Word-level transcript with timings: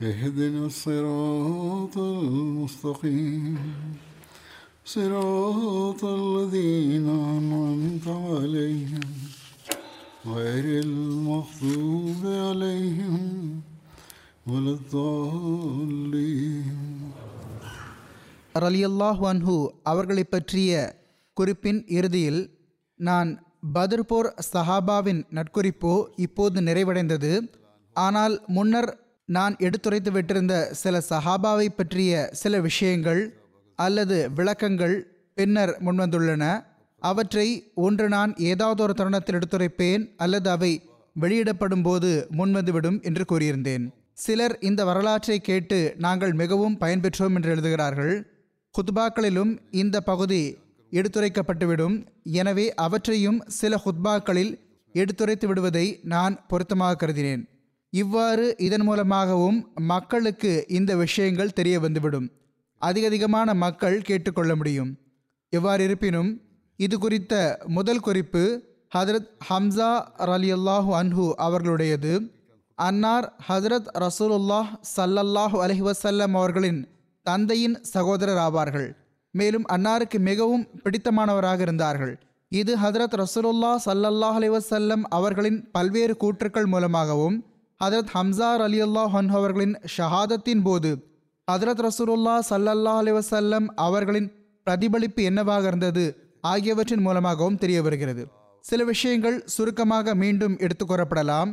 اهدنا 0.00 0.66
الصراط 0.66 1.98
المستقيم 1.98 3.58
صراط 4.86 6.04
الذين 6.16 7.08
أنعمت 7.30 8.08
عليهم 8.08 9.00
غير 10.28 10.82
المغضوب 10.82 12.22
عليهم 12.42 13.20
ولا 14.46 14.72
الضالين 14.72 16.76
ரலியல்லாஹு 18.60 19.24
அன்ஹு 19.30 19.54
அவர்களை 19.90 20.22
பற்றிய 20.26 20.70
குறிப்பின் 21.36 21.80
இறுதியில் 21.96 22.38
நான் 23.00 23.30
பத்ர் 23.74 24.02
போர் 24.10 24.28
சஹாபாவின் 24.48 25.20
நட்குறிப்போ 25.36 25.92
இப்போது 26.26 26.60
நிறைவடைந்தது 26.68 27.32
ஆனால் 27.96 28.34
முன்னர் 28.56 28.90
நான் 29.29 29.53
எடுத்துரைத்து 29.57 30.11
விட்டிருந்த 30.11 30.55
சில 30.71 31.01
சஹாபாவை 31.09 31.67
பற்றிய 31.75 32.29
சில 32.31 32.59
விஷயங்கள் 32.59 33.21
அல்லது 33.75 34.17
விளக்கங்கள் 34.37 34.95
பின்னர் 35.37 35.73
முன்வந்துள்ளன. 35.85 36.43
அவற்றை 37.01 37.47
ஒன்று 37.85 38.09
நான் 38.09 38.31
ஏதாவது 38.51 38.83
ஒரு 38.83 38.93
தருணத்தில் 38.93 39.37
எடுத்துரைப்பேன் 39.39 40.03
அல்லது 40.17 40.49
அவை 40.49 40.71
வெளியிடப்படும் 41.15 41.83
போது 41.83 42.27
முன்வந்துவிடும் 42.37 42.99
என்று 43.01 43.23
கூறியிருந்தேன். 43.31 43.85
சிலர் 44.13 44.55
இந்த 44.59 44.81
வரலாற்றை 44.85 45.39
கேட்டு 45.39 45.79
நாங்கள் 45.97 46.33
மிகவும் 46.33 46.77
பயன்பெற்றோம் 46.79 47.35
என்று 47.35 47.49
எழுதுகிறார்கள். 47.49 48.15
ஹுத்பாக்களிலும் 48.75 49.53
இந்த 49.71 50.01
பகுதி 50.01 50.43
எடுத்துரைக்கப்பட்டுவிடும். 50.91 51.95
எனவே 52.23 52.73
அவற்றையும் 52.85 53.39
சில 53.59 53.79
ஹுத்பாக்களில் 53.85 54.53
எடுத்துரைத்து 54.95 55.47
விடுவதை 55.47 55.85
நான் 56.13 56.47
பொருத்தமாக 56.47 56.99
கருதினேன். 57.01 57.43
இவ்வாறு 57.93 58.55
இதன் 58.57 58.81
மூலமாகவும் 58.81 59.71
மக்களுக்கு 59.75 60.65
இந்த 60.67 60.95
விஷயங்கள் 60.95 61.53
தெரிய 61.53 61.79
வந்துவிடும். 61.79 62.31
அதிக 62.77 63.07
அதிகமான 63.07 63.53
மக்கள் 63.53 64.01
கேட்டுக்கொள்ள 64.01 64.55
முடியும். 64.55 64.97
எவ்வாறு 65.49 65.83
இருப்பினும் 65.83 66.41
இது 66.75 66.99
குறித்த 66.99 67.59
முதல் 67.67 67.99
குறிப்பு 67.99 68.43
ஹதரத் 68.95 69.27
ஹம்சா 69.49 69.91
ரலியல்லாஹு 70.17 70.91
அன்ஹு 71.01 71.25
அவர்களுடையது. 71.37 72.13
அன்னார் 72.75 73.33
ஹசரத் 73.49 73.91
ரசூலுல்லாஹ் 73.99 74.71
சல்லல்லாஹு 74.95 75.57
அலஹி 75.65 75.91
வசல்லம் 75.91 76.33
அவர்களின் 76.33 76.87
தந்தையின் 77.23 77.83
சகோதரர் 77.83 78.41
ஆவார்கள். 78.47 78.89
மேலும் 79.31 79.65
அன்னாருக்கு 79.67 80.19
மிகவும் 80.19 80.67
பிடித்தமானவராக 80.83 81.59
இருந்தார்கள். 81.59 82.19
இது 82.49 82.75
ஹதரத் 82.75 83.23
ரசூலுல்லா 83.23 83.75
சல்லல்லாஹ் 83.85 84.37
அலி 84.39 84.49
வசல்லம் 84.49 85.01
அவர்களின் 85.09 85.71
பல்வேறு 85.71 86.17
கூற்றுக்கள் 86.17 86.65
மூலமாகவும் 86.65 87.37
ஹதரத் 87.83 88.11
ஹம்சார் 88.15 88.61
அலி 88.65 88.79
அல்லாஹ் 88.85 89.15
அவர்களின் 89.37 89.73
ஷஹாதத்தின் 89.95 90.61
போது 90.63 90.89
ஹதரத் 91.47 91.81
ரசூலுல்லா 91.87 92.35
சல்லல்லாஹ் 92.49 92.99
அலி 93.03 93.11
வசல்லம் 93.11 93.67
அவர்களின் 93.85 94.27
பிரதிபலிப்பு 94.67 95.21
என்னவாக 95.23 95.67
இருந்தது 95.67 96.03
ஆகியவற்றின் 96.41 97.03
மூலமாகவும் 97.07 97.57
தெரிய 97.57 97.81
வருகிறது. 97.81 98.23
சில 98.65 98.83
விஷயங்கள் 98.83 99.37
சுருக்கமாக 99.45 100.15
மீண்டும் 100.15 100.55
எடுத்துக்கூறப்படலாம் 100.65 101.51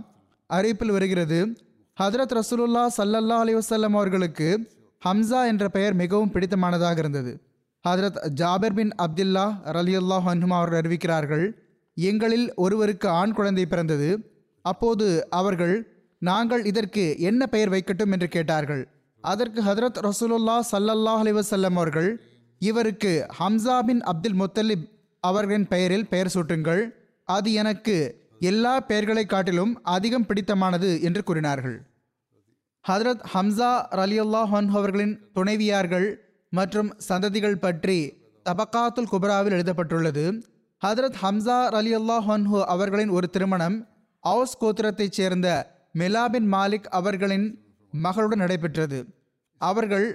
அறிவிப்பில் 0.51 0.95
வருகிறது 0.97 1.39
ஹதரத் 1.97 2.37
ரசூலுல்லா 2.41 2.85
சல்லல்லா 2.99 3.39
அலி 3.45 3.55
வசல்லம் 3.55 3.97
அவர்களுக்கு 3.99 4.49
ஹம்சா 5.03 5.43
என்ற 5.47 5.65
பெயர் 5.69 5.95
மிகவும் 5.95 6.33
பிடித்தமானதாக 6.33 6.99
இருந்தது. 6.99 7.33
ஹதரத் 7.85 8.19
ஜாபர் 8.41 8.77
பின் 8.79 8.93
அப்துல்லா 9.05 9.47
ரலியுல்லா 9.77 10.19
ஹன்ஹுமா 10.29 10.57
அவர்கள் 10.61 10.81
அறிவிக்கிறார்கள் 10.83 11.47
எங்களில் 11.97 12.49
ஒருவருக்கு 12.55 13.09
ஆண் 13.21 13.33
குழந்தை 13.33 13.67
பிறந்தது. 13.67 14.11
அப்போது 14.65 15.07
அவர்கள் 15.31 15.77
நாங்கள் 16.19 16.65
இதற்கு 16.65 17.19
என்ன 17.19 17.47
பெயர் 17.47 17.71
வைக்கட்டும் 17.71 18.13
என்று 18.13 18.29
கேட்டார்கள். 18.29 18.83
அதற்கு 19.25 19.61
ஹதரத் 19.63 20.01
ரசூலுல்லா 20.07 20.57
சல்லல்லாஹ் 20.73 21.23
அலிவசல்லம் 21.25 21.77
அவர்கள் 21.81 22.11
இவருக்கு 22.59 23.27
ஹம்சா 23.39 23.77
பின் 23.83 24.03
அப்துல் 24.03 24.39
முத்தலிப் 24.41 24.87
அவர்களின் 25.21 25.69
பெயரில் 25.69 26.09
பெயர் 26.09 26.33
சூட்டுங்கள். 26.35 26.83
அது 27.25 27.53
எனக்கு 27.53 27.97
எல்லா 28.41 28.81
பெயர்களை 28.81 29.25
காட்டிலும் 29.27 29.73
அதிகம் 29.83 30.27
பிடித்தமானது 30.27 30.91
என்று 31.03 31.23
கூறினார்கள். 31.23 31.77
ஹதரத் 32.85 33.25
ஹம்சா 33.35 33.73
ரலியுல்லாஹன் 34.01 34.69
அவர்களின் 34.79 35.15
துணைவியார்கள் 35.35 36.09
மற்றும் 36.53 36.91
சந்ததிகள் 37.09 37.63
பற்றி 37.65 37.99
தபக்காத்துல் 38.47 39.11
குபராவில் 39.13 39.57
எழுதப்பட்டுள்ளது. 39.57 40.25
ஹதரத் 40.83 41.19
ஹம்சா 41.23 41.59
ரலியுல்லாஹன்ஹு 41.77 42.61
அவர்களின் 42.75 43.09
ஒரு 43.09 43.31
திருமணம் 43.31 43.77
அவுஸ் 44.25 44.57
கோத்திரத்தைச் 44.61 45.17
சேர்ந்த 45.19 45.49
மிலாபின் 45.99 46.49
மாலிக் 46.53 46.89
அவர்களின் 46.99 47.47
மகளுடன் 48.03 48.43
நடைபெற்றது. 48.43 48.99
அவர்கள் 49.59 50.09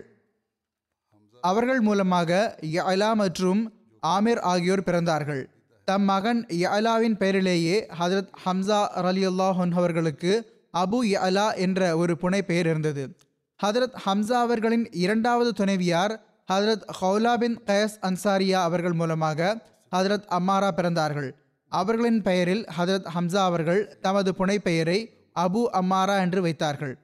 அவர்கள் 1.41 1.79
மூலமாக 1.79 2.57
யலா 2.61 3.13
மற்றும் 3.13 3.73
ஆமீர் 4.07 4.39
ஆகியோர் 4.39 4.81
பிறந்தார்கள். 4.81 5.45
தம் 5.85 6.03
மகன் 6.03 6.45
யலாவின் 6.49 7.17
பெயரிலேயே 7.17 7.87
ஹதரத் 7.99 8.29
ஹம்சா 8.45 8.87
அலி 8.87 9.23
அவர்களுக்கு 9.75 10.31
அபு 10.77 10.99
யலா 11.03 11.55
என்ற 11.55 11.97
ஒரு 11.97 12.17
புனை 12.21 12.41
பெயர் 12.41 12.65
இருந்தது. 12.65 13.15
ஹதரத் 13.65 13.95
ஹம்சா 14.05 14.37
அவர்களின் 14.45 14.91
இரண்டாவது 14.91 15.53
துணைவியார் 15.53 16.13
ஹதரத் 16.51 16.85
ஹவுலா 17.01 17.33
பின் 17.37 17.61
கயஸ் 17.65 17.97
அன்சாரியா 18.01 18.59
அவர்கள் 18.69 18.93
மூலமாக 18.93 19.61
ஹதரத் 19.95 20.27
அம்மாரா 20.29 20.69
பிறந்தார்கள். 20.77 21.31
அவர்களின் 21.69 22.21
பெயரில் 22.21 22.65
ஹதரத் 22.77 23.07
ஹம்சா 23.15 23.41
அவர்கள் 23.49 23.97
தமது 24.01 24.33
புனை 24.39 24.57
பெயரை 24.57 25.22
அபு 25.39 25.61
அம்மாரா 25.73 26.19
என்று 26.19 26.41
வைத்தார்கள். 26.41 26.97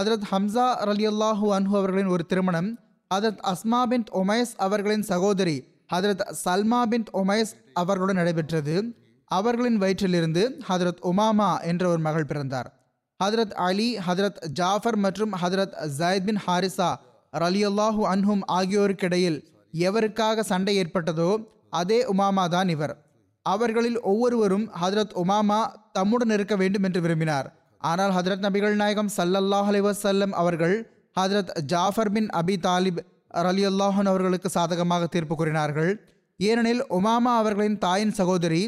ஹதரத் 0.00 0.26
ஹம்சா 0.30 0.66
ரலியல்லாஹு 0.90 1.46
அன்ஹு 1.56 1.74
அவர்களின் 1.80 2.06
ஒரு 2.06 2.26
திருமணம் 2.26 2.78
ஹதரத் 3.14 3.52
அஸ்மா 3.52 3.84
பின் 3.84 4.04
ஒமைஸ் 4.12 4.52
அவர்களின் 4.56 5.02
சகோதரி 5.02 5.64
ஹதரத் 5.94 6.34
சல்மா 6.44 6.82
பின் 6.82 7.04
ஒமைஸ் 7.12 7.52
அவர்களுடன் 7.74 8.16
நடைபெற்றது. 8.16 8.96
அவர்களின் 9.24 9.80
வயிற்றிலிருந்து 9.80 10.60
ஹதரத் 10.68 11.00
உமாமா 11.02 11.62
என்ற 11.62 11.88
ஒரு 11.88 11.98
மகள் 11.98 12.26
பிறந்தார். 12.26 12.72
ஹதரத் 13.24 13.52
அலி 13.52 13.96
ஹதரத் 13.96 14.48
ஜாஃபர் 14.48 14.96
மற்றும் 14.96 15.32
ஹதரத் 15.32 15.90
ஜயத் 15.98 16.24
பின் 16.24 16.40
ஹாரிசா 16.46 16.94
ரலியல்லாஹு 17.32 18.02
அன்ஹும் 18.12 18.40
ஆகியோருக்கிடையில் 18.52 19.44
எவருக்காக 19.72 20.40
சண்டை 20.40 20.80
ஏற்பட்டதோ 20.80 21.44
அதே 21.70 22.04
உமாமா 22.04 22.48
தான் 22.48 22.68
இவர். 22.68 23.06
அவர்களில் 23.42 24.00
ஒவ்வொருவரும் 24.00 24.70
ஹதரத் 24.82 25.14
உமாமா 25.24 25.60
தம்முடன் 25.92 26.30
இருக்க 26.30 26.56
வேண்டும் 26.56 26.82
என்று 26.82 27.00
விரும்பினார். 27.00 27.57
ஆனால் 27.80 28.12
ஹதரத் 28.16 28.44
நபிகள் 28.46 28.76
நாயகம் 28.82 29.10
சல்லல்லாஹ் 29.16 29.68
அலிவசல்லம் 29.72 30.34
அவர்கள் 30.42 30.76
ஹதரத் 31.16 31.52
ஜாஃபர் 31.72 32.10
பின் 32.16 32.28
அபி 32.40 32.56
தாலிப் 32.66 33.00
அலி 33.42 33.62
அல்லாஹன் 33.70 34.08
அவர்களுக்கு 34.12 34.48
சாதகமாக 34.56 35.06
தீர்ப்பு 35.14 35.34
கூறினார்கள். 35.36 35.90
ஏனெனில் 36.40 36.82
உமாமா 36.98 37.32
அவர்களின் 37.42 37.78
தாயின் 37.78 38.14
சகோதரி 38.18 38.62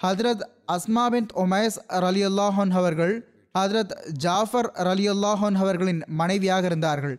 ஹதரத் 0.00 0.42
அஸ்மா 0.74 1.04
பின் 1.14 1.28
ஒமைஸ் 1.42 1.78
அலி 2.08 2.22
அல்லாஹன் 2.30 2.72
அவர்கள் 2.80 3.14
ஹதரத் 3.54 3.94
ஜாஃபர் 4.24 4.68
அலி 4.92 5.06
அல்லாஹன் 5.14 5.56
அவர்களின் 5.62 6.02
மனைவியாக 6.20 6.66
இருந்தார்கள். 6.70 7.16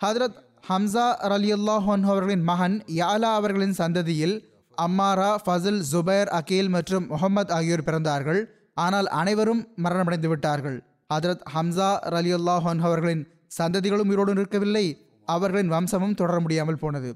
ஹதரத் 0.00 0.36
ஹம்சா 0.68 1.06
அலி 1.36 1.50
அல்லாஹன் 1.58 2.04
அவர்களின் 2.10 2.44
மகன் 2.50 2.76
யாலா 3.00 3.30
அவர்களின் 3.40 3.74
சந்ததியில் 3.80 4.36
அம்மாரா 4.78 5.32
ஃபசில் 5.44 5.80
ஜுபைர் 5.92 6.30
அகீல் 6.38 6.70
மற்றும் 6.76 7.04
முகமது 7.12 7.52
ஆகியோர் 7.56 7.86
பிறந்தார்கள். 7.88 8.40
ஆனால் 8.74 9.08
அனைவரும் 9.20 9.62
மரணமடைந்து 9.82 10.26
விட்டார்கள். 10.26 10.78
ஹதரத் 11.14 11.44
ஹம்சா 11.54 11.90
ரலியுல்லாஹன் 12.14 12.80
அவர்களின் 12.80 13.22
சந்ததிகளும் 13.58 14.08
உயிரோடு 14.08 14.32
இருக்கவில்லை 14.32 14.86
அவர்களின் 15.24 15.72
வம்சமும் 15.72 16.14
தொடர 16.14 16.40
முடியாமல் 16.40 16.78
போனது. 16.78 17.10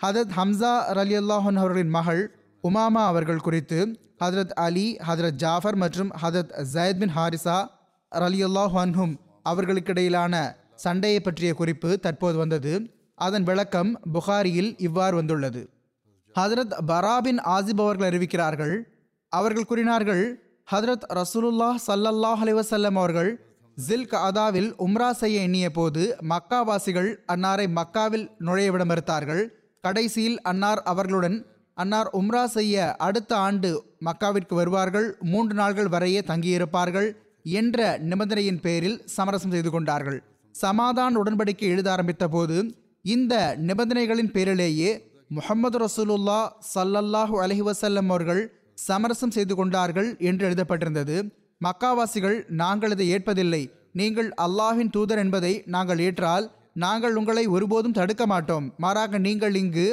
ஹதரத் 0.00 0.34
ஹம்சா 0.36 0.74
ரலி 0.98 1.16
அல்லாஹன் 1.22 1.58
அவர்களின் 1.62 1.88
மகள் 1.88 2.22
உமாமா 2.62 3.02
அவர்கள் 3.12 3.44
குறித்து 3.46 3.78
ஹதரத் 4.24 4.54
அலி 4.66 4.86
ஹதரத் 5.08 5.38
ஜாஃபர் 5.42 5.76
மற்றும் 5.76 6.10
ஹதரத் 6.22 6.52
ஜயத் 6.74 6.98
பின் 6.98 7.14
ஹாரிசா 7.16 7.58
ரலியுல்லாஹன்ஹும் 8.12 9.14
அவர்களுக்கிடையிலான 9.48 10.34
சண்டையை 10.74 11.20
பற்றிய 11.20 11.54
குறிப்பு 11.54 11.98
தற்போது 11.98 12.38
வந்தது. 12.38 12.72
அதன் 13.14 13.42
விளக்கம் 13.42 13.90
புகாரியில் 14.12 14.70
இவ்வாறு 14.78 15.14
வந்துள்ளது. 15.16 15.62
ஹதரத் 16.34 16.74
பராபின் 16.86 17.40
ஆசிப் 17.54 17.82
அவர்கள் 17.84 18.08
அறிவிக்கிறார்கள். 18.10 18.74
அவர்கள் 19.32 19.64
கூறினார்கள் 19.64 20.24
ஹதரத் 20.70 21.04
ரசூலுல்லாஹ் 21.18 21.78
சல்லல்லாஹ் 21.86 22.40
அலிவசல்லம் 22.44 22.98
அவர்கள் 23.00 23.30
ஜில் 23.76 24.10
கதாவில் 24.12 24.68
உம்ரா 24.84 25.08
செய்ய 25.20 25.46
எண்ணிய 25.46 25.68
போது 25.70 26.02
மக்காவாசிகள் 26.32 27.08
அன்னாரை 27.32 27.66
மக்காவில் 27.78 28.26
நுழைய 28.46 28.68
விட 28.72 28.84
மறுத்தார்கள் 28.90 29.40
கடைசியில் 29.84 30.36
அன்னார் 30.50 30.82
அவர்களுடன் 30.92 31.36
அன்னார் 31.76 32.10
உம்ரா 32.20 32.44
செய்ய 32.56 32.76
அடுத்த 33.06 33.32
ஆண்டு 33.46 33.70
மக்காவிற்கு 34.06 34.54
வருவார்கள். 34.60 35.08
மூன்று 35.32 35.56
நாள்கள் 35.60 35.90
வரையே 35.94 36.20
தங்கியிருப்பார்கள் 36.30 37.08
என்ற 37.58 37.98
நிபந்தனையின் 38.10 38.62
பேரில் 38.66 38.96
சமரசம் 39.16 39.54
செய்து 39.56 39.70
கொண்டார்கள். 39.70 40.18
சமாதான் 40.54 41.18
உடன்படிக்கை 41.22 41.68
எழுத 41.74 41.90
ஆரம்பித்த 41.96 42.24
போது 42.28 42.56
இந்த 43.04 43.34
நிபந்தனைகளின் 43.68 44.32
பேரிலேயே 44.36 44.90
முஹம்மது 45.30 45.78
ரசூலுல்லா 45.86 46.40
சல்லல்லாஹு 46.74 47.36
அலஹி 47.44 47.64
வசல்லம் 47.70 48.08
அவர்கள் 48.12 48.42
சமரசம் 48.86 49.34
செய்து 49.36 49.54
கொண்டார்கள் 49.58 50.08
என்று 50.30 50.44
எழுதப்பட்டிருந்தது. 50.48 51.16
மக்காவாசிகள் 51.66 52.38
நாங்கள் 52.60 52.92
இதை 52.94 53.06
ஏற்பதில்லை. 53.16 53.62
நீங்கள் 54.00 54.28
அல்லாஹின் 54.44 54.92
தூதர் 54.96 55.20
என்பதை 55.24 55.52
நாங்கள் 55.74 56.00
ஏற்றால் 56.06 56.44
நாங்கள் 56.84 57.16
உங்களை 57.20 57.44
ஒருபோதும் 57.54 57.96
தடுக்க 57.98 58.24
மாட்டோம். 58.32 58.66
மாறாக 58.84 59.18
நீங்கள் 59.26 59.56
இங்கு 59.62 59.86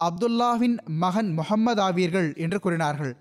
அப்துல்லாஹின் 0.00 0.76
மகன் 1.02 1.30
முகம்மது 1.38 1.80
ஆவீர்கள் 1.86 2.28
என்று 2.44 2.58
கூறினார்கள். 2.64 3.12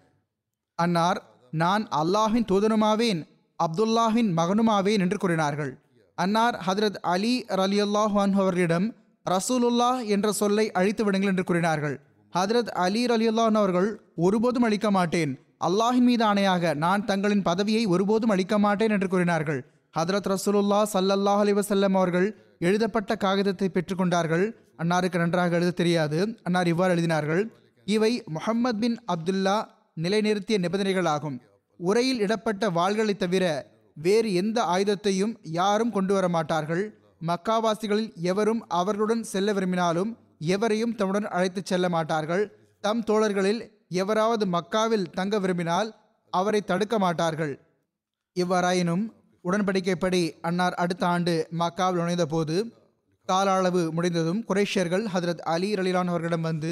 அன்னார் 0.80 1.20
நான் 1.64 1.84
அல்லாஹின் 2.02 2.48
தூதனுமாவேன் 2.52 3.22
அப்துல்லாஹின் 3.60 4.30
மகனுமாவேன் 4.40 5.02
என்று 5.06 5.18
கூறினார்கள். 5.24 5.72
அன்னார் 6.18 6.56
ஹதரத் 6.68 7.00
அலி 7.14 7.34
ரலி 7.62 7.80
அல்லாஹ் 7.88 8.16
அவர்களிடம் 8.42 8.88
ரசூலுல்லாஹ் 9.26 10.00
என்ற 10.16 10.28
சொல்லை 10.42 10.66
அழித்து 10.80 11.04
விடுங்கள் 11.06 11.32
என்று 11.34 11.46
கூறினார்கள். 11.50 11.96
ஹதரத் 12.34 12.72
அலி 12.84 13.02
அலியுல்லான் 13.06 13.58
அவர்கள் 13.62 13.90
ஒருபோதும் 14.16 14.66
அளிக்க 14.68 14.92
மாட்டேன். 14.92 15.32
அல்லாஹின் 15.68 16.08
மீது 16.10 16.24
ஆணையாக 16.26 16.74
நான் 16.84 17.06
தங்களின் 17.06 17.42
பதவியை 17.42 17.86
ஒருபோதும் 17.86 18.30
அளிக்க 18.30 18.58
மாட்டேன் 18.60 18.94
என்று 18.96 19.08
கூறினார்கள். 19.08 19.62
ஹதரத் 19.98 20.30
ரசூலுல்லா 20.34 20.82
சல்லல்லாஹ் 20.94 21.42
அலி 21.46 21.54
வசல்லம் 21.54 21.96
அவர்கள் 22.00 22.28
எழுதப்பட்ட 22.60 23.16
காகிதத்தை 23.16 23.70
பெற்றுக்கொண்டார்கள் 23.74 24.46
அன்னாருக்கு 24.78 25.18
நன்றாக 25.18 25.56
எழுத 25.56 25.72
தெரியாது. 25.72 26.20
அன்னார் 26.44 26.68
இவ்வாறு 26.68 26.94
எழுதினார்கள். 26.96 27.44
இவை 27.88 28.12
முஹம்மது 28.36 28.80
பின் 28.80 28.98
அப்துல்லா 29.14 29.58
நிலைநிறுத்திய 30.02 30.58
நிபந்தனைகளாகும் 30.66 31.38
உரையில் 31.80 32.20
இடப்பட்ட 32.20 32.70
வாள்களை 32.70 33.18
தவிர 33.18 33.46
வேறு 33.98 34.30
எந்த 34.34 34.58
ஆயுதத்தையும் 34.64 35.34
யாரும் 35.60 35.92
கொண்டு 35.92 36.14
வர 36.14 36.26
மாட்டார்கள். 36.30 36.84
மக்காவாசிகளில் 37.28 38.12
எவரும் 38.32 38.62
அவர்களுடன் 38.80 39.24
செல்ல 39.24 39.54
விரும்பினாலும் 39.54 40.12
எவரையும் 40.42 40.96
தம்முடன் 40.96 41.28
அழைத்துச் 41.28 41.66
செல்ல 41.66 41.90
மாட்டார்கள். 41.90 42.44
தம் 42.84 43.04
தோழர்களில் 43.04 43.62
எவராவது 44.02 44.46
மக்காவில் 44.46 45.10
தங்க 45.12 45.40
விரும்பினால் 45.40 45.90
அவரை 46.34 46.62
தடுக்க 46.62 47.00
மாட்டார்கள். 47.00 47.54
இவ்வாறாயினும் 48.36 49.06
உடன்படிக்கைப்படி 49.46 50.22
அன்னார் 50.42 50.74
அடுத்த 50.74 51.08
ஆண்டு 51.08 51.34
மக்காவில் 51.60 52.02
நுழைந்த 52.02 52.26
போது 52.26 52.56
கால 53.26 53.52
அளவு 53.52 53.82
முடிந்ததும் 53.92 54.46
குரேஷியர்கள் 54.50 55.06
ஹதரத் 55.14 55.44
அலி 55.54 55.76
ரலிலான் 55.76 56.12
அவர்களிடம் 56.12 56.42
வந்து 56.42 56.72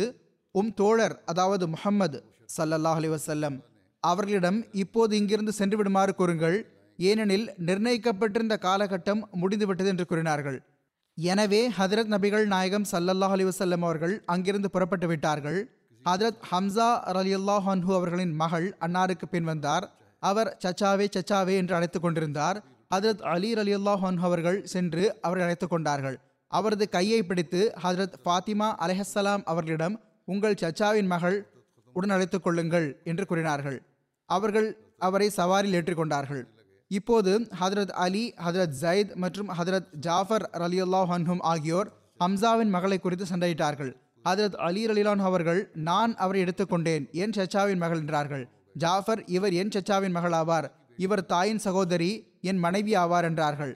உம் 0.52 0.74
தோழர் 0.74 1.16
அதாவது 1.25 1.68
முஹம்மது 1.68 2.19
சல்லல்லாஹ் 2.58 3.00
அலி 3.02 3.10
வசல்லம் 3.10 3.58
அவர்களிடம் 4.00 4.60
இப்போது 4.72 5.18
இங்கிருந்து 5.18 5.52
சென்று 5.52 5.78
விடுமாறு 5.78 6.16
கூறுங்கள். 6.16 6.58
ஏனெனில் 6.98 7.54
நிர்ணயிக்கப்பட்டிருந்த 7.66 8.56
காலகட்டம் 8.58 9.22
முடிந்துவிட்டது 9.31 9.90
என்று 9.90 10.06
கூறினார்கள். 10.06 10.60
எனவே 11.19 11.69
ஹதரத் 11.69 12.10
நபிகள் 12.14 12.46
நாயகம் 12.46 12.86
சல்லல்லாஹ் 12.92 13.34
அலி 13.36 13.44
வசல்லம் 13.44 13.81
அவர்கள் 13.81 14.24
அங்கிருந்து 14.25 14.69
புறப்பட்டு 14.69 15.08
விட்டார்கள். 15.08 15.69
ஹதரத் 16.06 16.42
ஹம்சா 16.52 16.90
ரலியல்லாஹ் 17.12 17.66
அன்ஹு 17.68 17.94
அவர்களின் 17.94 18.36
மகள் 18.36 18.75
அன்னாருக்கு 18.81 19.25
பின் 19.31 19.44
வந்தார். 19.44 19.92
அவர் 20.19 20.58
சச்சாவே 20.66 21.08
சச்சாவே 21.18 21.56
என்று 21.56 21.75
அழைத்துக் 21.75 22.02
கொண்டிருந்தார். 22.02 22.64
ஹதரத் 22.96 23.22
அலி 23.22 23.54
ரலியல்லாஹ் 23.54 24.04
ஹன்ஹு 24.06 24.19
அவர்கள் 24.19 24.66
சென்று 24.66 25.18
அவரை 25.22 25.44
அழைத்துக் 25.44 25.69
கொண்டார்கள். 25.69 26.19
அவரது 26.48 26.90
கையை 26.90 27.24
பிடித்து 27.24 27.74
ஹதரத் 27.84 28.14
ஃபாத்திமா 28.25 28.69
அலஹசலாம் 28.86 29.44
அவர்களிடம் 29.44 30.02
உங்கள் 30.25 30.60
சச்சாவின் 30.62 31.06
மகள் 31.06 31.48
உடன் 31.94 32.10
அழைத்துக் 32.10 32.44
கொள்ளுங்கள் 32.44 33.02
என்று 33.04 33.25
கூறினார்கள். 33.25 33.81
அவர்கள் 34.25 34.78
அவரை 34.98 35.31
சவாரில் 35.38 35.75
ஏற்றுக்கொண்டார்கள் 35.80 36.44
இப்போது 36.88 37.31
ஹதரத் 37.62 37.94
அலி 38.04 38.34
ஹதரத் 38.45 38.75
ஜயத் 38.81 39.16
மற்றும் 39.16 39.50
ஹதரத் 39.50 39.88
ஜாஃபர் 40.00 40.50
அலியுல்லா 40.54 41.01
ஹன்ஹும் 41.12 41.42
ஆகியோர் 41.51 41.89
ஹம்சாவின் 42.19 42.69
மகளை 42.69 42.98
குறித்து 43.00 43.25
சண்டையிட்டார்கள். 43.25 43.92
ஹதரத் 44.25 44.57
அலி 44.68 44.88
ரலிலான் 44.88 45.24
அவர்கள் 45.30 45.72
நான் 45.74 46.16
அவரை 46.16 46.44
எடுத்துக்கொண்டேன் 46.44 47.12
என் 47.12 47.30
சச்சாவின் 47.30 47.78
மகள் 47.78 47.98
என்றார்கள். 47.98 48.45
ஜாஃபர் 48.74 49.22
இவர் 49.25 49.54
என் 49.54 49.72
சச்சாவின் 49.75 50.16
மகள் 50.18 50.31
ஆவார். 50.31 50.68
இவர் 50.98 51.25
தாயின் 51.25 51.60
சகோதரி 51.60 52.12
என் 52.42 52.57
மனைவி 52.57 52.94
ஆவார் 52.95 53.24
என்றார்கள். 53.24 53.74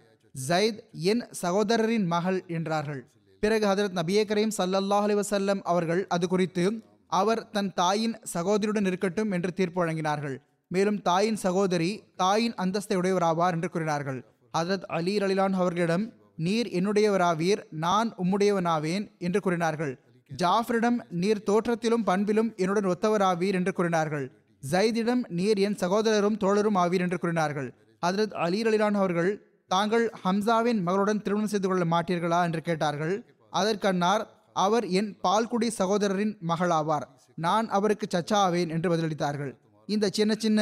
ஜயத் 0.47 0.79
என் 0.91 1.23
சகோதரரின் 1.41 2.05
மகள் 2.05 2.43
என்றார்கள். 2.47 3.01
பிறகு 3.43 3.65
ஹதரத் 3.67 3.97
நபியே 3.99 4.23
கரீம் 4.31 4.55
சல்லல்லாஹ் 4.57 5.05
அலி 5.07 5.13
வசல்லம் 5.13 5.61
அவர்கள் 5.63 6.07
அது 6.07 6.27
குறித்து 6.27 6.65
அவர் 7.07 7.49
தன் 7.49 7.73
தாயின் 7.73 8.15
சகோதரியுடன் 8.33 8.85
இருக்கட்டும் 8.85 9.31
என்று 9.31 9.53
தீர்ப்பு 9.53 9.79
வழங்கினார்கள். 9.81 10.37
மேலும் 10.71 11.01
தாயின் 11.01 11.35
சகோதரி 11.35 11.91
தாயின் 12.15 12.53
அந்தஸ்தை 12.53 12.95
உடையவராவார் 12.95 13.51
என்று 13.51 13.69
கூறினார்கள். 13.69 14.19
ஹதரத் 14.57 14.87
அலி 14.97 15.13
அலிலான் 15.17 15.57
அவர்களிடம் 15.61 16.05
நீர் 16.35 16.67
என்னுடையவராவீர் 16.67 17.61
நான் 17.69 18.09
உம்முடையவனாவேன் 18.23 19.05
என்று 19.17 19.39
கூறினார்கள். 19.39 19.93
ஜாஃபரிடம் 20.37 20.99
நீர் 21.21 21.43
தோற்றத்திலும் 21.45 22.05
பண்பிலும் 22.05 22.49
என்னுடன் 22.55 22.85
ஒத்தவராவீர் 22.85 23.53
என்று 23.53 23.73
கூறினார்கள். 23.73 24.25
ஜைதிடம் 24.71 25.23
நீர் 25.29 25.57
என் 25.57 25.75
சகோதரரும் 25.75 26.37
தோழரும் 26.39 26.77
ஆவீர் 26.83 26.99
என்று 26.99 27.19
கூறினார்கள். 27.19 27.69
ஹதரத் 28.05 28.35
அலி 28.45 28.61
அலிலான் 28.61 28.99
அவர்கள் 29.01 29.31
தாங்கள் 29.67 30.05
ஹம்சாவின் 30.23 30.79
மகளுடன் 30.87 31.21
திருமணம் 31.21 31.47
செய்து 31.47 31.67
கொள்ள 31.67 31.83
மாட்டீர்களா? 31.85 32.39
என்று 32.43 32.61
கேட்டார்கள். 32.61 33.15
அதற்கன்னார் 33.53 34.23
அவர் 34.53 34.85
என் 34.89 35.11
பால்குடி 35.23 35.67
சகோதரரின் 35.79 36.33
மகளாவார். 36.47 37.05
நான் 37.35 37.67
அவருக்கு 37.69 38.07
சச்சா 38.13 38.39
ஆவேன் 38.45 38.69
என்று 38.69 38.87
பதிலளித்தார்கள். 38.89 39.53
இந்த 39.93 40.05
சின்ன 40.17 40.33
சின்ன 40.43 40.59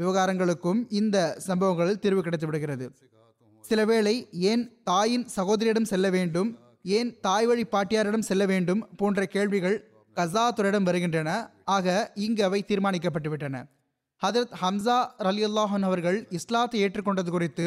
விவகாரங்களுக்கும் 0.00 0.80
இந்த 1.00 1.16
சம்பவங்களில் 1.46 2.02
தீர்வு 2.04 2.22
கிடைத்து 2.26 2.46
விடுகிறது 2.48 2.86
சில 3.64 3.80
வேளை 3.90 4.14
ஏன் 4.50 4.62
தாயின் 4.90 5.26
சகோதரியிடம் 5.36 5.90
செல்ல 5.92 6.06
வேண்டும் 6.16 6.50
ஏன் 6.98 7.10
தாய் 7.26 7.46
வழி 7.48 7.64
பாட்டியாரிடம் 7.72 8.28
செல்ல 8.28 8.44
வேண்டும் 8.52 8.80
போன்ற 9.00 9.26
கேள்விகள் 9.34 9.76
கசாத்துரிடம் 10.16 10.86
வருகின்றன. 10.88 11.30
ஆக 11.74 11.86
இங்கு 12.24 12.42
அவை 12.46 12.60
தீர்மானிக்கப்பட்டுவிட்டன. 12.68 13.56
ஹதரத் 14.22 14.54
ஹம்சா 14.62 14.96
அலி 15.30 15.42
அல்லாஹன் 15.48 15.84
அவர்கள் 15.88 16.18
இஸ்லாத்தை 16.38 16.78
ஏற்றுக்கொண்டது 16.84 17.30
குறித்து 17.36 17.66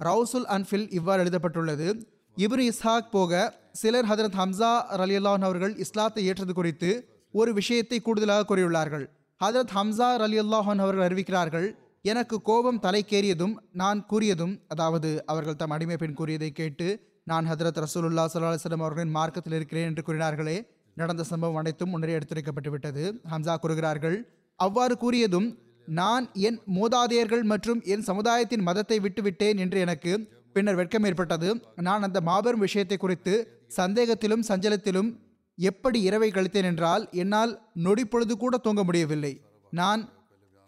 ரவுசுல் 0.00 0.46
அன்ஃபில் 0.54 0.86
இவ்வாறு 0.98 1.22
எழுதப்பட்டுள்ளது. 1.24 1.88
இப்ரு 2.36 2.64
இஸ்ஹாக் 2.70 3.10
போக 3.16 3.42
சிலர் 3.80 4.08
ஹதரத் 4.10 4.38
ஹம்சா 4.40 4.72
அலி 5.04 5.16
அல்லாஹன் 5.20 5.46
அவர்கள் 5.48 5.74
இஸ்லாத்தை 5.84 6.22
ஏற்றது 6.30 6.54
குறித்து 6.60 6.90
ஒரு 7.34 7.50
விஷயத்தை 7.58 7.98
கூடுதலாக 8.00 8.46
கூறியுள்ளார்கள். 8.48 9.04
ஹதரத் 9.44 9.72
ஹம்சா 9.74 10.14
அலி 10.14 10.40
அல்லாஹன் 10.40 10.78
அவர்கள் 10.78 11.06
அறிவிக்கிறார்கள் 11.08 11.74
எனக்கு 12.02 12.42
கோபம் 12.42 12.80
தலைக்கேறியதும் 12.82 13.54
நான் 13.72 14.06
கூறியதும் 14.10 14.60
அதாவது 14.68 15.24
அவர்கள் 15.26 15.56
தம் 15.56 15.70
அடிமை 15.70 15.96
பெண் 15.96 16.14
கூறியதை 16.14 16.52
கேட்டு 16.52 17.18
நான் 17.24 17.46
ஹதரத் 17.46 17.84
ரசூலுல்லா 17.84 18.26
சல்லா 18.32 18.50
அலுவலம் 18.50 18.84
அவர்களின் 18.84 19.10
மார்க்கத்தில் 19.10 19.52
இருக்கிறேன் 19.52 19.84
என்று 19.84 20.02
கூறினார்களே. 20.06 20.66
நடந்த 20.94 21.22
சம்பவம் 21.22 21.56
அனைத்தும் 21.56 21.88
முன்னரே 21.88 22.18
எடுத்துரைக்கப்பட்டு 22.18 22.68
விட்டது 22.68 23.20
ஹம்சா 23.30 23.56
கூறுகிறார்கள் 23.56 24.28
அவ்வாறு 24.56 24.94
கூறியதும் 24.94 25.58
நான் 25.86 26.30
என் 26.32 26.60
மூதாதையர்கள் 26.74 27.42
மற்றும் 27.42 27.82
என் 27.82 28.02
சமுதாயத்தின் 28.02 28.60
மதத்தை 28.60 29.00
விட்டுவிட்டேன் 29.00 29.56
என்று 29.56 29.80
எனக்கு 29.80 30.42
பின்னர் 30.52 30.74
வெட்கம் 30.74 31.04
ஏற்பட்டது. 31.04 31.60
நான் 31.74 32.02
அந்த 32.02 32.20
மாபெரும் 32.20 32.60
விஷயத்தை 32.60 32.96
குறித்து 32.96 33.34
சந்தேகத்திலும் 33.76 34.42
சஞ்சலத்திலும் 34.48 35.10
எப்படி 35.58 35.98
இரவை 36.08 36.30
கழித்தேன் 36.30 36.68
என்றால் 36.70 37.04
என்னால் 37.22 37.52
நொடி 37.86 38.04
பொழுது 38.04 38.34
கூட 38.36 38.56
தூங்க 38.56 38.82
முடியவில்லை. 38.84 39.32
நான் 39.72 40.02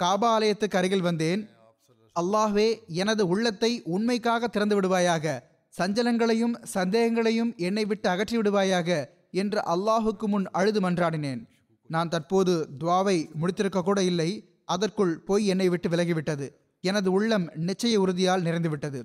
காபா 0.01 0.29
ஆலயத்துக்கு 0.37 0.79
அருகில் 0.79 1.07
வந்தேன். 1.09 1.43
அல்லாஹ்வே 2.17 2.69
எனது 3.03 3.23
உள்ளத்தை 3.29 3.71
உண்மைக்காக 3.95 4.49
திறந்து 4.49 4.77
விடுவாயாக. 4.81 5.27
சஞ்சலங்களையும் 5.75 6.55
சந்தேகங்களையும் 6.75 7.51
என்னை 7.69 7.85
விட்டு 7.85 8.09
அகற்றி 8.09 8.37
விடுவாயாக 8.39 8.89
என்று 9.43 9.61
அல்லாஹுக்கு 9.75 10.27
முன் 10.35 10.47
அழுது 10.59 10.81
மன்றாடினேன். 10.81 11.41
நான் 11.91 12.13
தற்போது 12.15 12.53
துவாவை 12.81 13.17
முடித்திருக்க 13.41 13.81
கூட 13.83 14.03
இல்லை. 14.03 14.31
அதற்குள் 14.75 15.15
போய் 15.29 15.45
என்னை 15.47 15.69
விட்டு 15.69 15.89
விலகிவிட்டது. 15.89 16.47
எனது 16.85 17.09
உள்ளம் 17.13 17.47
நிச்சய 17.69 17.95
உறுதியால் 18.05 18.47
நிறைந்துவிட்டது. 18.47 19.01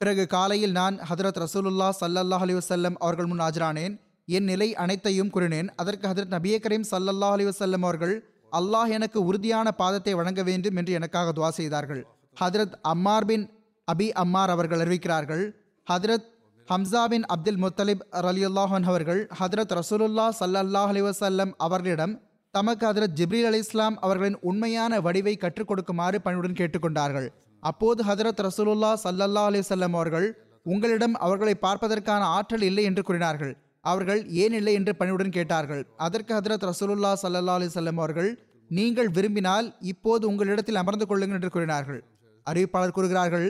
பிறகு 0.00 0.24
காலையில் 0.26 0.74
நான் 0.80 0.96
ஹதரத் 1.08 1.40
ரசூலுல்லா 1.44 1.88
சல்லல்லாஹ் 2.02 2.44
அலி 2.46 2.54
வசல்லம் 2.60 2.96
அவர்கள் 3.04 3.28
முன் 3.32 3.42
ஆஜரானேன். 3.46 3.94
என் 4.36 4.48
நிலை 4.50 4.68
அனைத்தையும் 4.82 5.30
கூறினேன். 5.34 5.68
அதற்கு 5.80 6.04
ஹதரத் 6.10 6.34
நபியே 6.36 6.58
கரீம் 6.64 6.88
சல்லல்லா 6.90 7.30
அலி 7.36 7.44
வசல்லம் 7.44 7.84
அவர்கள் 7.88 8.14
அல்லாஹ் 8.52 8.90
எனக்கு 8.96 9.18
உறுதியான 9.28 9.68
பாதத்தை 9.80 10.12
வழங்க 10.20 10.42
வேண்டும் 10.48 10.76
என்று 10.80 10.92
எனக்காக 10.98 11.32
துவா 11.36 11.50
செய்தார்கள். 11.58 12.02
ஹதரத் 12.36 12.74
அம்மார் 12.92 13.26
பின் 13.30 13.44
அபி 13.88 14.08
அம்மார் 14.22 14.50
அவர்கள் 14.50 14.82
அறிவிக்கிறார்கள். 14.84 15.44
ஹதரத் 15.86 16.26
ஹம்சா 16.68 17.04
பின் 17.12 17.24
அப்துல் 17.34 17.60
முத்தலிப் 17.62 18.02
ரலியுல்லாஹன் 18.26 18.84
அவர்கள் 18.90 19.20
ஹதரத் 19.40 19.72
ரசூலுல்லா 19.80 20.26
சல்லல்லாஹ் 20.40 20.90
அலி 20.92 21.02
வசல்லம் 21.08 21.52
அவர்களிடம் 21.66 22.14
தமக்கு 22.54 22.84
ஹதரத் 22.90 23.16
ஜிப்ரீல் 23.20 23.48
அலி 23.50 23.60
இஸ்லாம் 23.64 23.96
அவர்களின் 23.98 24.38
உண்மையான 24.40 25.00
வடிவை 25.00 25.34
கற்றுக் 25.36 25.68
கொடுக்குமாறு 25.70 26.18
பணியுடன் 26.24 26.58
கேட்டுக்கொண்டார்கள் 26.60 27.28
அப்போது 27.62 28.00
ஹதரத் 28.10 28.42
ரசூலுல்லா 28.46 28.92
சல்லல்லா 29.06 29.42
அலி 29.50 29.60
வல்லம் 29.70 29.96
அவர்கள் 29.98 30.28
உங்களிடம் 30.66 31.14
அவர்களை 31.26 31.54
பார்ப்பதற்கான 31.66 32.22
ஆற்றல் 32.36 32.62
இல்லை 32.62 32.84
என்று 32.84 33.02
கூறினார்கள். 33.02 33.52
அவர்கள் 33.80 34.28
ஏன் 34.28 34.52
இல்லை 34.52 34.74
என்று 34.74 34.96
பணிவுடன் 34.96 35.30
கேட்டார்கள். 35.30 35.86
அதற்கு 35.96 36.34
ஹதரத் 36.34 36.70
ரசூலுல்லா 36.70 37.12
சல்லா 37.22 37.54
அலிசல்லம் 37.58 38.00
அவர்கள் 38.02 38.30
நீங்கள் 38.68 39.08
விரும்பினால் 39.08 39.76
இப்போது 39.80 40.28
உங்களிடத்தில் 40.28 40.74
அமர்ந்து 40.74 41.06
கொள்ளுங்கள் 41.06 41.38
என்று 41.38 41.50
கூறினார்கள். 41.50 42.04
அறிவிப்பாளர் 42.50 42.90
கூறுகிறார்கள் 42.90 43.48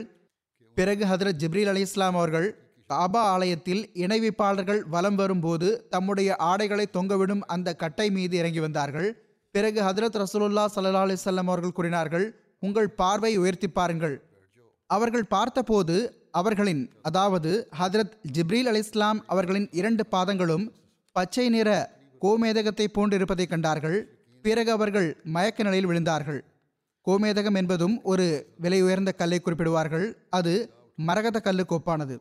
பிறகு 0.75 1.05
ஹதரத் 1.05 1.39
ஜிப்ரீல் 1.43 1.65
அலி 1.65 1.79
இஸ்லாம் 1.79 2.15
அவர்கள் 2.15 2.47
காபா 2.89 3.21
ஆலயத்தில் 3.33 3.89
இணைவிப்பாளர்கள் 3.93 4.81
வலம் 4.87 5.15
வரும்போது 5.15 5.87
தம்முடைய 5.89 6.35
ஆடைகளை 6.35 6.87
தொங்கவிடும் 6.93 7.39
அந்த 7.39 7.75
கட்டை 7.75 8.11
மீது 8.11 8.37
இறங்கி 8.37 8.59
வந்தார்கள். 8.59 9.09
பிறகு 9.51 9.81
ஹதரத் 9.81 10.23
ரசூலுல்லா 10.23 10.65
சல்லா 10.75 11.03
அலிசல்லம் 11.07 11.51
அவர்கள் 11.51 11.71
கூறினார்கள் 11.71 12.25
உங்கள் 12.59 12.89
பார்வை 12.89 13.37
உயர்த்தி 13.37 13.67
பாருங்கள். 13.67 14.15
அவர்கள் 14.85 15.23
பார்த்தபோது 15.23 16.20
அவர்களின் 16.31 16.83
அதாவது 17.01 17.51
ஹதரத் 17.79 18.13
ஜிப்ரீல் 18.37 18.69
அலி 18.71 18.79
இஸ்லாம் 18.79 19.19
அவர்களின் 19.27 19.67
இரண்டு 19.71 20.03
பாதங்களும் 20.11 20.65
பச்சை 21.15 21.49
நிற 21.49 21.69
கோமேதகத்தை 22.21 22.85
போன்று 22.87 23.47
கண்டார்கள். 23.47 23.97
பிறகு 24.41 24.71
அவர்கள் 24.71 25.21
மயக்க 25.23 25.63
நிலையில் 25.63 25.89
விழுந்தார்கள். 25.89 26.39
கோமேதகம் 27.07 27.55
என்பதும் 27.55 27.95
ஒரு 28.03 28.53
விலை 28.57 28.81
உயர்ந்த 28.81 29.11
கல்லை 29.11 29.41
குறிப்பிடுவார்கள். 29.45 30.13
அது 30.29 30.53
மரகத 30.95 31.39
கல்லுக்கு 31.39 31.75
ஒப்பானது 31.75 32.15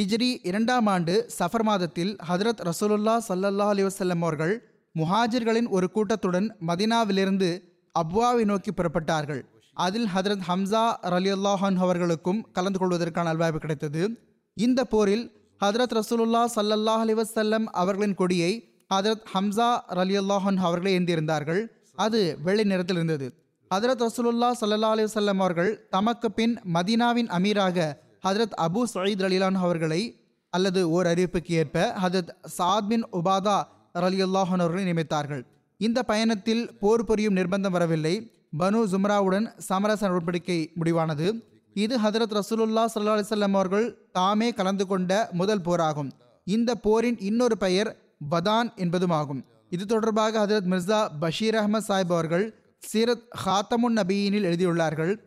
ஹிஜ்ரி 0.00 0.28
இரண்டாம் 0.42 0.86
ஆண்டு 0.86 1.14
சஃபர் 1.38 1.62
மாதத்தில் 1.62 2.16
ஹதரத் 2.28 2.62
ரசூலுல்லா 2.68 3.16
சல்லல்லா 3.28 3.68
அலி 3.74 3.82
வசல்லம் 3.82 4.24
அவர்கள் 4.26 4.54
முஹாஜிர்களின் 4.94 5.68
ஒரு 5.68 5.90
கூட்டத்துடன் 5.94 6.56
மதினாவிலிருந்து 6.66 7.50
அப்வாவை 7.94 8.44
நோக்கி 8.44 8.70
புறப்பட்டார்கள். 8.70 9.42
அதில் 9.74 10.08
ஹதரத் 10.14 10.44
ஹம்சா 10.48 10.96
ரலியுல்லாஹன் 11.02 11.76
அவர்களுக்கும் 11.76 12.50
கலந்து 12.52 12.78
கொள்வதற்கான 12.78 13.34
அல்வாய்ப்பு 13.34 13.56
கிடைத்தது. 13.56 14.02
இந்த 14.54 14.84
போரில் 14.84 15.32
ஹதரத் 15.64 16.00
ரசூலுல்லா 16.00 16.42
சல்லல்லாஹ் 16.54 17.02
அலி 17.04 17.14
வசல்லம் 17.14 17.64
அவர்களின் 17.64 18.14
கொடியை 18.14 18.68
ஹதரத் 18.94 19.24
ஹம்சா 19.34 19.80
ரலியுல்லாஹன் 19.88 20.56
அவர்களே 20.56 20.98
ஏந்தியிருந்தார்கள் 20.98 21.66
அது 21.94 22.38
வெள்ளை 22.42 22.64
நிறத்தில் 22.64 22.96
இருந்தது. 22.96 23.34
ஹதரத் 23.74 24.06
ரசூலுல்லா 24.06 24.50
சல்லா 24.60 24.90
அலி 24.90 25.04
வல்லம் 25.04 25.38
அவர்கள் 25.38 25.88
தமக்கு 25.90 26.32
பின் 26.32 26.60
மதீனாவின் 26.74 27.30
அமீராக 27.38 27.96
ஹதரத் 28.26 28.54
அபு 28.56 28.82
சயீத் 28.94 29.24
அலிலான் 29.28 29.54
அவர்களை 29.54 30.20
அல்லது 30.50 30.90
ஓர் 30.90 31.06
அறிவிப்புக்கு 31.06 31.52
ஏற்ப 31.52 31.94
ஹதரத் 32.02 32.30
சாத் 32.58 32.86
பின் 32.88 33.04
உபாதா 33.12 33.62
ரலியுல்லாஹன் 33.94 34.62
அவர்களை 34.64 34.92
நியமித்தார்கள். 34.92 35.42
இந்த 35.76 36.02
பயணத்தில் 36.02 36.78
போர் 36.78 37.04
புரியும் 37.04 37.36
நிர்பந்தம் 37.36 37.70
வரவில்லை. 37.70 38.30
பனு 38.58 38.80
ஜும்ராவுடன் 38.92 39.52
சமரச 39.58 40.06
நடவடிக்கை 40.06 40.72
முடிவானது. 40.80 41.44
இது 41.74 41.98
ஹதரத் 41.98 42.40
ரசூலுல்லா 42.40 42.86
சல்லா 42.94 43.14
அலிசல்லம் 43.14 43.54
அவர்கள் 43.58 44.08
தாமே 44.12 44.50
கலந்து 44.50 44.86
கொண்ட 44.86 45.28
முதல் 45.32 45.60
போராகும். 45.60 46.10
இந்த 46.44 46.74
போரின் 46.74 47.18
இன்னொரு 47.18 47.58
பெயர் 47.58 47.96
பதான் 48.30 48.68
என்பதுமாகும். 48.76 49.44
இது 49.70 49.86
தொடர்பாக 49.86 50.46
ஹதரத் 50.46 50.70
மிர்சா 50.70 51.08
பஷீர் 51.20 51.54
அஹமத் 51.54 51.86
சாஹிப் 51.88 52.12
அவர்கள் 52.16 52.54
சீரத் 52.92 53.24
ஹாத்தமுன் 53.44 53.96
நபியினில் 54.00 54.46
எழுதியுள்ளார்கள். 54.50 55.18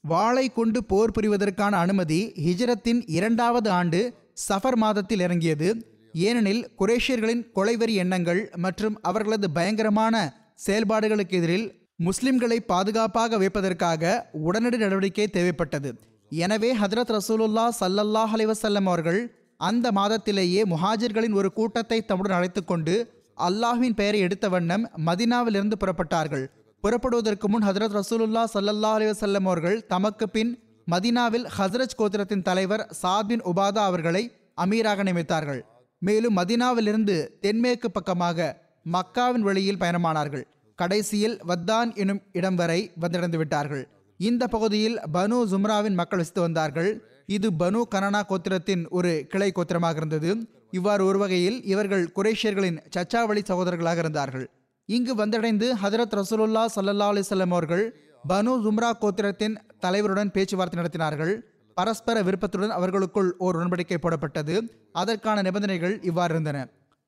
வாளை 0.00 0.52
கொண்டு 0.52 0.84
போர் 0.84 1.12
புரிவதற்கான 1.20 1.70
அனுமதி 1.70 2.32
ஹிஜரத்தின் 2.46 3.02
இரண்டாவது 3.06 3.70
ஆண்டு 3.70 4.14
சஃபர் 4.48 4.74
மாதத்தில் 4.74 5.20
இறங்கியது. 5.20 5.86
ஏனெனில் 6.12 6.68
குரேஷியர்களின் 6.78 7.46
கொலைவெறி 7.54 7.94
எண்ணங்கள் 7.94 8.50
மற்றும் 8.56 8.98
அவர்களது 9.02 9.50
பயங்கரமான 9.50 10.36
செயல்பாடுகளுக்கு 10.66 11.34
எதிரில் 11.40 11.77
முஸ்லிம்களை 12.06 12.56
பாதுகாப்பாக 12.66 13.38
வைப்பதற்காக 13.38 14.02
உடனடி 14.32 14.76
நடவடிக்கை 14.76 15.26
தேவைப்பட்டது. 15.32 15.90
எனவே 16.30 16.70
ஹதரத் 16.76 17.12
ரசூலுல்லா 17.16 17.64
சல்லல்லாஹ் 17.80 18.34
அலைவசல்லம் 18.36 18.88
அவர்கள் 18.90 19.20
அந்த 19.56 19.90
மாதத்திலேயே 19.90 20.60
முஹாஜிர்களின் 20.72 21.32
ஒரு 21.32 21.52
கூட்டத்தை 21.52 21.98
தம்முடன் 22.04 22.36
அழைத்து 22.36 22.64
கொண்டு 22.64 22.94
அல்லாஹ்வின் 23.38 23.96
பெயரை 24.00 24.20
எடுத்த 24.20 24.48
வண்ணம் 24.48 24.84
மதினாவிலிருந்து 25.06 25.76
புறப்பட்டார்கள். 25.84 26.44
புறப்படுவதற்கு 26.84 27.48
முன் 27.48 27.66
ஹதரத் 27.68 27.96
ரசூலுல்லா 28.00 28.44
சல்லல்லா 28.54 28.92
அலிவசல்லம் 28.98 29.48
அவர்கள் 29.50 29.86
தமக்கு 29.86 30.28
பின் 30.28 30.52
மதினாவில் 30.90 31.46
ஹசரத் 31.58 31.98
கோத்திரத்தின் 31.98 32.42
தலைவர் 32.42 32.84
சாத் 33.02 33.28
பின் 33.30 33.42
உபாதா 33.42 33.82
அவர்களை 33.90 34.22
அமீராக 34.64 35.02
நியமித்தார்கள். 35.08 35.60
மேலும் 36.02 36.36
மதினாவிலிருந்து 36.36 37.16
தென்மேற்கு 37.40 37.90
பக்கமாக 37.90 38.48
மக்காவின் 38.86 39.46
வழியில் 39.48 39.80
பயணமானார்கள். 39.82 40.46
கடைசியில் 40.80 41.36
வத்தான் 41.48 41.90
எனும் 41.94 42.20
இடம் 42.38 42.58
வரை 42.60 42.80
வந்தடைந்து 43.02 43.36
விட்டார்கள். 43.36 43.84
இந்த 44.20 44.44
பகுதியில் 44.46 44.96
பனு 45.14 45.36
ஜும்ராவின் 45.52 45.96
மக்கள் 46.00 46.20
வசித்து 46.20 46.40
வந்தார்கள். 46.40 46.90
இது 47.36 47.48
பனு 47.60 47.80
கனனா 47.94 48.20
கோத்திரத்தின் 48.28 48.82
ஒரு 48.88 49.10
கிளை 49.32 49.52
கோத்திரமாக 49.54 49.96
இருந்தது. 49.96 50.30
இவ்வாறு 50.70 51.02
ஒரு 51.04 51.18
வகையில் 51.18 51.58
இவர்கள் 51.64 52.04
குரேஷியர்களின் 52.16 52.78
சச்சாவளி 52.96 53.42
சகோதரர்களாக 53.50 53.98
இருந்தார்கள். 53.98 54.46
இங்கு 54.88 55.14
வந்தடைந்து 55.14 55.66
ஹதரத் 55.82 56.16
ரசூலுல்லா 56.20 56.64
சல்லல்லா 56.76 57.08
அலிசல்லம் 57.12 57.54
அவர்கள் 57.56 57.84
பனு 58.28 58.54
ஜும்ரா 58.64 58.90
கோத்திரத்தின் 59.02 59.56
தலைவருடன் 59.84 60.32
பேச்சுவார்த்தை 60.36 60.78
நடத்தினார்கள். 60.80 61.34
பரஸ்பர 61.76 62.22
விருப்பத்துடன் 62.22 62.76
அவர்களுக்குள் 62.78 63.28
ஓர் 63.38 63.56
உடன்படிக்கை 63.56 63.98
போடப்பட்டது. 64.02 64.54
அதற்கான 64.92 65.42
நிபந்தனைகள் 65.42 65.94
இவ்வாறு 66.02 66.32
இருந்தன. 66.34 66.60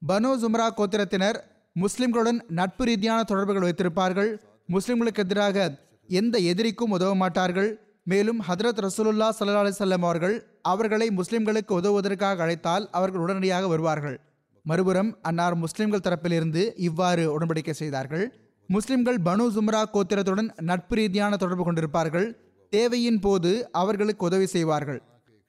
பனு 0.02 0.32
ஜும்ரா 0.42 0.68
கோத்திரத்தினர் 0.76 1.38
முஸ்லிம்களுடன் 1.76 2.38
நட்பு 2.48 2.84
ரீதியான 2.84 3.22
தொடர்புகள் 3.22 3.66
வைத்திருப்பார்கள். 3.66 4.30
முஸ்லிம்களுக்கு 4.68 5.22
எதிராக 5.26 5.78
எந்த 6.08 6.38
எதிரிக்கும் 6.38 6.90
உதவ 6.90 7.14
மாட்டார்கள். 7.14 7.70
மேலும் 8.04 8.40
ஹதரத் 8.48 8.80
ரசூலுல்லா 8.86 9.28
சல்லா 9.38 9.60
அலிசல்லம் 9.62 10.04
அவர்கள் 10.08 10.36
அவர்களை 10.62 11.06
முஸ்லிம்களுக்கு 11.10 11.72
உதவுவதற்காக 11.80 12.42
அழைத்தால் 12.42 12.88
அவர்கள் 12.90 13.20
உடனடியாக 13.20 13.66
வருவார்கள். 13.66 14.20
மறுபுறம் 14.62 15.18
அன்னார் 15.22 15.54
முஸ்லிம்கள் 15.54 16.04
தரப்பிலிருந்து 16.04 16.62
இவ்வாறு 16.76 17.22
உடன்படிக்கை 17.34 17.70
செய்தார்கள். 17.70 18.24
முஸ்லிம்கள் 18.68 19.18
பனு 19.24 19.44
ஜும்ரா 19.54 19.82
கோத்திரத்துடன் 19.94 20.50
நட்பு 20.60 20.94
ரீதியான 20.94 21.36
தொடர்பு 21.36 21.64
கொண்டிருப்பார்கள். 21.66 22.36
தேவையின் 22.70 23.20
போது 23.20 23.68
அவர்களுக்கு 23.72 24.26
உதவி 24.26 24.46
செய்வார்கள். 24.46 25.02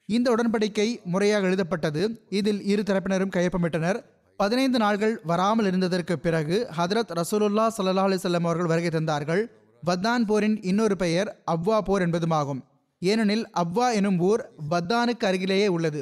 இந்த 0.06 0.34
உடன்படிக்கை 0.34 0.88
முறையாக 1.04 1.46
எழுதப்பட்டது. 1.46 2.02
இதில் 2.28 2.64
இரு 2.64 2.82
தரப்பினரும் 2.82 3.34
கையொப்பமிட்டனர். 3.36 4.00
பதினைந்து 4.42 4.78
நாள்கள் 4.82 5.14
வராமல் 5.30 5.68
இருந்ததற்கு 5.70 6.14
பிறகு 6.26 6.56
ஹதரத் 6.78 7.12
ரசூலுல்லா 7.18 7.64
சல்லா 7.76 8.04
அலிசல்லம் 8.08 8.46
அவர்கள் 8.48 8.70
வருகை 8.72 8.90
தந்தார்கள். 8.94 9.42
வத்தான் 9.88 10.24
போரின் 10.30 10.56
இன்னொரு 10.70 10.96
பெயர் 11.02 11.28
அவ்வா 11.54 11.78
போர் 11.88 12.04
என்பதுமாகும். 12.06 12.60
ஏனெனில் 13.02 13.44
அவ்வா 13.62 13.86
எனும் 13.98 14.18
ஊர் 14.28 14.42
வத்தானுக்கு 14.72 15.24
அருகிலேயே 15.30 15.68
உள்ளது. 15.76 16.00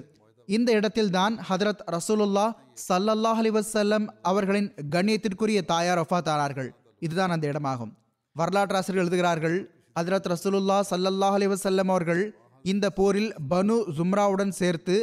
இந்த 0.48 0.68
இடத்தில்தான் 0.78 1.34
ஹதரத் 1.48 1.82
ரசூலுல்லா 1.96 2.46
சல்லல்லாஹ் 2.88 3.40
அலிவசல்லம் 3.42 4.06
அவர்களின் 4.30 4.68
கண்ணியத்திற்குரிய 4.94 5.60
தாயார் 5.72 6.00
ஒஃபாத்தானார்கள் 6.02 6.70
இதுதான் 7.06 7.34
அந்த 7.36 7.46
இடமாகும். 7.52 7.92
வரலாற்று 8.36 8.78
ஆசிரியர்கள் 8.80 9.04
எழுதுகிறார்கள் 9.04 9.58
ஹதரத் 10.00 10.28
ரசூலுல்லா 10.34 10.78
சல்லல்லாஹ் 10.92 11.36
அலிவசல்லம் 11.38 11.90
அவர்கள் 11.94 12.22
இந்த 12.64 12.86
போரில் 13.00 13.32
பனு 13.52 13.76
ஜும்ராவுடன் 13.98 14.54
சேர்த்து 14.60 14.96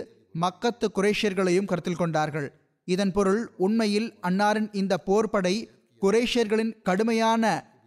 மக்கத்து 0.43 0.87
குரேஷியர்களையும் 0.97 1.69
கருத்தில் 1.71 2.01
கொண்டார்கள். 2.03 2.49
இதன் 2.93 3.11
பொருள் 3.11 3.41
உண்மையில் 3.65 4.09
அன்னாரின் 4.27 4.67
இந்த 4.81 4.93
போர்படை 5.07 5.55
குரேஷியர்களின் 6.01 6.73
கடுமையான 6.87 7.43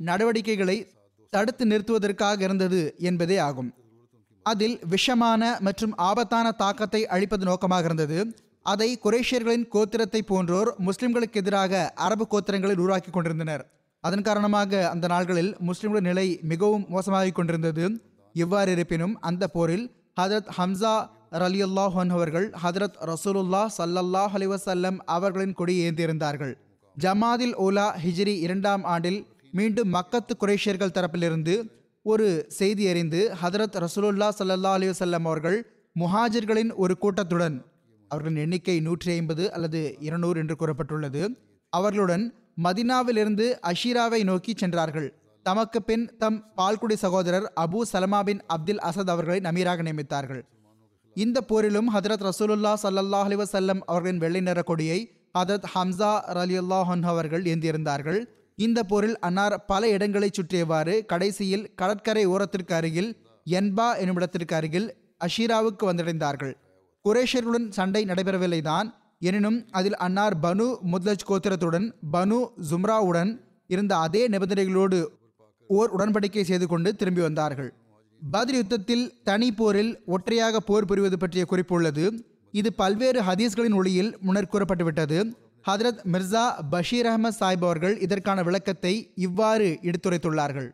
நடவடிக்கைகளை 0.08 0.76
தடுத்து 1.32 1.64
நிறுத்துவதற்காக 1.66 2.40
இருந்தது 2.46 2.80
என்பதே 3.08 3.36
ஆகும். 3.48 3.70
அதில் 4.46 4.76
விஷமான 4.94 5.42
மற்றும் 5.66 5.94
ஆபத்தான 6.08 6.46
தாக்கத்தை 6.62 7.00
அழிப்பது 7.06 7.44
நோக்கமாக 7.44 7.84
இருந்தது. 7.84 8.18
அதை 8.72 8.88
குரேஷியர்களின் 9.04 9.66
கோத்திரத்தை 9.74 10.20
போன்றோர் 10.30 10.70
முஸ்லிம்களுக்கு 10.86 11.40
எதிராக 11.42 11.82
அரபு 12.06 12.26
கோத்திரங்களில் 12.32 12.82
உருவாக்கி 12.84 13.10
கொண்டிருந்தனர். 13.10 13.64
அதன் 14.04 14.26
காரணமாக 14.28 14.82
அந்த 14.90 15.06
நாள்களில் 15.14 15.52
முஸ்லிம்களின் 15.68 16.08
நிலை 16.10 16.26
மிகவும் 16.52 16.84
மோசமாகிக் 16.94 17.38
கொண்டிருந்தது. 17.38 17.86
இவ்வாறு 18.34 18.72
இருப்பினும் 18.76 19.16
அந்த 19.30 19.44
போரில் 19.56 19.86
ஹதரத் 20.20 20.52
ஹம்சா 20.58 20.94
ரலியுல்லாஹன் 21.32 22.10
அவர்கள் 22.10 22.46
ஹதரத் 22.62 22.96
ரசூலுல்லா 23.10 23.62
சல்லல்லாஹ் 23.78 24.32
அலிவசல்லம் 24.38 24.98
அவர்களின் 25.06 25.52
கொடி 25.52 25.74
ஏந்தியிருந்தார்கள் 25.88 26.54
ஜமாதில் 26.96 27.54
ஓலா 27.64 27.84
ஹிஜ்ரி 28.04 28.34
இரண்டாம் 28.46 28.84
ஆண்டில் 28.84 29.26
மீண்டும் 29.52 29.94
மக்கத்து 29.94 30.34
குரேஷியர்கள் 30.40 30.94
தரப்பிலிருந்து 30.96 31.54
ஒரு 32.02 32.46
செய்தி 32.48 32.88
அறிந்து 32.88 33.20
ஹதரத் 33.42 33.78
ரசூலுல்லா 33.84 34.28
சல்லல்லா 34.38 34.72
அலி 34.78 34.88
வல்லம் 34.90 35.26
அவர்கள் 35.30 35.58
முஹாஜிர்களின் 35.96 36.72
ஒரு 36.74 36.96
கூட்டத்துடன் 36.98 37.64
அவர்களின் 38.10 38.36
எண்ணிக்கை 38.36 38.80
நூற்றி 38.80 39.12
ஐம்பது 39.12 39.52
அல்லது 39.52 39.96
இருநூறு 40.00 40.40
என்று 40.40 40.56
கூறப்பட்டுள்ளது. 40.60 41.22
அவர்களுடன் 41.70 42.34
மதினாவிலிருந்து 42.64 43.46
அஷீராவை 43.70 44.24
நோக்கி 44.24 44.54
சென்றார்கள். 44.56 45.12
தமக்கு 45.42 45.82
பின் 45.82 46.16
தம் 46.18 46.44
பால்குடி 46.56 46.94
சகோதரர் 46.94 47.52
அபு 47.60 47.82
சலமா 47.92 48.22
பின் 48.22 48.40
அப்துல் 48.54 48.82
அசத் 48.88 49.10
அவர்களை 49.10 49.40
நமீராக 49.40 49.82
நியமித்தார்கள். 49.82 50.42
இந்த 51.16 51.40
போரிலும் 51.40 51.88
ஹதரத் 51.94 52.24
ரசூலுல்லா 52.28 52.74
சல்லல்லாஹ் 52.82 53.26
அலி 53.28 53.36
வசல்லம் 53.36 53.80
அவர்களின் 53.86 54.18
வெள்ளை 54.18 54.40
நிற 54.40 54.62
கொடியை 54.62 55.12
ஹதரத் 55.38 55.66
ஹம்சா 55.74 56.20
அலி 56.24 56.56
அவர்கள் 57.02 57.42
ஏந்தியிருந்தார்கள் 57.42 58.24
இந்த 58.54 58.82
போரில் 58.82 59.18
அன்னார் 59.18 59.64
பல 59.64 59.88
இடங்களை 59.88 60.30
சுற்றியவாறு 60.30 61.04
கடைசியில் 61.06 61.74
கடற்கரை 61.74 62.26
ஓரத்திற்கு 62.26 62.74
அருகில் 62.74 63.16
என்பா 63.46 63.96
என்னுமிடத்திற்கு 63.98 64.54
அருகில் 64.54 64.96
அஷீராவுக்கு 65.24 65.84
வந்தடைந்தார்கள் 65.90 66.54
குரேஷர்களுடன் 67.08 67.68
சண்டை 67.68 68.04
நடைபெறவில்லைதான். 68.04 68.88
எனினும் 69.18 69.66
அதில் 69.70 69.96
அன்னார் 69.96 70.38
பனு 70.38 70.66
முத்லஜ் 70.92 71.26
கோத்திரத்துடன் 71.26 71.94
பனு 72.12 72.48
ஜும்ராவுடன் 72.70 73.40
இருந்த 73.66 73.96
அதே 73.96 74.28
நிபந்தனைகளோடு 74.28 75.06
ஓர் 75.66 75.90
உடன்படிக்கை 75.98 76.42
செய்து 76.42 76.66
கொண்டு 76.66 76.96
திரும்பி 76.96 77.20
வந்தார்கள். 77.20 77.74
பதில் 78.22 78.58
யுத்தத்தில் 78.60 79.04
தனி 79.28 79.48
போரில் 79.58 79.92
ஒற்றையாக 80.14 80.60
போர் 80.60 80.86
புரிவது 80.88 81.16
பற்றிய 81.18 81.44
குறிப்பு 81.44 81.74
உள்ளது. 81.76 82.04
இது 82.54 82.70
பல்வேறு 82.80 83.20
ஹதீஸ்களின் 83.28 83.76
ஒளியில் 83.80 84.10
முன்னர் 84.26 84.50
கூறப்பட்டுவிட்டது 84.52 85.18
ஹதரத் 85.68 86.02
மிர்சா 86.12 86.44
பஷீர் 86.72 87.08
அஹமத் 87.10 87.38
சாஹிப் 87.38 87.64
அவர்கள் 87.66 87.96
இதற்கான 87.98 88.42
விளக்கத்தை 88.42 88.92
இவ்வாறு 89.26 89.68
எடுத்துரைத்துள்ளார்கள். 89.88 90.68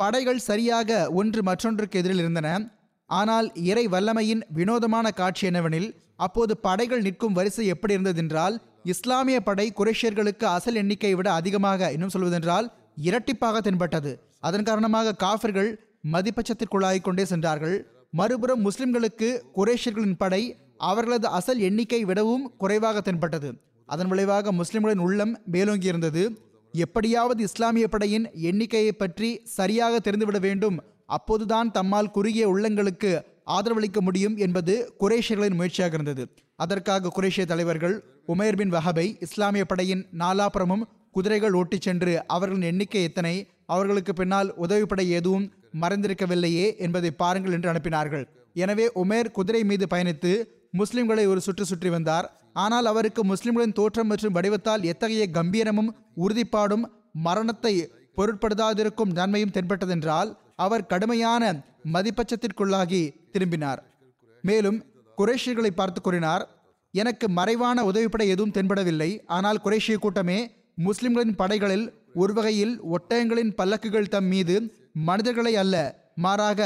படைகள் 0.00 0.40
சரியாக 0.48 0.90
ஒன்று 1.20 1.40
மற்றொன்றுக்கு 1.42 1.98
எதிரில் 2.00 2.22
இருந்தன. 2.24 2.48
ஆனால் 3.10 3.48
இறை 3.70 3.84
வல்லமையின் 3.94 4.42
வினோதமான 4.58 5.06
காட்சி 5.10 5.44
என்னவெனில் 5.46 5.88
அப்போது 6.26 6.52
படைகள் 6.66 7.04
நிற்கும் 7.06 7.36
வரிசை 7.38 7.66
எப்படி 7.66 7.94
இருந்ததென்றால் 7.96 8.54
இஸ்லாமிய 8.92 9.38
படை 9.40 9.66
குரேஷியர்களுக்கு 9.78 10.46
அசல் 10.56 10.78
எண்ணிக்கையை 10.82 11.16
விட 11.18 11.28
அதிகமாக 11.32 11.90
இன்னும் 11.96 12.12
சொல்வதென்றால் 12.14 12.66
இரட்டிப்பாக 13.08 13.60
தென்பட்டது. 13.60 14.12
அதன் 14.40 14.66
காரணமாக 14.68 15.16
காஃபர்கள் 15.24 15.70
மதிப்பட்சத்திற்குள்ளாகிக் 16.12 17.06
கொண்டே 17.08 17.24
சென்றார்கள். 17.24 17.76
மறுபுறம் 18.10 18.62
முஸ்லிம்களுக்கு 18.66 19.28
குரேஷியர்களின் 19.56 20.18
படை 20.18 20.42
அவர்களது 20.76 21.26
அசல் 21.28 21.58
எண்ணிக்கை 21.58 22.04
விடவும் 22.04 22.44
குறைவாக 22.56 23.00
தென்பட்டது. 23.00 23.50
அதன் 23.88 24.08
விளைவாக 24.08 24.52
முஸ்லிம்களின் 24.52 24.98
உள்ளம் 24.98 25.32
மேலோங்கி 25.44 25.86
இருந்தது 25.86 26.22
எப்படியாவது 26.74 27.42
இஸ்லாமிய 27.42 27.88
படையின் 27.88 28.26
எண்ணிக்கையை 28.50 28.92
பற்றி 28.92 29.40
சரியாக 29.44 29.98
தெரிந்துவிட 29.98 30.38
வேண்டும். 30.40 30.76
அப்போதுதான் 31.06 31.70
தம்மால் 31.70 32.10
குறுகிய 32.10 32.44
உள்ளங்களுக்கு 32.54 33.10
ஆதரவளிக்க 33.56 34.00
முடியும் 34.00 34.36
என்பது 34.36 34.74
குரேஷியர்களின் 35.00 35.58
முயற்சியாக 35.58 35.94
இருந்தது. 35.94 36.24
அதற்காக 36.56 37.12
குரேஷிய 37.16 37.44
தலைவர்கள் 37.44 37.96
உமேர் 38.28 38.56
பின் 38.56 38.72
வஹபை 38.72 39.06
இஸ்லாமிய 39.20 39.64
படையின் 39.64 40.06
நாலாபுறமும் 40.18 40.84
குதிரைகள் 41.10 41.52
ஓட்டிச் 41.52 41.80
சென்று 41.80 42.26
அவர்களின் 42.26 42.68
எண்ணிக்கை 42.70 43.02
எத்தனை 43.02 43.34
அவர்களுக்கு 43.66 44.12
பின்னால் 44.12 44.50
உதவிப்படை 44.60 45.08
எதுவும் 45.08 45.46
மறைந்திருக்கவில்லையே 45.82 46.66
என்பதை 46.86 47.10
பாருங்கள் 47.22 47.54
என்று 47.56 47.70
அனுப்பினார்கள். 47.72 48.24
எனவே 48.62 48.86
உமேர் 49.02 49.34
குதிரை 49.36 49.62
மீது 49.70 49.86
பயணித்து 49.92 50.32
முஸ்லிம்களை 50.80 51.24
ஒரு 51.32 51.40
சுற்று 51.46 51.64
சுற்றி 51.70 51.90
வந்தார். 51.94 52.26
ஆனால் 52.64 52.86
அவருக்கு 52.92 53.22
முஸ்லிம்களின் 53.30 53.76
தோற்றம் 53.78 54.10
மற்றும் 54.10 54.34
வடிவத்தால் 54.36 54.86
எத்தகைய 54.92 55.24
கம்பீரமும் 55.36 55.90
உறுதிப்பாடும் 56.24 56.84
மரணத்தை 57.26 57.74
பொருட்படுத்தாதிருக்கும் 58.18 59.14
நன்மையும் 59.18 59.54
தென்பட்டதென்றால் 59.56 60.30
அவர் 60.64 60.88
கடுமையான 60.92 61.42
மதிப்பட்சத்திற்குள்ளாகி 61.94 63.02
திரும்பினார். 63.34 63.80
மேலும் 64.44 64.78
குரேஷியர்களை 65.18 65.70
பார்த்து 65.74 66.00
கூறினார் 66.00 66.44
எனக்கு 66.94 67.26
மறைவான 67.38 67.78
உதவிப்படை 67.90 68.26
எதுவும் 68.34 68.54
தென்படவில்லை. 68.56 69.10
ஆனால் 69.36 69.58
குரேஷிய 69.64 69.96
கூட்டமே 70.04 70.38
முஸ்லிம்களின் 70.86 71.36
படைகளில் 71.40 71.86
ஒரு 72.22 72.32
வகையில் 72.38 72.74
ஒட்டகங்களின் 72.94 73.52
பல்லக்குகள் 73.58 74.12
தம் 74.14 74.28
மீது 74.32 74.56
மனிதர்களை 74.94 75.52
அல்ல 75.62 75.76
மாறாக 76.24 76.60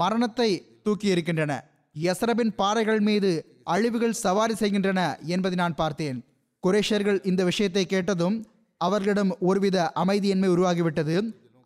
மரணத்தை 0.00 0.50
தூக்கி 0.84 1.08
இருக்கின்றன 1.14 1.52
யசரபின் 1.96 2.52
பாறைகள் 2.60 3.00
மீது 3.00 3.30
அழிவுகள் 3.74 4.20
சவாரி 4.24 4.54
செய்கின்றன 4.54 5.00
என்பதை 5.34 5.56
நான் 5.62 5.78
பார்த்தேன். 5.80 6.18
குரேஷர்கள் 6.64 7.18
இந்த 7.30 7.42
விஷயத்தை 7.44 7.84
கேட்டதும் 7.86 8.36
அவர்களிடம் 8.80 9.32
ஒருவித 9.48 9.78
அமைதியின்மை 10.02 10.48
உருவாகிவிட்டது. 10.54 11.16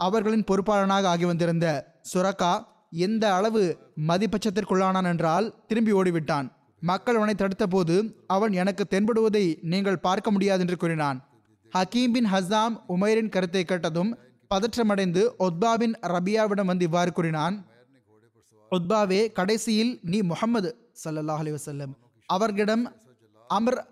அவர்களின் 0.00 0.44
பொறுப்பாளனாக 0.50 1.06
ஆகி 1.12 1.24
வந்திருந்த 1.24 1.66
சுரக்கா 2.12 2.52
எந்த 3.06 3.24
அளவு 3.34 3.62
மதிப்பட்சத்திற்குள்ளானான் 4.08 5.08
என்றால் 5.12 5.46
திரும்பி 5.68 5.92
ஓடிவிட்டான். 5.92 6.46
மக்கள் 6.82 7.16
அவனை 7.16 7.34
தடுத்தபோது 7.38 7.96
அவன் 8.26 8.52
எனக்கு 8.52 8.84
தென்படுவதை 8.90 9.44
நீங்கள் 9.72 10.02
பார்க்க 10.06 10.30
முடியாது 10.30 10.62
என்று 10.64 10.76
கூறினான். 10.76 11.18
ஹக்கீம் 11.72 12.12
பின் 12.12 12.28
ஹசாம் 12.32 12.76
உமைரின் 12.94 13.32
கருத்தை 13.34 13.62
கேட்டதும் 13.64 14.10
பதற்றமடைந்து 14.54 15.30
ஒத்பாவின் 15.38 15.94
ரபியாவிடம் 16.02 16.64
வந்து 16.64 16.84
இவ்வாறு 16.84 17.12
கூறினான் 17.12 17.66
ஒத்பாவே 18.70 19.32
கடைசியில் 19.32 19.98
நீ 20.02 20.20
முகம்மது 20.20 20.92
ஸல்லல்லாஹு 21.04 21.36
அலி 21.36 21.50
வசல்லம் 21.50 21.92
அவர்களிடம் 22.26 22.96
அமர் 23.48 23.86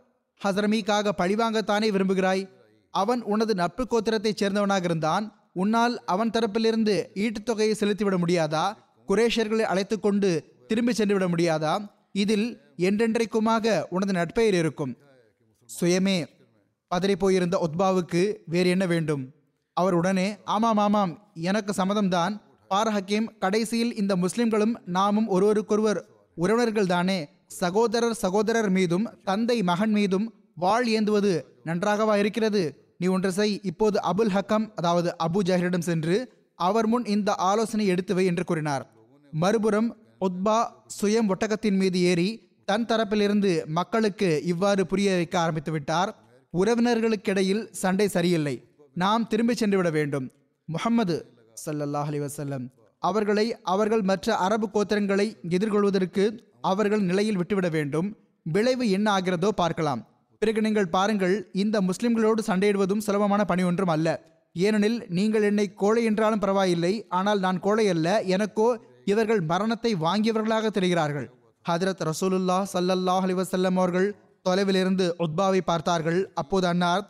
ஹசரமிக்காக 0.44 1.12
பழிவாங்கத்தானே 1.18 1.90
விரும்புகிறாய்? 1.90 2.48
அவன் 2.90 3.22
உனது 3.22 3.54
நட்பு 3.54 3.86
கோத்திரத்தைச் 3.90 4.44
சேர்ந்தவனாக 4.44 4.84
இருந்தான். 4.84 5.50
உன்னால் 5.52 6.04
அவன் 6.04 6.30
தரப்பிலிருந்து 6.30 7.06
ஈட்டுத் 7.14 7.46
தொகையை 7.46 7.76
செலுத்திவிட 7.80 8.16
முடியாதா? 8.18 8.72
குரேஷர்களை 9.08 9.60
அழைத்து 9.60 10.00
கொண்டு 10.00 10.30
திரும்பி 10.66 10.92
சென்றுவிட 10.92 11.28
முடியாதா? 11.28 11.88
இதில் 12.12 12.60
என்றென்றைக்குமாக 12.76 13.84
உனது 13.90 14.12
நட்பெயர் 14.12 14.58
இருக்கும். 14.58 14.96
சுயமே 15.80 16.26
பதறி 16.94 17.14
போயிருந்த 17.18 17.68
உத்பாவுக்கு 17.68 18.36
வேறு 18.46 18.68
என்ன 18.68 18.86
வேண்டும்? 18.86 19.35
அவர் 19.76 19.94
உடனே 19.94 20.36
ஆமாம் 20.44 20.76
ஆமாம் 20.76 21.32
எனக்கு 21.34 21.72
சம்மதம்தான். 21.80 22.34
பார் 22.68 22.90
ஹக்கீம் 22.94 23.26
கடைசியில் 23.38 23.94
இந்த 23.94 24.16
முஸ்லிம்களும் 24.16 24.74
நாமும் 24.84 25.28
ஒருவருக்கொருவர் 25.28 26.00
உறவினர்கள் 26.36 26.86
தானே 26.86 27.28
சகோதரர் 27.46 28.14
சகோதரர் 28.14 28.70
மீதும் 28.70 29.06
தந்தை 29.24 29.62
மகன் 29.62 29.90
மீதும் 29.90 30.26
வாழ் 30.54 30.88
ஏந்துவது 30.88 31.32
நன்றாகவா 31.64 32.16
இருக்கிறது. 32.16 32.62
நீ 32.98 33.06
ஒன்று 33.06 33.32
செய். 33.32 33.60
இப்போது 33.62 34.00
அபுல் 34.10 34.32
ஹக்கம் 34.36 34.66
அதாவது 34.74 35.16
அபு 35.24 35.40
ஜஹரிடம் 35.48 35.86
சென்று 35.88 36.16
அவர் 36.54 36.86
முன் 36.86 37.04
இந்த 37.04 37.30
ஆலோசனை 37.34 37.86
எடுத்து 37.86 38.14
வை 38.14 38.24
என்று 38.24 38.44
கூறினார். 38.44 38.84
மறுபுறம் 39.32 39.96
உத்பா 40.20 40.58
சுயம் 41.00 41.28
ஒட்டகத்தின் 41.28 41.76
மீது 41.76 42.00
ஏறி 42.00 42.28
தன் 42.64 42.84
தரப்பிலிருந்து 42.84 43.66
மக்களுக்கு 43.78 44.28
இவ்வாறு 44.44 44.86
புரிய 44.86 45.14
வைக்க 45.14 45.38
ஆரம்பித்து 45.38 45.72
விட்டார். 45.72 46.10
உறவினர்களுக்கிடையில் 46.54 47.64
சண்டை 47.82 48.08
சரியில்லை. 48.08 48.54
நாம் 48.96 49.24
திரும்பி 49.32 49.54
சென்று 49.60 49.76
விட 49.78 49.88
வேண்டும். 49.96 50.26
முகம்மது 50.68 51.16
சல்லல்லாஹ் 51.64 52.10
அலைஹி 52.10 52.58
அவர்களை 53.02 53.46
அவர்கள் 53.72 54.04
மற்ற 54.10 54.36
அரபு 54.44 54.66
கோத்திரங்களை 54.74 55.26
எதிர்கொள்வதற்கு 55.56 56.24
அவர்கள் 56.70 57.02
நிலையில் 57.08 57.38
விட்டுவிட 57.40 57.68
வேண்டும். 57.74 58.08
விளைவு 58.54 58.84
என்ன 58.96 59.06
ஆகிறதோ 59.16 59.50
பார்க்கலாம். 59.60 60.00
பிறகு 60.42 60.60
நீங்கள் 60.66 60.92
பாருங்கள் 60.94 61.34
இந்த 61.62 61.76
முஸ்லிம்களோடு 61.88 62.40
சண்டையிடுவதும் 62.48 63.04
சுலபமான 63.06 63.44
பணி 63.50 63.62
ஒன்றும் 63.70 63.92
அல்ல. 63.94 64.08
ஏனெனில் 64.56 64.98
நீங்கள் 65.18 65.46
என்னை 65.48 65.66
கோழை 65.82 66.02
என்றாலும் 66.10 66.42
பரவாயில்லை 66.44 66.92
ஆனால் 67.18 67.40
நான் 67.46 67.58
கோழை 67.66 67.86
அல்ல 67.94 68.08
எனக்கோ 68.36 68.68
இவர்கள் 69.12 69.42
மரணத்தை 69.50 69.92
வாங்கியவர்களாக 70.04 70.70
தெரிகிறார்கள். 70.76 71.26
ஹதரத் 71.64 72.02
ரசூலுல்லா 72.10 72.58
சல்லல்லாஹ் 72.74 73.26
அலிவசல்லம் 73.26 73.78
அவர்கள் 73.80 74.08
தொலைவிலிருந்து 74.46 75.06
உத்பாவை 75.24 75.60
பார்த்தார்கள். 75.70 76.20
அப்போது 76.42 76.66
அன்னார் 76.72 77.04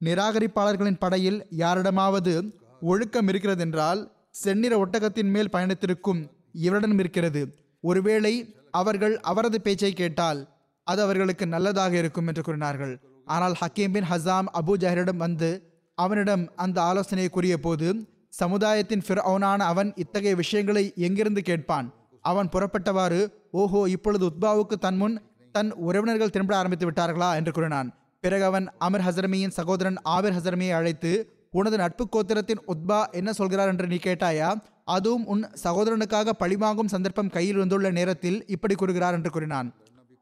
நிராகரிப்பாளர்களின் 0.00 0.98
படையில் 0.98 1.46
யாரிடமாவது 1.62 2.32
ஒழுக்கம் 2.80 3.28
இருக்கிறதென்றால் 3.28 4.00
செந்நிற 4.30 4.72
ஒட்டகத்தின் 4.84 5.30
மேல் 5.34 5.52
பயணித்திருக்கும் 5.52 6.20
இவரிடம் 6.52 6.98
இருக்கிறது. 6.98 7.42
ஒருவேளை 7.80 8.54
அவர்கள் 8.70 9.14
அவரது 9.20 9.60
பேச்சை 9.60 9.92
கேட்டால் 9.92 10.40
அது 10.86 11.02
அவர்களுக்கு 11.02 11.46
நல்லதாக 11.46 11.96
இருக்கும் 11.96 12.26
என்று 12.26 12.42
கூறினார்கள். 12.42 12.94
ஆனால் 13.24 13.54
ஹக்கீம் 13.60 13.92
பின் 13.92 14.08
ஹசாம் 14.10 14.48
அபு 14.60 14.72
ஜஹரிடம் 14.82 15.16
வந்து 15.16 15.50
அவனிடம் 15.98 16.44
அந்த 16.56 16.82
ஆலோசனையை 16.82 17.30
கூறிய 17.30 17.56
போது 17.58 17.88
சமுதாயத்தின் 18.28 19.04
ஃபிர்அவுனான 19.06 19.60
அவன் 19.72 19.92
இத்தகைய 19.96 20.34
விஷயங்களை 20.34 20.92
எங்கிருந்து 20.96 21.42
கேட்பான்? 21.42 21.86
அவன் 22.20 22.48
புறப்பட்டவாறு 22.48 23.20
ஓஹோ 23.50 23.80
இப்பொழுது 23.88 24.24
உத்பாவுக்கு 24.30 24.76
தன் 24.78 24.96
முன் 24.96 25.16
தன் 25.52 25.70
உறவினர்கள் 25.88 26.30
திரும்ப 26.30 26.56
ஆரம்பித்து 26.56 26.86
விட்டார்களா? 26.90 27.28
என்று 27.34 27.52
கூறினான். 27.52 27.88
பிறகு 28.24 28.44
அவன் 28.44 28.66
அமர் 28.78 29.04
ஹசரமியின் 29.06 29.54
சகோதரன் 29.56 29.96
ஆபிர் 30.14 30.36
ஹசரமியை 30.36 30.74
அழைத்து 30.76 31.10
உனது 31.52 31.76
நட்பு 31.76 32.04
கோத்திரத்தின் 32.14 32.62
உத்பா 32.72 33.00
என்ன 33.10 33.32
சொல்கிறார் 33.32 33.70
என்று 33.72 33.86
நீ 33.86 33.98
கேட்டாயா? 34.04 34.50
அதுவும் 34.84 35.26
உன் 35.26 35.42
சகோதரனுக்காக 35.64 36.32
பழிவாங்கும் 36.42 36.92
சந்தர்ப்பம் 36.94 37.30
கையில் 37.30 37.60
வந்துள்ள 37.62 37.90
நேரத்தில் 37.90 38.38
இப்படி 38.46 38.74
கூறுகிறார் 38.74 39.16
என்று 39.18 39.30
கூறினான். 39.30 39.68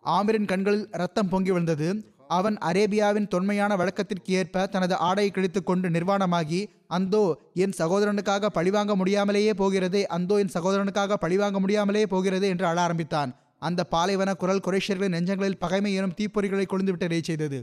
ஆமிரின் 0.05 0.51
கண்களில் 0.53 0.89
ரத்தம் 0.93 1.29
பொங்கி 1.29 1.51
விழுந்தது. 1.51 1.89
அவன் 2.39 2.57
அரேபியாவின் 2.69 3.31
தொன்மையான 3.35 3.73
வழக்கத்திற்கு 3.77 4.33
ஏற்ப 4.33 4.67
தனது 4.67 4.95
ஆடையை 5.09 5.31
கிழித்து 5.31 5.63
கொண்டு 5.63 5.89
நிர்வாணமாகி 5.89 6.61
அந்தோ 6.99 7.25
என் 7.65 7.77
சகோதரனுக்காக 7.79 8.51
பழிவாங்க 8.59 8.95
முடியாமலேயே 8.95 9.55
போகிறதே 9.55 10.03
அந்தோ 10.07 10.39
என் 10.39 10.55
சகோதரனுக்காக 10.55 11.21
பழிவாங்க 11.25 11.61
முடியாமலே 11.61 12.05
போகிறதே 12.07 12.49
என்று 12.49 12.67
அழ 12.67 12.81
ஆரம்பித்தான். 12.81 13.33
அந்த 13.59 13.81
பாலைவன 13.85 14.31
குரல் 14.35 14.65
குரேஷியர்களின் 14.67 15.15
நெஞ்சங்களில் 15.17 15.59
பகைமை 15.59 15.91
எனும் 15.95 16.15
தீப்பொறிகளை 16.21 16.65
கொழுந்துவிட்டு 16.67 17.19
செய்தது. 17.23 17.59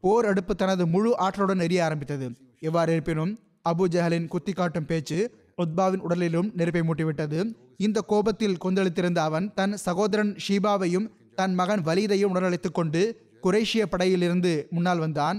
போர் 0.00 0.26
அடுப்பு 0.26 0.56
தனது 0.56 0.86
முழு 0.86 1.10
ஆற்றலுடன் 1.18 1.62
எரிய 1.62 1.84
ஆரம்பித்தது. 1.84 2.26
எவ்வாறு 2.60 2.92
இருப்பினும் 2.92 3.38
அபு 3.68 3.84
ஜஹலின் 3.94 4.28
குத்தி 4.28 4.52
காட்டும் 4.52 4.86
பேச்சு 4.86 5.18
உத்பாவின் 5.62 6.04
உடலிலும் 6.06 6.48
நெருப்பை 6.54 6.82
மூட்டிவிட்டது. 6.88 7.40
இந்த 7.76 8.00
கோபத்தில் 8.00 8.60
கொந்தளித்திருந்த 8.64 9.18
அவன் 9.18 9.54
தன் 9.54 9.76
சகோதரன் 9.76 10.36
ஷீபாவையும் 10.48 11.06
தன் 11.34 11.54
மகன் 11.54 11.82
வலீதையும் 11.82 12.32
உடனழைத்துக் 12.34 12.78
கொண்டு 12.78 13.02
குரேஷிய 13.42 13.84
படையிலிருந்து 13.90 14.52
முன்னால் 14.70 14.98
வந்தான். 14.98 15.38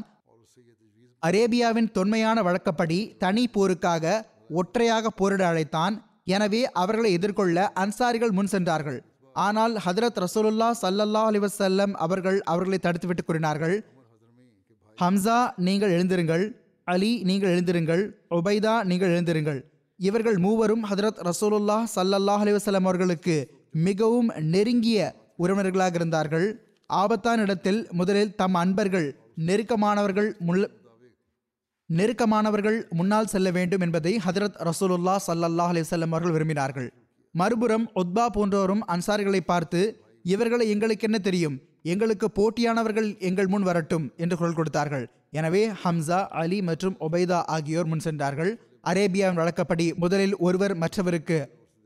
அரேபியாவின் 1.26 1.92
தொன்மையான 1.92 2.42
வழக்கப்படி 2.42 3.00
தனி 3.18 3.50
போருக்காக 3.54 4.22
ஒற்றையாக 4.50 5.10
போரிட 5.10 5.48
அழைத்தான். 5.48 5.96
எனவே 6.26 6.72
அவர்களை 6.72 7.12
எதிர்கொள்ள 7.12 7.72
அன்சாரிகள் 7.76 8.32
முன் 8.32 8.48
சென்றார்கள். 8.48 9.00
ஆனால் 9.34 9.74
ஹதரத் 9.86 10.20
ரசூலுல்லா 10.24 10.70
சல்லல்லா 10.82 11.22
அலிவசல்லம் 11.32 11.94
அவர்கள் 12.06 12.42
அவர்களை 12.42 12.80
தடுத்துவிட்டு 12.82 13.24
கூறினார்கள். 13.26 13.76
ஹம்சா 14.98 15.38
நீங்கள் 15.68 15.94
எழுந்திருங்கள் 15.96 16.44
அலி 16.94 17.12
நீங்கள் 17.30 17.52
எழுந்திருங்கள் 17.54 18.04
உபைதா 18.38 18.74
நீங்கள் 18.90 19.14
எழுந்திருங்கள். 19.16 19.60
இவர்கள் 20.00 20.38
மூவரும் 20.46 20.84
ஹதரத் 20.90 21.20
ரசூலுல்லா 21.30 21.78
சல்லல்லாஹ் 21.96 22.44
அலிவசலம் 22.46 22.88
அவர்களுக்கு 22.90 23.36
மிகவும் 23.88 24.30
நெருங்கிய 24.54 25.00
உறவினர்களாக 25.44 25.96
இருந்தார்கள். 26.00 26.48
ஆபத்தான 27.02 27.42
இடத்தில் 27.48 27.82
முதலில் 28.00 28.36
தம் 28.42 28.58
அன்பர்கள் 28.62 29.08
நெருக்கமானவர்கள் 29.50 30.30
முள் 30.48 30.64
நெருக்கமானவர்கள் 31.90 32.80
முன்னால் 33.00 33.32
செல்ல 33.34 33.48
வேண்டும் 33.58 33.84
என்பதை 33.88 34.14
ஹதரத் 34.26 34.60
ரசூலுல்லா 34.70 35.16
சல்லல்லாஹ் 35.28 35.74
அலிசல்லம் 35.74 36.14
அவர்கள் 36.14 36.36
விரும்பினார்கள். 36.38 36.90
மறுபுறம் 37.36 37.86
ஒத்பா 38.02 38.26
போன்றோரும் 38.38 38.86
அன்சாரிகளை 38.94 39.42
பார்த்து 39.52 39.82
இவர்களை 40.34 40.66
எங்களுக்கு 40.70 41.08
என்ன 41.10 41.20
தெரியும்? 41.28 41.58
எங்களுக்கு 41.84 42.28
போட்டியானவர்கள் 42.38 43.10
எங்கள் 43.20 43.48
முன் 43.48 43.64
வரட்டும் 43.64 44.06
என்று 44.18 44.36
குரல் 44.38 44.58
கொடுத்தார்கள். 44.60 45.06
எனவே 45.32 45.64
ஹம்சா 45.84 46.20
அலி 46.42 46.62
மற்றும் 46.62 46.96
ஒபைதா 47.00 47.40
ஆகியோர் 47.56 47.90
முன் 47.92 48.06
சென்றார்கள். 48.06 48.52
அரேபியாவின் 48.92 49.40
வழக்கப்படி 49.42 49.88
முதலில் 50.04 50.36
ஒருவர் 50.38 50.76
மற்றவருக்கு 50.76 51.38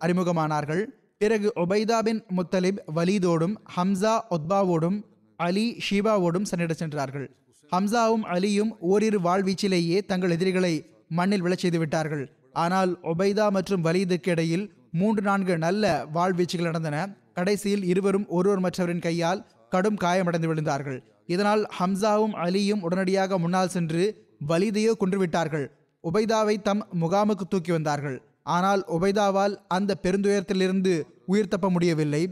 அறிமுகமானார்கள். 0.01 0.83
பிறகு 1.17 1.47
ஒபைதா 1.55 1.99
பின் 1.99 2.21
முத்தலிப் 2.37 2.81
வலீதோடும் 2.95 3.55
ஹம்சா 3.75 4.13
ஒத்பாவோடும் 4.35 4.97
அலி 5.39 5.65
ஷீபாவோடும் 5.87 6.47
சண்டையிடச் 6.51 6.81
சென்றார்கள். 6.83 7.27
ஹம்சாவும் 7.71 8.25
அலியும் 8.35 8.71
ஓரிரு 8.79 9.19
வாழ்வீச்சிலேயே 9.19 9.97
தங்கள் 10.05 10.33
எதிரிகளை 10.35 10.73
மண்ணில் 11.09 11.43
விழச் 11.43 11.63
செய்து 11.63 11.79
விட்டார்கள். 11.79 12.25
ஆனால் 12.63 12.91
ஒபைதா 13.03 13.45
மற்றும் 13.49 13.83
வலீதுக்கு 13.85 14.29
இடையில் 14.33 14.65
மூன்று 14.91 15.21
நான்கு 15.21 15.53
நல்ல 15.57 16.05
வாழ்வீச்சுகள் 16.13 16.69
நடந்தன. 16.69 16.97
கடைசியில் 17.33 17.83
இருவரும் 17.91 18.27
ஒருவர் 18.27 18.63
மற்றவரின் 18.65 19.05
கையால் 19.05 19.41
கடும் 19.75 20.01
காயமடைந்து 20.03 20.49
விழுந்தார்கள். 20.51 20.99
இதனால் 21.33 21.63
ஹம்சாவும் 21.79 22.35
அலியும் 22.45 22.83
உடனடியாக 22.87 23.37
முன்னால் 23.43 23.73
சென்று 23.75 24.03
வலிதையோ 24.49 24.93
கொன்றுவிட்டார்கள். 24.99 25.67
உபைதாவை 26.03 26.55
தம் 26.61 26.83
முகாமுக்கு 27.01 27.45
தூக்கி 27.49 27.71
வந்தார்கள். 27.71 28.17
ஆனால் 28.55 28.81
உபைதாவால் 28.95 29.53
அந்த 29.75 29.91
பெருந்துயரத்திலிருந்து 30.03 30.93
உயிர் 31.25 31.53
தப்ப 31.53 31.69
முடியவில்லை. 31.69 32.23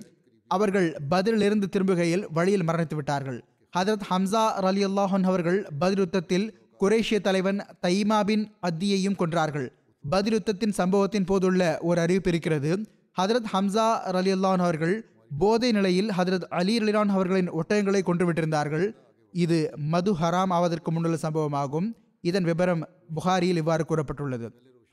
அவர்கள் 0.52 0.90
பதிலிருந்து 1.12 1.68
திரும்புகையில் 1.76 2.26
வழியில் 2.34 2.66
மரணித்து 2.68 2.96
விட்டார்கள். 2.96 3.40
ஹதரத் 3.74 4.06
ஹம்சா 4.10 4.44
அலி 4.70 4.82
அல்லாஹன் 4.86 5.26
அவர்கள் 5.30 5.60
பதிலுத்தத்தில் 5.82 6.46
குரேஷிய 6.82 7.20
தலைவன் 7.28 7.60
தைமா 7.86 8.20
பின் 8.30 8.44
அத்தியையும் 8.68 9.18
கொன்றார்கள். 9.22 9.68
பதிலுத்தத்தின் 10.04 10.76
சம்பவத்தின் 10.80 11.28
போதுள்ள 11.30 11.62
ஒரு 11.90 12.00
அறிவிப்பு 12.02 12.32
இருக்கிறது. 12.34 12.72
ஹதரத் 13.18 13.50
ஹம்சா 13.54 13.88
அலி 14.20 14.34
அல்லான் 14.34 14.64
அவர்கள் 14.66 14.96
போதை 15.38 15.72
நிலையில் 15.72 16.10
ஹதரத் 16.18 16.48
அலி 16.60 16.78
அலிரான் 16.78 17.12
அவர்களின் 17.16 17.52
ஒட்டகங்களை 17.52 18.02
கொண்டு 18.04 18.24
விட்டிருந்தார்கள். 18.32 18.96
இது 19.32 19.72
மது 19.78 20.12
ஹராம் 20.14 20.52
ஆவதற்கு 20.58 20.90
முன்னுள்ள 20.92 21.18
சம்பவமாகும். 21.22 21.88
இதன் 22.22 22.44
விபரம் 22.44 22.84
புகாரியில் 23.14 23.56
இவ்வாறு 23.56 23.86
கூறப்பட்டுள்ளது. 23.90 24.48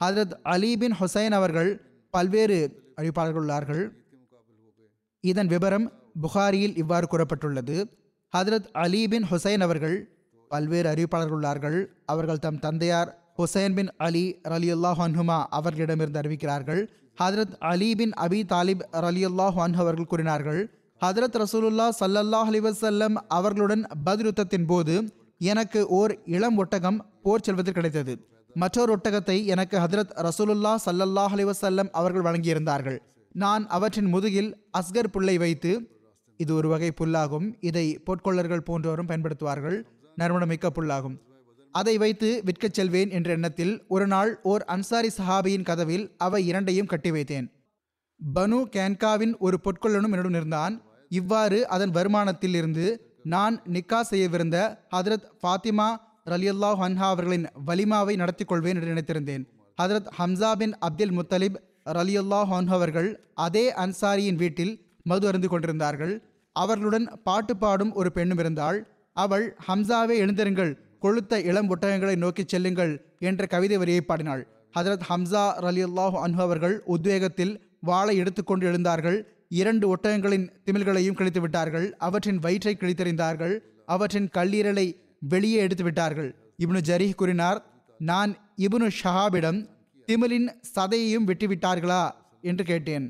ஹதரத் 0.05 0.37
அலி 0.42 0.76
பின் 0.76 0.94
ஹுசைன் 1.00 1.31
அவர்கள் 1.31 1.70
பல்வேறு 2.11 2.59
அறிவிப்பாளர்கள் 2.96 3.42
உள்ளார்கள் 3.42 3.83
இதன் 5.20 5.46
விபரம் 5.46 5.92
புகாரியில் 6.20 6.76
இவ்வாறு 6.76 7.07
கூறப்பட்டுள்ளது. 7.11 7.76
ஹதரத் 8.37 8.70
அலி 8.72 9.09
பின் 9.09 9.26
ஹுசைன் 9.31 9.61
அவர்கள் 9.61 9.96
பல்வேறு 10.48 10.87
அறிவிப்பாளர்கள் 10.92 11.38
உள்ளார்கள் 11.40 11.87
அவர்கள் 12.07 12.38
தம் 12.38 12.59
தந்தையார் 12.59 13.11
ஹுசைன் 13.38 13.74
பின் 13.74 13.90
அலி 13.96 14.40
அலி 14.42 14.74
அல்லாஹ் 14.74 15.00
அன்ஹுமா 15.07 15.44
அவர்களிடமிருந்து 15.50 16.20
அறிவிக்கிறார்கள். 16.20 16.83
ஹதரத் 17.18 17.55
அலி 17.70 17.88
பின் 18.01 18.12
அபி 18.25 18.40
தாலிப் 18.53 18.83
ரலி 19.05 19.23
அல்லாஹ் 19.29 19.57
அன்ஹு 19.64 19.81
அவர்கள் 19.85 20.11
கூறினார்கள் 20.12 20.61
ஹதரத் 21.01 21.37
ரசூலுல்லா 21.42 21.87
சல்லல்லாஹ் 22.01 22.49
அலிவசல்லம் 22.53 23.16
அவர்களுடன் 23.37 23.83
பதிலுத்தத்தின் 24.07 24.66
போது 24.70 24.94
எனக்கு 25.51 25.81
ஓர் 25.99 26.12
இளம் 26.37 26.59
ஒட்டகம் 26.62 26.99
போர் 27.25 27.44
செல்வதில் 27.46 27.77
கிடைத்தது. 27.79 28.12
மற்றொரு 28.55 28.90
ஒட்டகத்தை 28.96 29.37
எனக்கு 29.55 29.77
ஹதரத் 29.85 30.14
ரசூலுல்லா 30.29 30.73
சல்லல்லாஹ் 30.87 31.35
அலிவசல்லம் 31.37 31.90
அவர்கள் 32.01 32.27
வழங்கியிருந்தார்கள். 32.29 32.99
நான் 33.35 33.64
அவற்றின் 33.77 34.11
முதுகில் 34.14 34.51
அஸ்கர் 34.79 35.12
புல்லை 35.16 35.37
வைத்து 35.44 35.73
இது 36.40 36.53
ஒரு 36.55 36.68
வகை 36.68 36.90
புல்லாகும் 37.01 37.49
இதை 37.68 37.87
பொற்கொள்ளர்கள் 38.07 38.66
போன்றோரும் 38.68 39.11
பயன்படுத்துவார்கள் 39.11 39.79
நறுமணமிக்க 40.16 40.68
புல்லாகும். 40.79 41.16
அதை 41.72 41.98
வைத்து 41.98 42.42
விற்கச் 42.46 42.72
செல்வேன் 42.72 43.11
என்ற 43.11 43.33
எண்ணத்தில் 43.33 43.85
ஒரு 43.88 44.06
நாள் 44.06 44.40
ஓர் 44.42 44.64
அன்சாரி 44.64 45.11
சஹாபியின் 45.18 45.62
கதவில் 45.62 46.11
அவை 46.18 46.46
இரண்டையும் 46.46 46.87
கட்டி 46.87 47.11
வைத்தேன். 47.11 47.46
பனு 48.35 48.59
கேன்காவின் 48.76 49.38
ஒரு 49.38 49.61
பொற்கொள்ளனும் 49.64 50.11
என்னுடன் 50.11 50.35
இருந்தான். 50.35 50.83
இவ்வாறு 51.09 51.68
அதன் 51.68 51.90
வருமானத்தில் 51.90 52.54
இருந்து 52.54 52.87
நான் 53.22 53.62
நிக்கா 53.62 54.00
செய்யவிருந்த 54.11 54.78
ஹதரத் 54.96 55.26
ஃபாத்திமா 55.42 55.88
ரலியல்லா 56.26 56.70
ஹன்ஹா 56.83 57.09
அவர்களின் 57.14 57.46
வலிமாவை 57.66 58.16
நடத்தி 58.16 58.44
கொள்வேன் 58.44 58.76
என்று 58.76 58.92
நினைத்திருந்தேன். 58.94 59.44
ஹதரத் 59.83 60.11
ஹம்சா 60.18 60.52
பின் 60.52 60.78
அப்துல் 60.78 61.16
முத்தலிப் 61.18 61.59
ரலியுல்லா 61.85 62.40
ஹன்ஹா 62.52 62.78
அவர்கள் 62.80 63.24
அதே 63.35 63.74
அன்சாரியின் 63.74 64.35
வீட்டில் 64.35 64.72
மது 65.02 65.26
அருந்து 65.26 65.48
கொண்டிருந்தார்கள். 65.48 66.14
அவர்களுடன் 66.52 67.06
பாட்டு 67.24 67.56
பாடும் 67.56 67.92
ஒரு 67.92 68.12
பெண்ணும் 68.12 68.38
இருந்தாள். 68.38 68.78
அவள் 69.12 69.56
ஹம்சாவே 69.68 70.16
எழுந்திருங்கள். 70.16 70.72
கொளுத்த 71.03 71.35
இளம் 71.45 71.69
ஒட்டகங்களை 71.71 72.17
நோக்கிச் 72.17 72.49
செல்லுங்கள் 72.49 72.93
என்ற 73.19 73.47
கவிதை 73.47 73.77
வரியை 73.77 74.01
பாடினாள். 74.01 74.43
ஹதரத் 74.79 75.05
ஹம்சா 75.09 75.45
ரலியல்லாஹு 75.67 76.17
அன்ஹு 76.25 76.43
அவர்கள் 76.47 76.83
உத்வேகத்தில் 76.95 77.55
வாளை 77.81 78.17
எடுத்துக்கொண்டு 78.17 78.65
எழுந்தார்கள். 78.73 79.19
இரண்டு 79.49 79.97
ஒட்டகங்களின் 79.97 80.47
திமில்களையும் 80.67 81.19
கிழித்து 81.19 81.41
விட்டார்கள். 81.41 81.87
அவற்றின் 81.99 82.39
வயிற்றை 82.39 82.77
கிழித்தெறிந்தார்கள். 82.81 83.55
அவற்றின் 83.87 84.29
கல்லீரலை 84.35 84.87
வெளியே 85.21 85.59
எடுத்து 85.59 85.85
விட்டார்கள். 85.85 86.31
இப்னு 86.65 86.81
ஜரீஹ் 86.91 87.19
கூறினார் 87.21 87.59
நான் 87.99 88.33
இப்னு 88.57 88.89
ஷஹாபிடம் 89.01 89.59
திமிலின் 90.09 90.49
சதையையும் 90.75 91.27
வெட்டிவிட்டார்களா 91.31 92.03
என்று 92.41 92.65
கேட்டேன். 92.65 93.07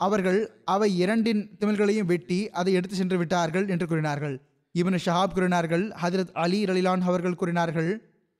அவர்கள் 0.00 0.40
அவை 0.64 0.88
இரண்டின் 0.96 1.42
திமில்களையும் 1.60 2.10
வெட்டி 2.12 2.50
அதை 2.50 2.72
எடுத்து 2.72 2.96
சென்று 2.96 3.18
விட்டார்கள் 3.18 3.66
என்று 3.68 3.86
கூறினார்கள். 3.86 4.36
இவனு 4.80 4.98
ஷஹாப் 5.04 5.34
கூறினார்கள் 5.34 5.84
ஹதரத் 6.02 6.32
அலி 6.32 6.64
ரலிலான் 6.64 7.00
அவர்கள் 7.00 7.34
கூறினார்கள் 7.34 7.90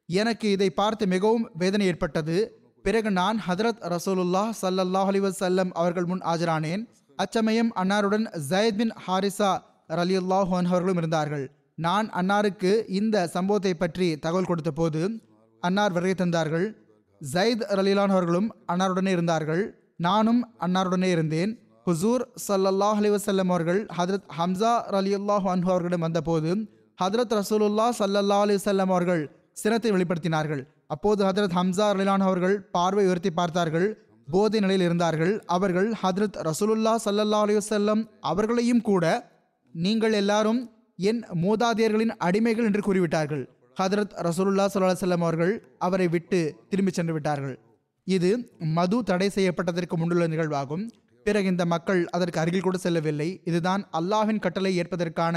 எனக்கு 0.07 0.51
இதை 0.51 0.71
பார்த்து 0.71 1.07
மிகவும் 1.07 1.51
வேதனை 1.55 1.87
ஏற்பட்டது. 1.87 2.37
பிறகு 2.83 3.11
நான் 3.11 3.41
ஹதரத் 3.49 3.83
ரசூலுல்லாஹ் 3.95 4.51
சல்லல்லாஹ் 4.63 5.09
அலைஹி 5.11 5.23
வஸல்லம் 5.27 5.71
அவர்கள் 5.71 6.05
முன் 6.05 6.21
ஆஜரானேன். 6.21 6.83
அச்சமயம் 7.17 7.71
அன்னாருடன் 7.75 8.27
ஜயத் 8.51 8.77
பின் 8.77 8.93
ஹாரிசா 9.07 9.53
ரலியுல்லாஹு 9.89 10.67
அவர்களும் 10.67 10.97
இருந்தார்கள். 10.97 11.51
நான் 11.75 12.11
அன்னாருக்கு 12.11 12.89
இந்த 12.89 13.27
சம்பவத்தை 13.27 13.75
பற்றி 13.75 14.17
தகவல் 14.17 14.45
கொடுத்த 14.45 14.71
போது 14.71 15.03
அன்னார் 15.63 15.93
வருகை 15.93 16.15
தந்தார்கள். 16.19 16.67
ஜயத் 17.33 17.65
ரலிலான் 17.79 18.15
அவர்களும் 18.17 18.49
அன்னாருடனே 18.73 19.09
இருந்தார்கள். 19.09 19.63
நானும் 19.97 20.41
அன்னாருடனே 20.61 21.11
இருந்தேன். 21.17 21.53
ஹுசூர் 21.87 22.23
சல்லல்லாஹ் 22.49 22.99
அலைஹி 23.01 23.41
அவர்கள் 23.53 23.81
ஹதரத் 23.97 24.29
ஹம்சா 24.37 24.73
ரலியுல்லாஹு 24.95 25.47
அன்ஹு 25.55 25.69
அவர்களிடம் 25.73 26.05
வந்தபோது 26.07 26.51
ஹதரத் 27.03 27.35
ரசூலுல்லா 27.41 27.87
சல்லல்லா 27.99 28.39
அலைஹி 28.45 28.85
அவர்கள் 28.87 29.23
சினத்தை 29.63 29.91
வெளிப்படுத்தினார்கள். 29.97 30.63
அப்போது 30.95 31.21
ஹதரத் 31.29 31.57
ஹம்சா 31.59 31.87
அலிலான் 31.95 32.25
அவர்கள் 32.29 32.57
பார்வை 32.77 33.05
உயர்த்தி 33.09 33.31
பார்த்தார்கள். 33.41 33.87
போதை 34.29 34.59
நிலையில் 34.65 34.87
இருந்தார்கள். 34.89 35.35
அவர்கள் 35.57 35.89
ஹதரத் 36.03 36.39
ரசூலுல்லா 36.49 36.95
சல்லல்லா 37.07 37.43
அலைஹி 37.47 38.07
அவர்களையும் 38.31 38.83
கூட 38.91 39.05
நீங்கள் 39.75 40.17
எல்லாரும் 40.23 40.61
என் 41.11 41.23
மூதாதையர்களின் 41.45 42.17
அடிமைகள் 42.27 42.69
என்று 42.71 42.83
கூறிவிட்டார்கள். 42.89 43.45
ஹதரத் 43.81 44.17
ரசூலுல்லா 44.29 44.67
சல்லா 44.73 44.97
செல்லம் 45.05 45.25
அவர்கள் 45.27 45.55
அவரை 45.87 46.09
விட்டு 46.09 46.41
திரும்பிச் 46.71 46.99
சென்று 46.99 47.13
விட்டார்கள். 47.13 47.57
இது 48.07 48.31
மது 48.77 48.99
தடை 49.11 49.29
செய்யப்பட்டதற்கு 49.35 49.95
முன்னுள்ள 50.01 50.25
நிகழ்வாகும். 50.33 50.85
பிறகு 51.27 51.49
இந்த 51.53 51.65
மக்கள் 51.73 52.01
அதற்கு 52.17 52.41
அருகில் 52.43 52.67
கூட 52.67 52.77
செல்லவில்லை. 52.85 53.29
இதுதான் 53.51 53.83
அல்லாஹின் 53.99 54.43
கட்டளை 54.45 54.73
ஏற்பதற்கான 54.83 55.37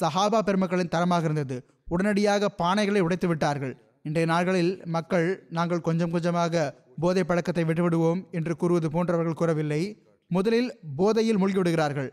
சஹாபா 0.00 0.38
பெருமக்களின் 0.48 0.92
தரமாக 0.94 1.26
இருந்தது. 1.28 1.56
உடனடியாக 1.94 2.50
பானைகளை 2.62 3.00
உடைத்து 3.06 3.28
விட்டார்கள். 3.30 3.74
இன்றைய 4.08 4.26
நாட்களில் 4.32 4.72
மக்கள் 4.96 5.28
நாங்கள் 5.56 5.86
கொஞ்சம் 5.88 6.12
கொஞ்சமாக 6.14 6.64
போதை 7.02 7.22
பழக்கத்தை 7.30 7.64
விட்டுவிடுவோம் 7.68 8.20
என்று 8.38 8.52
கூறுவது 8.60 8.88
போன்றவர்கள் 8.94 9.38
கூறவில்லை. 9.40 9.82
முதலில் 10.30 10.70
போதையில் 11.00 11.40
மூழ்கி 11.40 11.58
விடுகிறார்கள். 11.60 12.10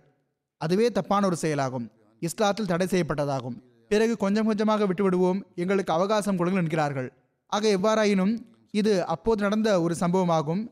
அதுவே 0.62 0.88
தப்பான 0.98 1.26
ஒரு 1.30 1.38
செயலாகும். 1.44 1.88
இஸ்லாத்தில் 2.22 2.70
தடை 2.72 2.88
செய்யப்பட்டதாகும். 2.92 3.58
பிறகு 3.92 4.14
கொஞ்சம் 4.24 4.48
கொஞ்சமாக 4.50 4.86
விட்டுவிடுவோம் 4.90 5.40
எங்களுக்கு 5.64 5.92
அவகாசம் 5.96 6.38
கொடுங்கள் 6.40 6.64
என்கிறார்கள். 6.64 7.10
ஆக 7.56 7.64
எவ்வாறாயினும் 7.78 8.34
இது 8.80 8.94
அப்போது 9.14 9.44
நடந்த 9.46 9.70
ஒரு 9.86 9.94
சம்பவமாகும். 10.00 10.64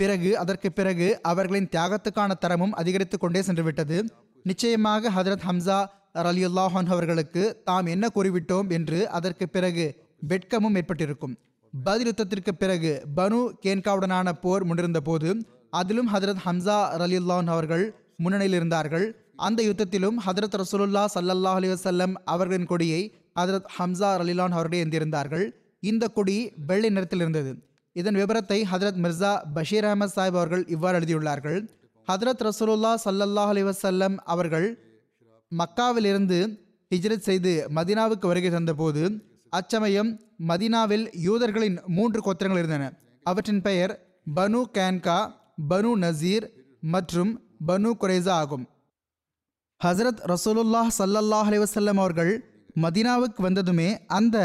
பிறகு 0.00 0.30
அதற்கு 0.42 0.68
பிறகு 0.78 1.06
அவர்களின் 1.30 1.68
தியாகத்துக்கான 1.74 2.32
தரமும் 2.42 2.74
அதிகரித்து 2.80 3.16
கொண்டே 3.18 3.40
சென்றுவிட்டது. 3.40 3.98
நிச்சயமாக 4.42 5.10
ஹதரத் 5.16 5.46
ஹம்சா 5.48 5.78
ரலியுல்லாஹான் 6.26 6.90
அவர்களுக்கு 6.94 7.42
தாம் 7.64 7.88
என்ன 7.94 8.06
கூறிவிட்டோம் 8.14 8.68
என்று 8.76 8.98
அதற்கு 9.18 9.46
பிறகு 9.48 9.86
வெட்கமும் 10.28 10.76
ஏற்பட்டிருக்கும். 10.80 11.34
பதில் 11.84 12.08
யுத்தத்திற்கு 12.10 12.52
பிறகு 12.58 12.92
பனு 13.16 13.38
கேன்காவுடனான 13.64 14.28
போர் 14.42 14.64
முன்னிருந்த 14.64 15.00
போது 15.08 15.30
அதிலும் 15.80 16.10
ஹதரத் 16.14 16.42
ஹம்சா 16.46 16.78
ரலியுல்லான் 17.02 17.50
அவர்கள் 17.54 17.84
முன்னணியில் 18.16 18.56
இருந்தார்கள். 18.60 19.06
அந்த 19.46 19.60
யுத்தத்திலும் 19.68 20.16
ஹதரத் 20.26 20.58
ரசூலுல்லா 20.62 21.04
சல்லல்லா 21.14 21.52
அலி 21.58 21.68
வசல்லம் 21.68 22.14
அவர்களின் 22.34 22.70
கொடியை 22.72 23.02
ஹதரத் 23.40 23.70
ஹம்சா 23.78 24.10
ரலிலான் 24.22 24.56
அவர்களே 24.56 24.80
ஏந்திருந்தார்கள். 24.84 25.46
இந்த 25.90 26.04
கொடி 26.18 26.36
வெள்ளை 26.70 26.90
நிறத்தில் 26.90 27.22
இருந்தது. 27.24 27.52
இதன் 27.96 28.18
விவரத்தை 28.20 28.58
ஹதரத் 28.72 29.00
மிர்சா 29.04 29.32
பஷீர் 29.54 29.86
அஹமத் 29.90 30.14
சாஹிப் 30.16 30.38
அவர்கள் 30.38 30.64
இவ்வாறு 30.74 30.98
எழுதியுள்ளார்கள். 31.00 31.58
ஹதரத் 32.08 32.42
ரசூலுல்லா 32.48 32.92
சல்லல்லாஹ் 33.06 33.50
அலி 33.54 33.62
வசல்லம் 33.70 34.16
அவர்கள் 34.34 34.68
மக்காவிலிருந்து 35.52 36.38
ஹிஜ்ரத் 36.90 37.26
செய்து 37.28 37.52
மதினாவுக்கு 37.76 38.26
வருகை 38.30 38.50
தந்தபோது 38.50 39.02
அச்சமயம் 39.52 40.10
மதினாவில் 40.50 41.04
யூதர்களின் 41.26 41.78
மூன்று 41.96 42.18
கோத்திரங்கள் 42.26 42.62
இருந்தன. 42.62 42.84
அவற்றின் 43.26 43.62
பெயர் 43.66 43.92
பனு 44.36 44.60
கேன்கா 44.76 45.18
பனு 45.70 45.90
நசீர் 46.04 46.46
மற்றும் 46.94 47.32
பனு 47.68 47.90
குரேசா 48.02 48.34
ஆகும். 48.42 48.64
ஹசரத் 49.80 50.22
ரசூலுல்லாஹ் 50.32 50.90
சல்லல்லாஹ் 50.98 51.48
அலிவசல்லம் 51.50 52.00
அவர்கள் 52.02 52.32
மதினாவுக்கு 52.84 53.40
வந்ததுமே 53.46 53.90
அந்த 54.18 54.36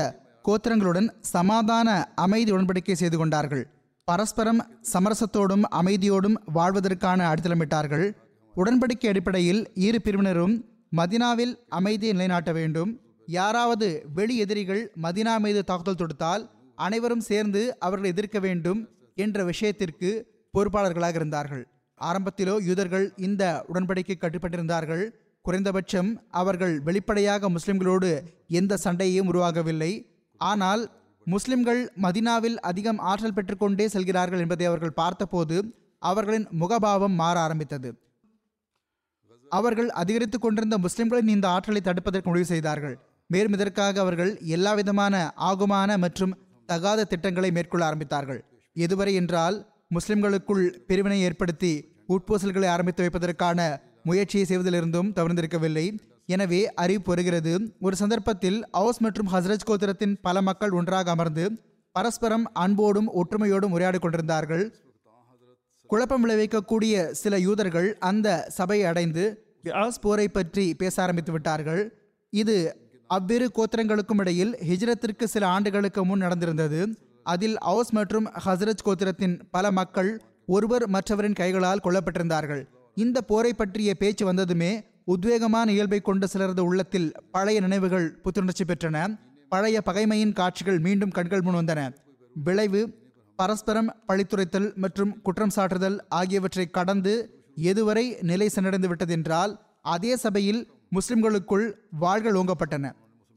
கோத்திரங்களுடன் 0.48 1.10
சமாதான 1.20 1.90
அமைதி 2.16 2.52
உடன்படிக்கை 2.52 2.94
செய்து 2.94 3.18
கொண்டார்கள். 3.18 3.68
பரஸ்பரம் 4.04 4.62
சமரசத்தோடும் 4.94 5.64
அமைதியோடும் 5.72 6.36
வாழ்வதற்கான 6.54 7.34
அடித்தளமிட்டார்கள். 7.34 8.14
உடன்படிக்கை 8.56 9.08
அடிப்படையில் 9.08 9.72
இரு 9.74 10.02
பிரிவினரும் 10.02 10.66
மதினாவில் 10.96 11.54
அமைதியை 11.70 12.14
நிலைநாட்ட 12.14 12.52
வேண்டும். 12.52 13.00
யாராவது 13.26 14.06
வெளி 14.14 14.38
எதிரிகள் 14.38 14.92
மதினா 15.02 15.40
மீது 15.40 15.64
தாக்குதல் 15.64 16.00
தொடுத்தால் 16.02 16.50
அனைவரும் 16.76 17.20
சேர்ந்து 17.20 17.80
அவர்களை 17.80 18.12
எதிர்க்க 18.12 18.40
வேண்டும் 18.40 18.90
என்ற 19.16 19.44
விஷயத்திற்கு 19.44 20.10
பொறுப்பாளர்களாக 20.54 21.16
இருந்தார்கள். 21.16 21.68
ஆரம்பத்திலோ 22.02 22.62
யூதர்கள் 22.62 23.14
இந்த 23.18 23.66
உடன்படிக்கை 23.74 24.16
கட்டுப்பட்டிருந்தார்கள். 24.18 25.10
குறைந்தபட்சம் 25.42 26.22
அவர்கள் 26.30 26.82
வெளிப்படையாக 26.82 27.50
முஸ்லிம்களோடு 27.50 28.10
எந்த 28.48 28.78
சண்டையும் 28.78 29.28
உருவாகவில்லை. 29.28 30.12
ஆனால் 30.41 30.84
முஸ்லிம்கள் 31.28 31.82
மதினாவில் 32.06 32.58
அதிகம் 32.69 33.00
ஆற்றல் 33.12 33.36
பெற்றுக்கொண்டே 33.36 33.86
செல்கிறார்கள் 33.86 34.39
என்பதை 34.39 34.65
அவர்கள் 34.65 34.98
பார்த்தபோது 35.02 35.58
அவர்களின் 36.02 36.48
முகபாவம் 36.62 37.15
மாற 37.22 37.36
ஆரம்பித்தது. 37.39 37.89
அவர்கள் 39.52 39.89
அதிகரித்து 40.02 40.38
கொண்டிருந்த 40.39 40.78
முஸ்லிம்களின் 40.78 41.34
இந்த 41.36 41.48
ஆற்றலை 41.48 41.82
தடுப்பதற்கு 41.86 42.30
முடிவு 42.32 42.46
செய்தார்கள். 42.46 42.96
மேலும் 43.30 43.56
இதற்காக 43.58 44.00
அவர்கள் 44.02 44.32
எல்லா 44.56 44.72
விதமான 44.74 45.15
ஆகுமான 45.50 45.98
மற்றும் 45.98 46.36
தகாத 46.69 47.06
திட்டங்களை 47.12 47.50
மேற்கொள்ள 47.52 47.84
ஆரம்பித்தார்கள். 47.89 48.41
எதுவரை 48.76 49.13
என்றால் 49.22 49.58
முஸ்லிம்களுக்குள் 49.96 50.65
பிரிவினை 50.89 51.19
ஏற்படுத்தி 51.22 51.74
உட்பூசல்களை 52.13 52.67
ஆரம்பித்து 52.76 53.04
வைப்பதற்கான 53.04 53.60
முயற்சியை 54.04 54.46
செய்வதிலிருந்தும் 54.50 55.12
தவிர்த்திருக்கவில்லை 55.17 55.86
எனவே 56.30 56.60
அறிவிப்பு 56.82 57.12
வருகிறது. 57.12 57.54
ஒரு 57.86 57.96
சந்தர்ப்பத்தில் 57.96 58.60
அவுஸ் 58.82 59.00
மற்றும் 59.06 59.30
ஹஸ்ரஜ் 59.34 59.68
கோத்திரத்தின் 59.70 60.16
பல 60.22 60.42
மக்கள் 60.42 60.76
ஒன்றாக 60.80 61.12
அமர்ந்து 61.12 61.46
பரஸ்பரம் 61.96 62.46
அன்போடும் 62.64 63.10
ஒற்றுமையோடும் 63.22 63.74
உரையாடிக் 63.76 64.04
கொண்டிருந்தார்கள். 64.04 64.64
குழப்பம் 65.90 66.24
விளைவிக்கக்கூடிய 66.26 67.12
சில 67.22 67.40
யூதர்கள் 67.40 67.90
அந்த 68.10 68.28
சபையை 68.58 68.86
அடைந்து 68.92 69.24
பியாஸ் 69.66 70.00
போரை 70.02 70.28
பற்றி 70.28 70.66
பேச 70.76 70.96
ஆரம்பித்து 71.04 71.32
விட்டார்கள். 71.32 71.82
இது 72.34 72.56
அவ்விரு 73.10 73.48
கோத்திரங்களுக்கும் 73.58 74.22
இடையில் 74.24 74.54
ஹிஜ்ரத்திற்கு 74.70 75.26
சில 75.34 75.44
ஆண்டுகளுக்கு 75.48 76.02
முன் 76.06 76.24
நடந்திருந்தது. 76.26 76.80
அதில் 77.24 77.58
அவுஸ் 77.72 77.92
மற்றும் 77.98 78.28
ஹஸ்ரஜ் 78.46 78.86
கோத்திரத்தின் 78.88 79.36
பல 79.52 79.72
மக்கள் 79.72 80.10
ஒருவர் 80.56 80.86
மற்றவரின் 80.96 81.38
கைகளால் 81.42 81.84
கொல்லப்பட்டிருந்தார்கள். 81.84 82.64
இந்த 82.98 83.18
போரை 83.22 83.54
பற்றிய 83.54 83.92
பேச்சு 84.02 84.24
வந்ததுமே 84.26 84.72
உத்வேகமான 85.08 85.68
இயல்பை 85.76 86.00
கொண்ட 86.02 86.26
சிலரது 86.34 86.62
உள்ளத்தில் 86.70 87.08
பழைய 87.36 87.58
நினைவுகள் 87.60 88.06
புத்துணர்ச்சி 88.24 88.66
பெற்றன. 88.68 88.98
பழைய 89.52 89.78
பகைமையின் 89.88 90.36
காட்சிகள் 90.39 90.80
மீண்டும் 90.86 91.16
கண்கள் 91.18 91.44
முன் 91.46 91.58
வந்தன. 91.60 91.82
விளைவு 92.36 92.82
பரஸ்பரம் 93.39 93.89
பழித்துரைத்தல் 94.08 94.70
மற்றும் 94.84 95.12
குற்றம் 95.22 95.54
சாட்டுதல் 95.56 95.98
ஆகியவற்றை 96.20 96.66
கடந்து 96.78 97.13
எதுவரை 97.70 98.06
நிலை 98.30 98.48
சென்றடைந்து 98.56 98.89
விட்டதென்றால் 98.92 99.54
அதே 99.96 100.13
சபையில் 100.24 100.62
முஸ்லிம்களுக்குள் 100.96 101.66
வாள்கள் 102.04 102.38
ஓங்கப்பட்டன. 102.42 102.86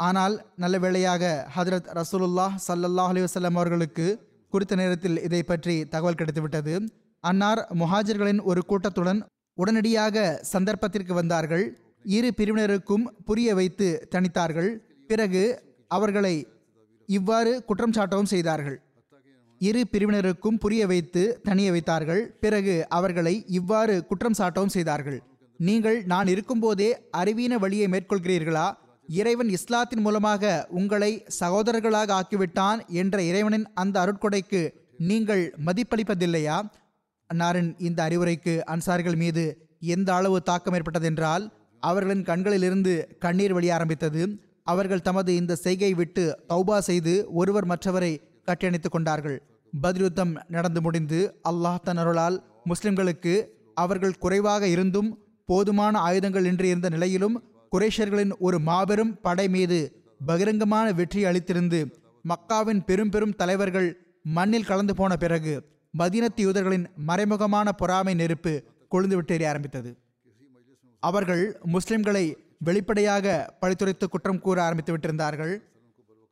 ஆனால் 0.00 0.34
நல்ல 0.62 0.76
வேளையாக 0.84 1.22
ஹதரத் 1.56 1.88
ரசூலுல்லாஹ் 2.00 2.56
சல்லல்லாஹ் 2.68 3.10
அலைஹி 3.12 3.52
அவர்களுக்கு 3.52 4.06
குறித்த 4.52 4.74
நேரத்தில் 4.80 5.18
இதை 5.22 5.42
பற்றி 5.42 5.76
தகவல் 5.94 6.18
கிடைத்துவிட்டது. 6.20 6.74
அன்னார் 7.24 7.62
முஹாஜர்களின் 7.80 8.42
ஒரு 8.50 8.62
கூட்டத்துடன் 8.70 9.20
உடனடியாக 9.60 10.24
சந்தர்ப்பத்திற்கு 10.52 11.12
வந்தார்கள். 11.20 11.64
இரு 12.16 12.28
பிரிவினருக்கும் 12.38 13.04
புரிய 13.28 13.48
வைத்து 13.58 13.88
தணித்தார்கள். 14.14 14.70
பிறகு 15.10 15.44
அவர்களை 15.96 16.34
இவ்வாறு 17.08 17.52
குற்றம் 17.68 17.94
சாட்டவும் 17.96 18.30
செய்தார்கள். 18.34 18.76
இரு 19.60 19.82
பிரிவினருக்கும் 19.92 20.58
புரிய 20.62 20.82
வைத்து 20.92 21.22
தனிய 21.48 21.68
வைத்தார்கள். 21.74 22.22
பிறகு 22.44 22.74
அவர்களை 22.98 23.34
இவ்வாறு 23.58 23.94
குற்றம் 24.10 24.38
சாட்டவும் 24.40 24.74
செய்தார்கள். 24.76 25.18
நீங்கள் 25.60 25.98
நான் 26.12 26.30
இருக்கும்போதே 26.32 26.88
அறிவீன 27.20 27.54
வழியை 27.64 27.86
மேற்கொள்கிறீர்களா? 27.92 28.66
இறைவன் 29.20 29.50
இஸ்லாத்தின் 29.56 30.02
மூலமாக 30.06 30.44
உங்களை 30.78 31.10
சகோதரர்களாக 31.40 32.12
ஆக்கிவிட்டான் 32.20 32.80
என்ற 33.02 33.16
இறைவனின் 33.30 33.66
அந்த 33.82 33.96
அருட்கொடைக்கு 34.04 34.62
நீங்கள் 35.10 35.44
மதிப்பளிப்பதில்லையா? 35.66 36.56
அன்னாரின் 37.30 37.70
இந்த 37.78 38.00
அறிவுரைக்கு 38.08 38.54
அன்சாரிகள் 38.72 39.18
மீது 39.22 39.44
எந்த 39.94 40.08
அளவு 40.14 40.38
தாக்கம் 40.42 40.74
ஏற்பட்டதென்றால் 40.74 41.44
அவர்களின் 41.82 42.26
கண்களிலிருந்து 42.28 42.92
கண்ணீர் 43.18 43.54
வழிய 43.56 43.74
ஆரம்பித்தது. 43.76 44.22
அவர்கள் 44.64 45.04
தமது 45.08 45.30
இந்த 45.36 45.56
செய்கை 45.56 45.90
விட்டு 45.94 46.24
தௌபா 46.48 46.78
செய்து 46.88 47.12
ஒருவர் 47.40 47.68
மற்றவரை 47.72 48.12
கட்டியணைத்துக் 48.48 48.94
கொண்டார்கள். 48.94 49.36
பதிலுத்தம் 49.72 50.32
நடந்து 50.48 50.80
முடிந்து 50.80 51.18
அல்லாஹ் 51.50 51.82
தன் 51.84 52.00
அருளால் 52.02 52.36
முஸ்லிம்களுக்கு 52.70 53.34
அவர்கள் 53.74 54.18
குறைவாக 54.18 54.62
இருந்தும் 54.68 55.10
போதுமான 55.48 55.94
ஆயுதங்கள் 56.08 56.48
இன்றி 56.50 56.68
இருந்த 56.68 56.88
நிலையிலும் 56.88 57.36
குரேஷர்களின் 57.72 58.32
ஒரு 58.38 58.58
மாபெரும் 58.68 59.12
படை 59.20 59.46
மீது 59.48 59.78
பகிரங்கமான 60.20 60.86
வெற்றி 60.94 61.22
அளித்திருந்து 61.24 61.80
மக்காவின் 62.24 62.82
பெரும் 62.84 63.10
பெரும் 63.10 63.36
தலைவர்கள் 63.36 63.88
மண்ணில் 64.36 64.68
கலந்து 64.70 64.94
போன 64.94 65.16
பிறகு 65.16 65.54
மதீனத்து 65.94 66.40
யூதர்களின் 66.46 66.86
மறைமுகமான 67.08 67.68
பொறாமை 67.80 68.14
நெருப்பு 68.20 68.52
கொழுந்துவிட்டு 68.92 69.34
எரிய 69.36 69.50
ஆரம்பித்தது. 69.52 69.90
அவர்கள் 71.02 71.44
முஸ்லிம்களை 71.74 72.24
வெளிப்படையாக 72.66 73.36
பழித்துரைத்து 73.62 74.06
குற்றம் 74.08 74.42
கூற 74.44 74.58
ஆரம்பித்து 74.66 74.92
விட்டிருந்தார்கள். 74.94 75.54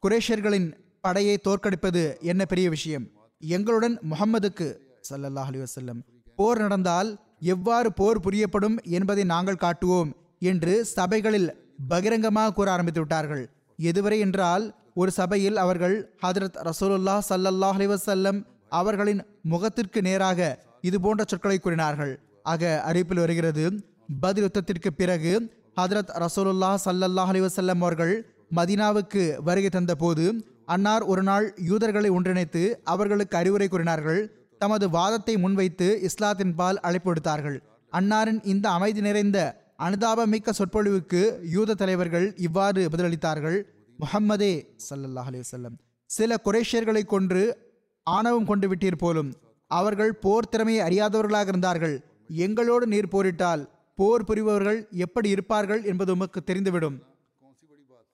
குரேஷர்களின் 0.03 0.69
படையை 1.05 1.37
தோற்கடிப்பது 1.47 2.03
என்ன 2.31 2.43
பெரிய 2.53 2.69
விஷயம்? 2.77 3.05
எங்களுடன் 3.40 3.97
முகம்மதுக்கு 4.11 4.69
சல்லல்லாஹ் 5.09 5.51
அலி 5.51 5.61
வசல்லம் 5.64 6.01
போர் 6.38 6.61
நடந்தால் 6.64 7.11
எவ்வாறு 7.55 7.88
போர் 7.99 8.25
புரியப்படும் 8.27 8.77
என்பதை 8.99 9.25
நாங்கள் 9.33 9.62
காட்டுவோம் 9.64 10.11
என்று 10.51 10.75
சபைகளில் 10.97 11.49
பகிரங்கமாக 11.93 12.55
கூற 12.59 12.69
ஆரம்பித்து 12.75 13.01
விட்டார்கள். 13.03 13.45
எதுவரை 13.79 14.19
என்றால் 14.27 14.64
ஒரு 15.01 15.11
சபையில் 15.19 15.57
அவர்கள் 15.64 15.97
ஹதரத் 16.25 16.59
ரசூலுல்லா 16.69 17.17
சல்லல்லாஹ் 17.31 17.79
அலி 17.81 17.88
வசல்லம் 17.93 18.38
அவர்களின் 18.81 19.21
முகத்திற்கு 19.53 20.01
நேராக 20.09 20.39
இது 20.89 20.97
போன்ற 21.05 21.23
சொற்களை 21.33 21.59
கூறினார்கள். 21.59 22.13
ஆக 22.53 22.63
அறிவிப்பில் 22.89 23.23
வருகிறது 23.25 23.65
பதில் 24.25 24.45
யுத்தத்திற்கு 24.47 24.91
பிறகு 25.01 25.33
ஹதரத் 25.81 26.13
ரசோலுல்லா 26.25 26.73
ஸல்லல்லாஹு 26.87 27.31
அலைஹி 27.33 27.75
அவர்கள் 27.75 28.15
மதீனாவுக்கு 28.59 29.23
வருகை 29.49 29.71
தந்தபோது 29.77 30.25
அன்னார் 30.75 31.05
ஒரு 31.13 31.23
நாள் 31.29 31.47
யூதர்களை 31.71 32.11
ஒன்றிணைத்து 32.17 32.63
அவர்களுக்கு 32.93 33.35
அறிவுரை 33.41 33.69
கூறினார்கள். 33.69 34.21
தமது 34.61 34.87
வாதத்தை 34.97 35.35
முன்வைத்து 35.45 35.89
இஸ்லாத்தின் 36.09 36.55
பால் 36.61 36.79
அழைப்பு 36.89 37.09
விடுத்தார்கள். 37.11 37.57
அன்னாரின் 37.93 38.41
இந்த 38.53 38.67
அமைதி 38.77 39.01
நிறைந்த 39.07 39.39
அனுதாபமிக்க 39.87 40.51
சொற்பொழிவுக்கு 40.59 41.23
யூத 41.55 41.77
தலைவர்கள் 41.81 42.27
இவ்வாறு 42.47 42.83
பதிலளித்தார்கள். 42.93 43.59
முஹம்மதே 43.99 44.53
சல்லல்லாஹ் 44.89 45.29
அலைஹி 45.31 45.45
சில 46.11 46.37
குரேஷியர்களை 46.47 47.03
கொன்று 47.13 47.43
ஆணவம் 48.07 48.49
கொண்டு 48.51 48.67
விட்டீர் 48.71 49.03
போலும். 49.03 49.31
அவர்கள் 49.67 50.12
போர் 50.25 50.49
திறமையை 50.49 50.83
அறியாதவர்களாக 50.87 51.49
இருந்தார்கள். 51.53 51.97
எங்களோடு 52.45 52.87
நீர் 52.87 53.12
போரிட்டால் 53.14 53.62
போர் 53.99 54.25
புரிபவர்கள் 54.25 54.81
எப்படி 54.90 55.29
இருப்பார்கள் 55.29 55.83
என்பது 55.85 56.12
உமக்கு 56.12 56.40
தெரிந்துவிடும். 56.47 56.97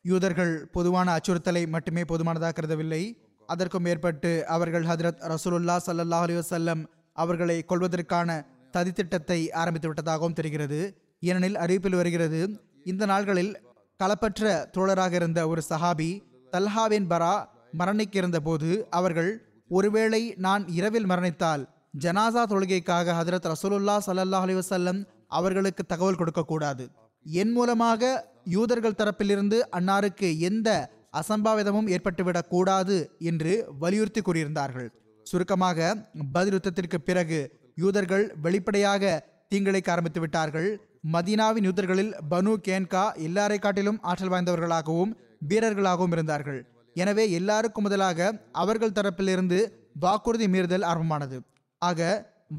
யூதர்கள் 0.02 0.52
பொதுவான 0.72 1.16
அச்சுறுத்தலை 1.16 1.68
மட்டுமே 1.68 2.04
போதுமானதாக 2.04 2.54
கருதவில்லை. 2.58 3.02
அதற்கும் 3.48 3.82
மேற்பட்டு 3.82 4.46
அவர்கள் 4.46 4.84
ஹதரத் 4.84 5.20
ரசூலுல்லா 5.32 5.76
ஸல்லல்லாஹு 5.86 6.24
அலைஹி 6.26 6.86
அவர்களை 7.12 7.64
கொள்வதற்கான 7.64 8.28
சதித்திட்டத்தை 8.74 9.38
ஆரம்பித்து 9.52 9.88
விட்டதாகவும் 9.90 10.32
தெரிகிறது. 10.32 10.80
ஏனெனில் 11.20 11.56
அறிவிப்பில் 11.56 11.96
வருகிறது 11.96 12.40
இந்த 12.84 13.06
நாள்களில் 13.06 13.52
களப்பற்ற 14.00 14.52
தோழராக 14.76 15.12
இருந்த 15.12 15.48
ஒரு 15.48 15.62
சஹாபி 15.68 16.10
தல்ஹாவின் 16.52 17.08
பரா 17.12 17.34
மரணிக்கிருந்த 17.78 18.38
போது 18.46 18.68
அவர்கள் 18.90 19.30
ஒருவேளை 19.70 20.34
நான் 20.36 20.68
இரவில் 20.68 21.06
மரணித்தால் 21.06 21.68
ஜனாசா 22.02 22.42
தொழுகைக்காக 22.52 23.14
ஹதரத் 23.18 23.52
ரசூலுல்லா 23.52 23.98
ஸல்லல்லாஹு 24.06 24.46
அலி 24.46 24.54
வசல்லம் 24.54 25.06
அவர்களுக்கு 25.28 25.86
தகவல் 25.86 26.14
கொடுக்கக்கூடாது. 26.14 26.90
என் 27.24 27.52
மூலமாக 27.52 28.30
யூதர்கள் 28.44 28.98
தரப்பிலிருந்து 28.98 29.60
அன்னாருக்கு 29.72 30.38
எந்த 30.38 30.90
அசம்பாவிதமும் 31.12 31.90
ஏற்பட்டுவிடக் 31.94 32.48
கூடாது 32.48 33.10
என்று 33.18 33.66
வலியுறுத்தி 33.78 34.20
கூறியிருந்தார்கள். 34.20 34.88
சுருக்கமாக 35.22 36.08
பதில் 36.32 36.58
யுத்தத்திற்கு 36.58 36.98
பிறகு 37.04 37.58
யூதர்கள் 37.76 38.34
வெளிப்படையாக 38.42 39.24
தீங்கிழைக்க 39.50 39.90
ஆரம்பித்து 39.90 40.20
விட்டார்கள். 40.20 40.80
மதீனாவின் 41.12 41.62
யூதர்களில் 41.62 42.12
பனு 42.30 42.52
கேன்கா 42.68 43.04
எல்லாரை 43.28 43.58
காட்டிலும் 43.58 43.98
ஆற்றல் 44.02 44.30
வாய்ந்தவர்களாகவும் 44.30 45.12
வீரர்களாகவும் 45.48 46.12
இருந்தார்கள். 46.12 46.69
எனவே 46.94 47.24
எல்லாருக்கும் 47.30 47.82
முதலாக 47.82 48.28
அவர்கள் 48.52 48.96
தரப்பிலிருந்து 48.98 49.58
வாக்குறுதி 50.04 50.46
மீறுதல் 50.46 50.86
ஆரம்பமானது. 50.90 51.36
ஆக 51.78 52.00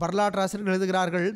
வரலாற்றாசிரியர்கள் 0.01 0.75
எழுதுகிறார்கள் 0.75 1.29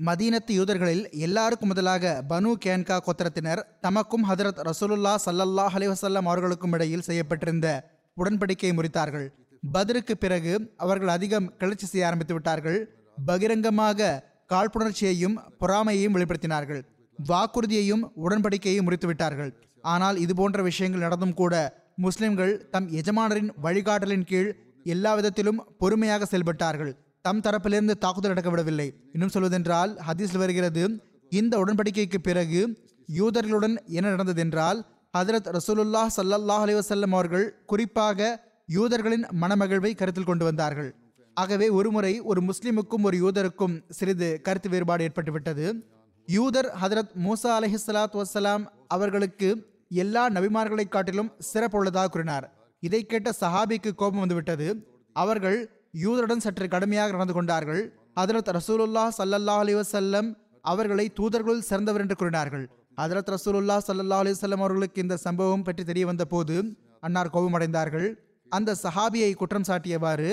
மதீனத்து 0.00 0.52
யூதர்களில் 0.58 1.02
எல்லாருக்கும் 1.26 1.68
முதலாக 1.68 2.24
பனு 2.28 2.50
கேன்கா 2.64 2.96
கோத்திரத்தினர் 3.06 3.60
தமக்கும் 3.82 4.24
ஹதரத் 4.30 4.60
ரசூலுல்லா 4.68 5.12
சல்லல்லாஹ் 5.26 5.74
அலைஹி 5.78 6.22
அவர்களுக்கும் 6.30 6.72
இடையில் 6.72 7.04
செய்யப்பட்டிருந்த 7.08 7.68
உடன்படிக்கையை 8.16 8.72
முறித்தார்கள். 8.78 9.26
பதிலுக்கு 9.62 10.14
பிறகு 10.16 10.52
அவர்கள் 10.76 11.08
அதிகம் 11.08 11.46
கிளர்ச்சி 11.60 11.86
செய்ய 11.86 12.06
ஆரம்பித்து 12.06 12.34
விட்டார்கள். 12.34 12.78
பகிரங்கமாக 13.26 14.18
காழ்ப்புணர்ச்சியையும் 14.52 15.36
பொறாமையையும் 15.60 16.16
வெளிப்படுத்தினார்கள். 16.16 16.82
வாக்குறுதியையும் 17.18 18.02
உடன்படிக்கையையும் 18.24 18.86
முறித்து 18.88 19.06
விட்டார்கள் 19.06 19.52
ஆனால் 19.84 20.16
இது 20.16 20.34
போன்ற 20.34 20.62
விஷயங்கள் 20.62 21.04
நடந்தும் 21.06 21.34
கூட 21.34 21.54
முஸ்லிம்கள் 21.96 22.68
தம் 22.68 22.88
எஜமானரின் 22.92 23.50
வழிகாட்டலின் 23.62 24.24
கீழ் 24.24 24.56
எல்லா 24.84 25.14
விதத்திலும் 25.14 25.64
பொறுமையாக 25.78 26.24
செயல்பட்டார்கள். 26.24 26.92
தம் 27.22 27.40
தரப்பிலிருந்து 27.40 27.94
தாக்குதல் 27.98 28.32
நடக்கவிடவில்லை. 28.32 28.94
இன்னும் 29.12 29.28
சொல்வதென்றால் 29.28 29.98
ஹதீஸில் 30.08 30.38
வருகிறது 30.38 31.04
இந்த 31.28 31.64
உடன்படிக்கைக்கு 31.64 32.18
பிறகு 32.22 32.80
யூதர்களுடன் 33.18 33.76
என்ன 33.84 34.10
நடந்ததென்றால் 34.10 34.84
ஹதரத் 35.18 35.58
ரசூலுல்லாஹ் 35.58 36.10
சல்லாஹ் 36.16 36.62
அலைஹி 36.64 36.78
வஸல்லம் 36.80 37.12
அவர்கள் 37.12 37.62
குறிப்பாக 37.66 38.50
யூதர்களின் 38.66 39.26
மனமகிழ்வை 39.40 39.94
கருத்தில் 39.94 40.24
கொண்டு 40.24 40.44
வந்தார்கள். 40.44 40.94
ஆகவே 41.34 41.68
ஒருமுறை 41.68 42.20
ஒரு 42.20 42.42
முஸ்லிமுக்கும் 42.42 43.02
ஒரு 43.02 43.16
யூதருக்கும் 43.22 43.82
சிறிது 43.88 44.40
கருத்து 44.42 44.68
வேறுபாடு 44.68 45.08
ஏற்பட்டுவிட்டது. 45.08 45.82
யூதர் 46.26 46.72
ஹதரத் 46.82 47.12
மூசா 47.24 47.50
அலைஹிஸ்ஸலாத்து 47.58 48.24
வசலாம் 48.24 48.64
அவர்களுக்கு 48.88 49.71
எல்லா 50.00 50.22
நபிமார்களை 50.36 50.84
காட்டிலும் 50.88 51.32
சிறப்புள்ளதாக 51.52 52.08
கூறினார். 52.08 52.46
இதை 52.82 53.00
கேட்ட 53.06 53.30
சஹாபிக்கு 53.40 53.90
கோபம் 53.94 54.22
வந்துவிட்டது. 54.24 54.68
அவர்கள் 55.16 55.58
யூதருடன் 56.04 56.44
சற்று 56.44 56.66
கடுமையாக 56.68 57.12
நடந்து 57.12 57.34
கொண்டார்கள். 57.38 57.82
ஹதரத் 58.20 58.50
ரசூலுல்லா 58.58 59.04
சல்லல்லா 59.18 59.56
அலி 59.62 59.74
வசல்லம் 59.74 60.28
அவர்களை 60.64 61.06
தூதர்களுள் 61.20 61.66
சிறந்தவர் 61.68 62.00
என்று 62.00 62.16
கூறினார்கள். 62.16 62.64
ஹதரத் 63.00 63.30
ரசூலுல்லா 63.34 63.76
ஸல்லல்லாஹு 63.88 64.22
அலி 64.24 64.32
வல்லம் 64.32 64.64
அவர்களுக்கு 64.64 65.02
இந்த 65.02 65.16
சம்பவம் 65.16 65.62
பற்றி 65.62 65.84
தெரிய 65.84 66.06
வந்த 66.06 66.24
போது 66.24 66.56
அன்னார் 67.00 67.32
கோபமடைந்தார்கள். 67.34 68.08
அந்த 68.52 68.76
சஹாபியை 68.82 69.32
குற்றம் 69.34 69.68
சாட்டியவாறு 69.68 70.30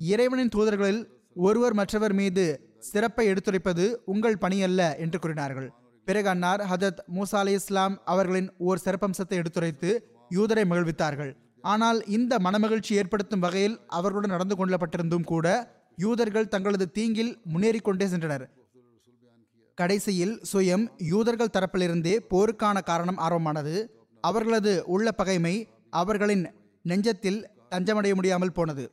இறைவனின் 0.00 0.54
தூதர்களில் 0.56 1.02
ஒருவர் 1.46 1.74
மற்றவர் 1.74 2.12
மீது 2.12 2.44
சிறப்பை 2.90 3.24
எடுத்துரைப்பது 3.30 3.84
உங்கள் 4.04 4.40
பணியல்ல 4.40 4.82
என்று 5.04 5.18
கூறினார்கள். 5.18 5.68
பிறகு 6.08 6.28
அன்னார் 6.28 6.62
ஹதரத் 6.70 7.00
மூசா 7.16 7.38
அலி 7.40 7.52
இஸ்லாம் 7.52 7.94
அவர்களின் 8.04 8.46
ஓர் 8.66 8.80
சிறப்பம்சத்தை 8.84 9.36
எடுத்துரைத்து 9.40 9.90
யூதரை 10.36 10.62
மகிழ்வித்தார்கள். 10.70 11.32
ஆனால் 11.62 11.98
இந்த 12.16 12.32
மனமகிழ்ச்சி 12.44 12.92
ஏற்படுத்தும் 13.00 13.42
வகையில் 13.44 13.74
அவர்களுடன் 13.96 14.32
நடந்து 14.34 14.56
கொள்ளப்பட்டிருந்தும் 14.56 15.26
கூட 15.32 15.46
யூதர்கள் 15.96 16.50
தங்களது 16.54 16.86
தீங்கில் 16.98 17.32
முன்னேறி 17.52 17.78
கொண்டே 17.78 18.06
சென்றனர். 18.06 18.44
கடைசியில் 19.78 20.34
சுயம் 20.52 20.86
யூதர்கள் 21.12 21.54
தரப்பிலிருந்தே 21.56 22.14
போருக்கான 22.32 22.76
காரணம் 22.90 23.18
ஆர்வமானது. 23.26 23.74
அவர்களது 24.24 24.72
உள்ள 24.86 25.12
பகைமை 25.12 25.54
அவர்களின் 26.00 26.46
நெஞ்சத்தில் 26.84 27.40
தஞ்சமடைய 27.74 28.14
முடியாமல் 28.14 28.56
போனது. 28.58 28.86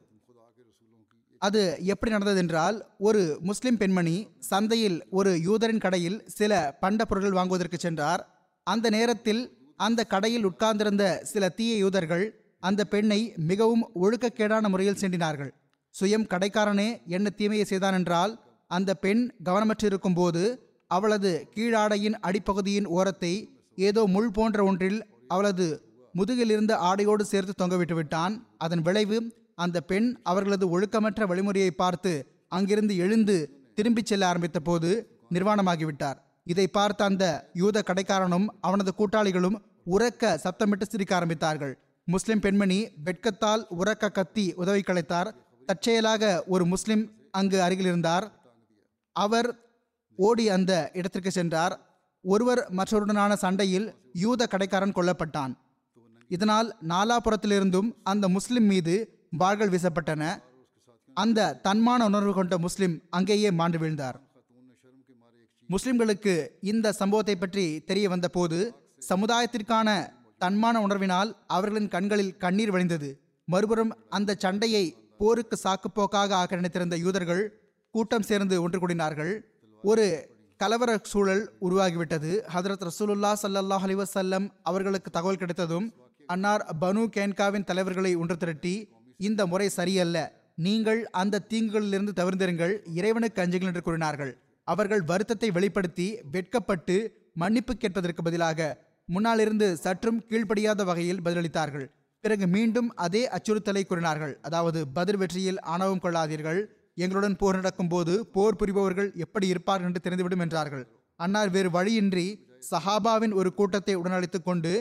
அது 1.45 1.61
எப்படி 1.83 2.11
நடந்ததென்றால் 2.11 2.77
ஒரு 2.97 3.21
முஸ்லிம் 3.41 3.77
பெண்மணி 3.77 4.15
சந்தையில் 4.49 4.97
ஒரு 5.09 5.31
யூதரின் 5.47 5.83
கடையில் 5.85 6.17
சில 6.29 6.51
பண்ட 6.79 7.05
பொருட்கள் 7.05 7.37
வாங்குவதற்கு 7.39 7.77
சென்றார். 7.77 8.21
அந்த 8.67 8.87
நேரத்தில் 8.89 9.41
அந்த 9.79 10.01
கடையில் 10.03 10.45
உட்கார்ந்திருந்த 10.45 11.03
சில 11.23 11.49
தீய 11.49 11.73
யூதர்கள் 11.77 12.25
அந்த 12.63 12.81
பெண்ணை 12.85 13.19
மிகவும் 13.47 13.83
ஒழுக்கக்கேடான 14.01 14.69
முறையில் 14.69 14.95
சென்றினார்கள் 14.95 15.51
சுயம் 15.95 16.29
கடைக்காரனே 16.29 16.87
என்ன 17.07 17.27
தீமையை 17.29 17.65
செய்தான் 17.65 17.93
என்றால் 17.93 18.33
அந்த 18.71 18.91
பெண் 18.95 19.23
கவனமற்றிருக்கும் 19.43 20.15
போது 20.15 20.43
அவளது 20.91 21.31
கீழாடையின் 21.55 22.17
அடிப்பகுதியின் 22.27 22.89
ஓரத்தை 22.89 23.33
ஏதோ 23.77 24.01
முள் 24.05 24.31
போன்ற 24.31 24.59
ஒன்றில் 24.63 24.99
அவளது 25.27 25.67
முதுகிலிருந்த 26.13 26.73
ஆடையோடு 26.81 27.23
சேர்த்து 27.23 27.53
தொங்கவிட்டு 27.57 27.93
விட்டான் 27.93 28.33
அதன் 28.57 28.81
விளைவு 28.81 29.17
அந்த 29.55 29.81
பெண் 29.81 30.19
அவர்களது 30.23 30.65
ஒழுக்கமற்ற 30.73 31.27
வழிமுறையை 31.27 31.69
பார்த்து 31.69 32.11
அங்கிருந்து 32.47 32.97
எழுந்து 32.97 33.35
திரும்பிச் 33.75 34.05
செல்ல 34.05 34.27
ஆரம்பித்த 34.27 34.59
போது 34.59 34.89
நிர்வாணமாகிவிட்டார். 35.29 36.17
இதை 36.43 36.67
பார்த்த 36.67 37.05
அந்த 37.05 37.49
யூத 37.53 37.83
கடைக்காரனும் 37.85 38.47
அவனது 38.61 38.93
கூட்டாளிகளும் 38.97 39.57
உறக்க 39.85 40.39
சத்தமிட்டு 40.43 40.85
சிரிக்க 40.87 41.19
ஆரம்பித்தார்கள். 41.19 41.73
முஸ்லிம் 42.03 42.39
பெண்மணி 42.39 42.87
வெட்கத்தால் 43.05 43.63
உறக்க 43.79 44.11
கத்தி 44.11 44.53
உதவி 44.55 44.81
கலைத்தார் 44.81 45.29
தற்செயலாக 45.65 46.43
ஒரு 46.47 46.65
முஸ்லிம் 46.65 47.03
அங்கு 47.31 47.61
அருகில் 47.61 47.85
இருந்தார். 47.85 48.25
அவர் 49.11 49.49
ஓடி 50.15 50.49
அந்த 50.49 50.91
இடத்திற்கு 50.93 51.31
சென்றார். 51.31 51.75
ஒருவர் 52.21 52.61
மற்றொருடனான 52.77 53.33
சண்டையில் 53.33 53.87
யூத 54.13 54.47
கடைக்காரன் 54.47 54.95
கொல்லப்பட்டான். 54.95 55.53
இதனால் 56.27 56.75
நாலாபுரத்திலிருந்தும் 56.87 57.89
அந்த 58.03 58.25
முஸ்லிம் 58.27 58.63
மீது 58.63 59.14
வாள்கள் 59.41 59.71
வீசப்பட்டன. 59.73 60.23
அந்த 61.17 61.39
தன்மான 61.67 62.05
உணர்வு 62.09 62.33
கொண்ட 62.33 62.55
முஸ்லிம் 62.65 62.95
அங்கேயே 63.17 63.49
மாண்டு 63.59 63.77
வீழ்ந்தார். 63.81 64.17
முஸ்லிம்களுக்கு 65.69 66.33
இந்த 66.71 66.87
சம்பவத்தை 66.99 67.35
பற்றி 67.35 67.65
தெரிய 67.89 68.05
வந்தபோது 68.13 68.57
சமுதாயத்திற்கான 69.09 69.89
தன்மான 70.43 70.75
உணர்வினால் 70.85 71.29
அவர்களின் 71.55 71.91
கண்களில் 71.95 72.37
கண்ணீர் 72.43 72.73
வழிந்தது. 72.75 73.09
மறுபுறம் 73.47 73.91
அந்த 74.17 74.35
சண்டையை 74.43 74.85
போருக்கு 75.21 75.55
சாக்குப்போக்காக 75.63 76.33
ஆக்க 76.39 76.59
நினைத்திருந்த 76.61 76.95
யூதர்கள் 77.05 77.43
கூட்டம் 77.95 78.27
சேர்ந்து 78.29 78.55
ஒன்று 78.63 78.79
கூடினார்கள். 78.79 79.33
ஒரு 79.83 80.05
கலவர 80.59 80.91
சூழல் 81.11 81.43
உருவாகிவிட்டது. 81.67 82.31
ஹதரத் 82.55 82.85
ரசூலுல்லா 82.89 83.31
சல்லாஹ் 83.43 83.85
அலைஹி 83.85 83.99
வஸல்லம் 84.01 84.45
அவர்களுக்கு 84.69 85.09
தகவல் 85.11 85.41
கிடைத்ததும் 85.41 85.87
அன்னார் 86.29 86.63
பனு 86.81 87.01
கேன்காவின் 87.15 87.67
தலைவர்களை 87.69 88.11
ஒன்று 88.21 88.35
திரட்டி 88.43 88.75
இந்த 89.17 89.41
முறை 89.45 89.67
சரியல்ல. 89.69 90.17
நீங்கள் 90.55 91.01
அந்த 91.21 91.43
தீங்குகளிலிருந்து 91.49 92.13
தவிர்ந்திருங்கள் 92.19 92.73
இறைவனுக்கு 92.93 93.41
அஞ்சுங்கள் 93.41 93.71
என்று 93.71 93.81
கூறினார்கள். 93.81 94.31
அவர்கள் 94.67 95.03
வருத்தத்தை 95.03 95.49
வெளிப்படுத்தி 95.51 96.07
வெட்கப்பட்டு 96.31 96.95
மன்னிப்பு 97.33 97.73
கேட்பதற்கு 97.77 98.21
பதிலாக 98.23 98.69
முன்னாலிருந்து 99.09 99.67
சற்றும் 99.77 100.23
கீழ்ப்படியாத 100.29 100.83
வகையில் 100.83 101.21
பதிலளித்தார்கள். 101.25 101.85
பிறகு 102.23 102.47
மீண்டும் 102.47 102.93
அதே 102.95 103.21
அச்சுறுத்தலை 103.27 103.83
கூறினார்கள். 103.85 104.39
அதாவது 104.41 104.87
பதில் 104.87 105.17
வெற்றியில் 105.17 105.59
ஆணவம் 105.59 106.01
கொள்ளாதீர்கள். 106.03 106.61
எங்களுடன் 106.95 107.35
போர் 107.35 107.55
நடக்கும் 107.55 107.87
போது 107.87 108.13
போர் 108.27 108.55
புரிபவர்கள் 108.55 109.09
எப்படி 109.15 109.47
இருப்பார்கள் 109.47 109.87
என்று 109.87 110.03
தெரிந்துவிடும் 110.05 110.43
என்றார்கள். 110.45 110.85
அன்னார் 111.19 111.49
வேறு 111.49 111.71
வழியின்றி 111.71 112.27
சஹாபாவின் 112.71 113.33
ஒரு 113.33 113.53
கூட்டத்தை 113.53 113.95
உடனழைத்துக் 113.95 114.43
கொண்டு 114.43 114.71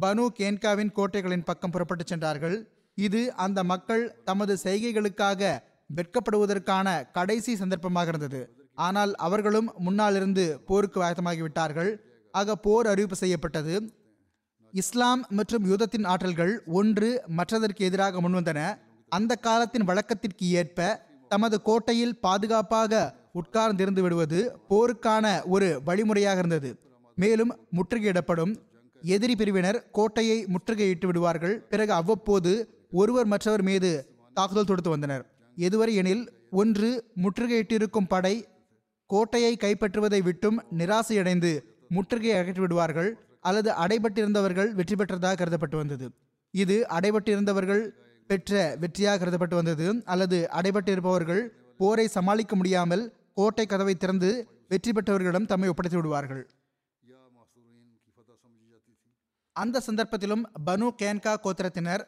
பனு 0.00 0.24
கேன்காவின் 0.38 0.94
கோட்டைகளின் 0.94 1.44
பக்கம் 1.44 1.70
புறப்பட்டு 1.70 2.04
சென்றார்கள். 2.06 2.56
இது 2.98 3.20
அந்த 3.44 3.60
மக்கள் 3.72 4.04
தமது 4.28 4.54
செய்கைகளுக்காக 4.64 5.50
வெட்கப்படுவதற்கான 5.90 6.88
கடைசி 7.16 7.52
சந்தர்ப்பமாக 7.62 8.12
இருந்தது. 8.12 8.40
ஆனால் 8.86 9.12
அவர்களும் 9.26 9.68
முன்னாலிருந்து 9.86 10.44
போருக்கு 10.68 11.00
ஆயத்தமாகிவிட்டார்கள் 11.06 11.90
ஆக 12.34 12.56
போர் 12.66 12.86
அறிவிப்பு 12.92 13.16
செய்யப்பட்டது. 13.16 13.74
இஸ்லாம் 14.74 15.20
மற்றும் 15.38 15.66
யுத்தத்தின் 15.70 16.08
ஆற்றல்கள் 16.12 16.54
ஒன்று 16.78 17.10
மற்றதற்கு 17.38 17.82
எதிராக 17.88 18.20
முன்வந்தன. 18.20 18.60
அந்த 19.12 19.32
காலத்தின் 19.46 19.88
வழக்கத்திற்கு 19.90 20.46
ஏற்ப 20.60 20.88
தமது 21.32 21.56
கோட்டையில் 21.62 22.16
பாதுகாப்பாக 22.26 23.02
உட்கார்ந்திருந்து 23.40 24.00
விடுவது 24.00 24.40
போருக்கான 24.70 25.26
ஒரு 25.54 25.68
வழிமுறையாக 25.84 26.42
இருந்தது. 26.42 26.70
மேலும் 27.18 27.52
முற்றுகையிடப்படும். 27.76 28.52
எதிரி 29.02 29.34
பிரிவினர் 29.40 29.78
கோட்டையை 29.98 30.38
முற்றுகையிட்டு 30.54 31.06
விடுவார்கள். 31.10 31.56
பிறகு 31.72 31.92
அவ்வப்போது 32.00 32.52
ஒருவர் 33.00 33.28
மற்றவர் 33.32 33.64
மீது 33.68 33.90
தாக்குதல் 34.36 34.68
தொடுத்து 34.70 34.90
வந்தனர். 34.94 35.24
எதுவரை 35.56 35.94
எனில் 36.02 36.24
ஒன்று 36.60 36.88
முற்றுகையிட்டிருக்கும் 37.24 38.10
படை 38.12 38.34
கோட்டையை 39.10 39.52
கைப்பற்றுவதை 39.64 40.20
விட்டும் 40.28 40.58
நிராசையடைந்து 40.80 41.52
முற்றுகையை 41.96 42.36
அகற்றிவிடுவார்கள் 42.40 43.10
அல்லது 43.48 43.70
அடைபட்டிருந்தவர்கள் 43.84 44.70
வெற்றி 44.78 44.96
பெற்றதாக 44.96 45.36
கருதப்பட்டு 45.40 45.76
வந்தது. 45.82 46.06
இது 46.54 46.76
அடைபட்டிருந்தவர்கள் 46.96 47.84
பெற்ற 48.30 48.60
வெற்றியாக 48.82 49.18
கருதப்பட்டு 49.20 49.56
வந்தது 49.60 49.86
அல்லது 50.12 50.38
அடைபட்டிருப்பவர்கள் 50.58 51.42
போரை 51.80 52.06
சமாளிக்க 52.16 52.54
முடியாமல் 52.56 53.04
கோட்டை 53.38 53.64
கதவை 53.66 53.94
திறந்து 53.94 54.30
வெற்றி 54.72 54.90
பெற்றவர்களிடம் 54.92 55.48
தம்மை 55.50 55.68
ஒப்படைத்து 55.72 55.98
விடுவார்கள். 55.98 56.42
அந்த 59.56 59.82
சந்தர்ப்பத்திலும் 59.86 60.44
பனு 60.68 60.86
கேன்கா 61.00 61.32
கோத்திரத்தினர் 61.44 62.02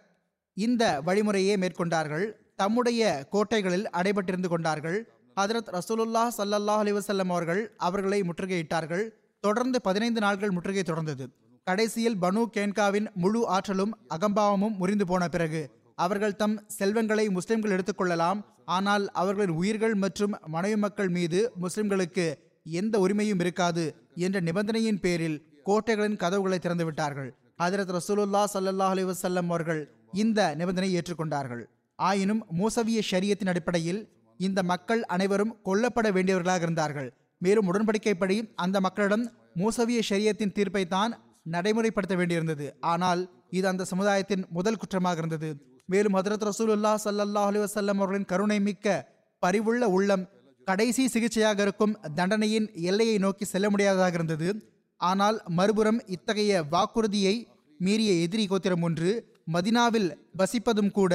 இந்த 0.57 1.03
வழிமுறையே 1.07 1.55
மேற்கொண்டார்கள். 1.63 2.27
தம்முடைய 2.57 3.29
கோட்டைகளில் 3.33 3.87
அடைபட்டிருந்து 3.99 4.47
கொண்டார்கள். 4.47 4.99
ஹதரத் 5.41 5.73
ரசூலுல்லா 5.77 6.23
சல்லல்லாஹ் 6.39 6.83
அலிவசல்லம் 6.83 7.33
அவர்கள் 7.35 7.75
அவர்களை 7.77 8.21
முற்றுகையிட்டார்கள். 8.21 9.09
தொடர்ந்து 9.41 9.81
பதினைந்து 9.81 10.21
நாட்கள் 10.21 10.51
முற்றுகை 10.51 10.85
தொடர்ந்தது. 10.87 11.25
கடைசியில் 11.65 12.17
பனு 12.23 12.43
கேன்காவின் 12.57 13.07
முழு 13.15 13.49
ஆற்றலும் 13.49 13.93
அகம்பாவமும் 14.15 14.77
முறிந்து 14.77 15.07
போன 15.07 15.29
பிறகு 15.29 15.71
அவர்கள் 15.95 16.37
தம் 16.37 16.65
செல்வங்களை 16.67 17.29
முஸ்லிம்கள் 17.31 17.75
எடுத்துக்கொள்ளலாம் 17.77 18.41
ஆனால் 18.65 19.11
அவர்களின் 19.11 19.55
உயிர்கள் 19.55 19.95
மற்றும் 19.95 20.35
மனைவி 20.47 20.77
மக்கள் 20.77 21.09
மீது 21.09 21.53
முஸ்லிம்களுக்கு 21.63 22.27
எந்த 22.65 22.99
உரிமையும் 22.99 23.41
இருக்காது 23.41 23.85
என்ற 24.15 24.41
நிபந்தனையின் 24.41 25.01
பேரில் 25.01 25.39
கோட்டைகளின் 25.65 26.17
கதவுகளை 26.17 26.59
திறந்துவிட்டார்கள். 26.63 27.31
ஹதரத் 27.63 27.93
ரசூலுல்லா 27.99 28.45
சல்லாஹ் 28.55 28.95
அலி 28.95 29.05
வசல்லம் 29.05 29.49
அவர்கள் 29.53 29.83
இந்த 30.13 30.41
நிபந்தனையை 30.61 30.95
ஏற்றுக்கொண்டார்கள். 30.99 31.63
ஆயினும் 31.99 32.43
மூசவிய 32.59 33.01
ஷரியத்தின் 33.11 33.51
அடிப்படையில் 33.53 34.01
இந்த 34.41 34.61
மக்கள் 34.71 35.03
அனைவரும் 35.15 35.55
கொல்லப்பட 35.69 36.07
வேண்டியவர்களாக 36.17 36.63
இருந்தார்கள். 36.67 37.09
மேலும் 37.41 37.69
உடன்படிக்கைப்படி 37.71 38.37
அந்த 38.65 38.77
மக்களிடம் 38.87 39.25
மூசவிய 39.61 40.01
ஷரியத்தின் 40.11 40.55
தீர்ப்பை 40.57 40.85
தான் 40.97 41.13
நடைமுறைப்படுத்த 41.55 42.15
வேண்டியிருந்தது. 42.21 42.67
ஆனால் 42.93 43.21
இது 43.59 43.67
அந்த 43.73 43.87
சமுதாயத்தின் 43.93 44.45
முதல் 44.57 44.79
குற்றமாக 44.83 45.21
இருந்தது. 45.23 45.51
மேலும் 45.93 46.17
ஹதரத் 46.19 46.47
ரசூலுல்லா 46.49 46.93
ஸல்லல்லாஹு 47.05 47.49
அலைஹி 47.51 47.65
அவர்களின் 47.95 48.31
கருணை 48.33 48.59
மிக்க 48.69 48.97
பரிவுள்ள 49.43 49.85
உள்ளம் 49.97 50.25
கடைசி 50.67 51.03
சிகிச்சையாக 51.15 51.61
இருக்கும் 51.67 51.93
தண்டனையின் 52.19 52.67
எல்லையை 52.91 53.19
நோக்கி 53.25 53.45
செல்ல 53.45 53.67
முடியாததாக 53.73 54.17
இருந்தது. 54.19 54.49
ஆனால் 55.01 55.37
மறுபுறம் 55.59 56.01
இத்தகைய 56.15 56.63
வாக்குறுதியை 56.73 57.35
மீறிய 57.81 58.13
எதிரி 58.25 58.45
கோத்திரம் 58.51 58.85
ஒன்று 58.89 59.11
மதினாவில் 59.47 60.09
வசிப்பதும் 60.41 60.91
கூட 60.99 61.13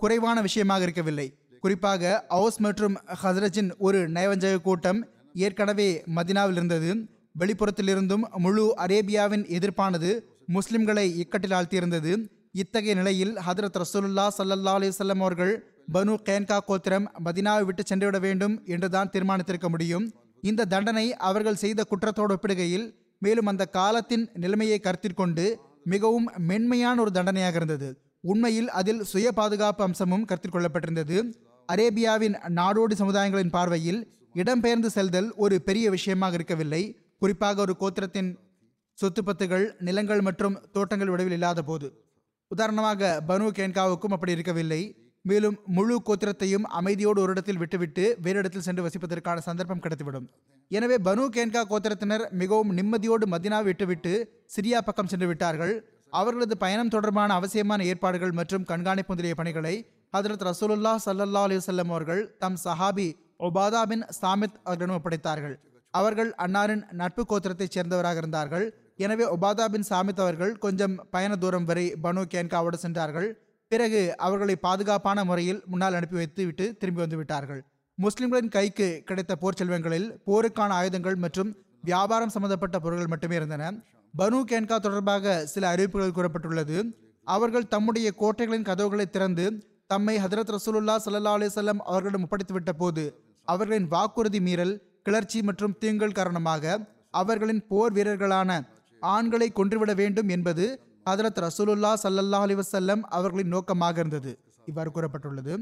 குறைவான 0.00 0.36
விஷயமாக 0.46 0.84
இருக்கவில்லை. 0.86 1.26
குறிப்பாக 1.62 2.02
அவுஸ் 2.36 2.58
மற்றும் 2.64 2.96
ஹசரஜின் 3.22 3.70
ஒரு 3.78 4.00
நயவஞ்சக 4.16 4.62
கூட்டம் 4.68 5.00
ஏற்கனவே 5.46 5.88
மதினாவில் 6.16 6.58
இருந்தது. 6.58 6.90
வெளிப்புறத்திலிருந்தும் 7.38 8.24
முழு 8.44 8.64
அரேபியாவின் 8.84 9.44
எதிர்ப்பானது 9.56 10.10
முஸ்லிம்களை 10.56 11.06
இக்கட்டில் 11.22 11.54
ஆழ்த்தியிருந்தது 11.58 12.12
இத்தகைய 12.62 12.94
நிலையில் 12.94 13.32
ஹதரத் 13.46 13.78
ரசூலுல்லா 13.82 14.26
ஸல்லல்லாஹு 14.38 14.78
அலைஹி 14.80 15.16
அவர்கள் 15.24 15.54
பனு 15.94 16.12
கேன்கா 16.26 16.58
கோத்திரம் 16.66 17.06
மதினாவை 17.24 17.64
விட்டு 17.68 17.82
சென்றுவிட 17.86 18.18
வேண்டும் 18.26 18.54
என்றுதான் 18.74 19.10
தீர்மானித்திருக்க 19.14 19.68
முடியும். 19.68 20.04
இந்த 20.50 20.68
தண்டனை 20.74 21.06
அவர்கள் 21.28 21.62
செய்த 21.62 21.80
குற்றத்தோடு 21.90 22.34
ஒப்பிடுகையில் 22.36 22.86
மேலும் 23.18 23.50
அந்த 23.52 23.64
காலத்தின் 23.78 24.24
நிலைமையை 24.42 24.78
கருத்தில் 24.78 25.20
கொண்டு 25.20 25.46
மிகவும் 25.84 26.28
மென்மையான 26.38 27.00
ஒரு 27.00 27.10
தண்டனையாக 27.10 27.56
இருந்தது. 27.56 27.88
உண்மையில் 28.20 28.70
அதில் 28.70 29.02
சுய 29.02 29.32
பாதுகாப்பு 29.32 29.84
அம்சமும் 29.84 30.24
கருத்தில் 30.24 30.54
கொள்ளப்பட்டிருந்தது. 30.54 31.16
அரேபியாவின் 31.72 32.36
நாடோடி 32.48 32.94
சமுதாயங்களின் 32.98 33.50
பார்வையில் 33.50 34.00
இடம்பெயர்ந்து 34.34 34.86
செல்தல் 34.86 35.34
ஒரு 35.34 35.62
பெரிய 35.62 35.90
விஷயமாக 35.90 36.34
இருக்கவில்லை. 36.34 36.82
குறிப்பாக 37.18 37.60
ஒரு 37.60 37.76
கோத்திரத்தின் 37.80 38.30
சொத்துப்பத்துகள் 38.98 39.66
நிலங்கள் 39.78 40.20
மற்றும் 40.20 40.58
தோட்டங்கள் 40.72 41.08
விடவில் 41.08 41.32
இல்லாத 41.32 41.62
போது. 41.62 41.86
உதாரணமாக 42.48 43.22
பனு 43.28 43.46
கேன்காவுக்கும் 43.58 44.14
அப்படி 44.16 44.32
இருக்கவில்லை. 44.32 45.03
மேலும் 45.28 45.56
முழு 45.66 46.02
கோத்திரத்தையும் 46.06 46.64
அமைதியோடு 46.78 47.20
ஒரு 47.24 47.30
இடத்தில் 47.34 47.56
விட்டுவிட்டு 47.56 48.18
வேறு 48.24 48.38
இடத்தில் 48.38 48.64
சென்று 48.66 48.82
வசிப்பதற்கான 48.86 49.38
சந்தர்ப்பம் 49.38 49.82
கிடைத்துவிடும். 49.84 50.26
எனவே 50.70 50.96
பனு 51.06 51.22
கேன்கா 51.36 51.62
கோத்திரத்தினர் 51.70 52.24
மிகவும் 52.30 52.72
நிம்மதியோடு 52.78 53.26
மதினாவை 53.34 53.62
விட்டுவிட்டு 53.62 54.12
சிரியா 54.56 54.78
பக்கம் 54.78 55.06
சென்று 55.06 55.26
விட்டார்கள். 55.26 55.74
அவர்களது 56.10 56.56
பயணம் 56.56 56.88
தொடர்பான 56.88 57.34
அவசியமான 57.34 57.84
ஏற்பாடுகள் 57.84 58.32
மற்றும் 58.32 58.64
கண்காணிப்பு 58.64 59.12
முதலிய 59.14 59.34
பணிகளை 59.34 59.74
ஹதரத் 60.16 60.44
ரசூலுல்லா 60.48 60.92
சல்லல்லா 61.06 61.44
அலைஹி 61.46 61.86
அவர்கள் 61.94 62.22
தம் 62.38 62.58
சஹாபி 62.64 63.08
ஒபாதா 63.38 63.82
பின் 63.82 64.04
சாமித் 64.20 64.58
அவர்களிடம் 64.64 64.98
ஒப்படைத்தார்கள். 64.98 65.56
அவர்கள் 65.90 66.30
அன்னாரின் 66.44 66.84
நட்பு 66.92 67.22
கோத்திரத்தைச் 67.30 67.74
சேர்ந்தவராக 67.76 68.16
இருந்தார்கள். 68.16 68.66
எனவே 68.96 69.24
ஒபாதா 69.36 69.64
பின் 69.74 69.88
சாமித் 69.88 70.22
அவர்கள் 70.24 70.52
கொஞ்சம் 70.64 70.94
பயண 71.10 71.32
தூரம் 71.36 71.64
வரை 71.64 71.86
பனு 72.02 72.22
கேன்காவோடு 72.34 72.78
சென்றார்கள். 72.84 73.28
பிறகு 73.74 74.00
அவர்களை 74.26 74.54
பாதுகாப்பான 74.66 75.24
முறையில் 75.28 75.60
முன்னால் 75.70 75.96
அனுப்பி 75.98 76.16
வைத்து 76.20 76.42
விட்டு 76.48 76.64
திரும்பி 76.80 77.00
வந்து 77.04 77.18
விட்டார்கள். 77.20 77.60
முஸ்லிம்களின் 77.98 78.52
கைக்கு 78.56 78.88
கிடைத்த 79.08 79.32
போர் 79.42 79.58
செல்வங்களில் 79.60 80.08
போருக்கான 80.28 80.72
ஆயுதங்கள் 80.80 81.16
மற்றும் 81.24 81.50
வியாபாரம் 81.88 82.32
சம்பந்தப்பட்ட 82.34 82.76
பொருட்கள் 82.84 83.10
மட்டுமே 83.12 83.36
இருந்தன. 83.38 83.70
பனு 84.14 84.38
கேன்கா 84.50 84.76
தொடர்பாக 84.86 85.34
சில 85.52 85.64
அறிவிப்புகள் 85.72 86.16
கூறப்பட்டுள்ளது. 86.16 86.76
அவர்கள் 87.26 87.70
தம்முடைய 87.74 88.08
கோட்டைகளின் 88.20 88.68
கதவுகளை 88.68 89.06
திறந்து 89.10 89.44
தம்மை 89.92 90.14
ஹதரத் 90.24 90.52
ரசூலுல்லா 90.56 90.94
சல்லா 91.04 91.32
அலைஹி 91.38 91.52
அவர்களிடம் 91.90 92.24
ஒப்படைத்துவிட்ட 92.26 92.72
போது 92.82 93.04
அவர்களின் 93.48 93.88
வாக்குறுதி 93.94 94.40
மீறல் 94.46 94.74
கிளர்ச்சி 95.06 95.40
மற்றும் 95.48 95.76
தீங்கள் 95.82 96.16
காரணமாக 96.18 96.78
அவர்களின் 97.20 97.62
போர் 97.70 97.94
வீரர்களான 97.96 98.50
ஆண்களை 99.02 99.48
கொன்றுவிட 99.58 99.92
வேண்டும் 100.00 100.30
என்பது 100.36 100.66
ஹதரத் 101.08 101.40
ரசூலுல்லா 101.46 101.90
சல்லல்லா 102.02 102.38
அலைஹி 102.44 102.94
அவர்களின் 103.16 103.52
நோக்கமாக 103.54 103.98
இருந்தது. 104.02 104.32
இவ்வாறு 104.70 104.90
கூறப்பட்டுள்ளது. 104.92 105.54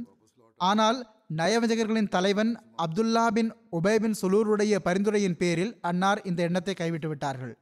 ஆனால் 0.61 0.99
நயவஞ்சகர்களின் 1.41 2.11
தலைவன் 2.15 2.51
அப்துல்லா 2.85 3.27
பின் 3.37 3.51
உபை 3.79 3.95
பின் 4.03 4.17
சுலூருடைய 4.21 4.75
பரிந்துரையின் 4.87 5.39
பேரில் 5.43 5.73
அன்னார் 5.91 6.21
இந்த 6.31 6.41
எண்ணத்தை 6.49 6.75
கைவிட்டு 6.81 7.09
விட்டார்கள். 7.13 7.55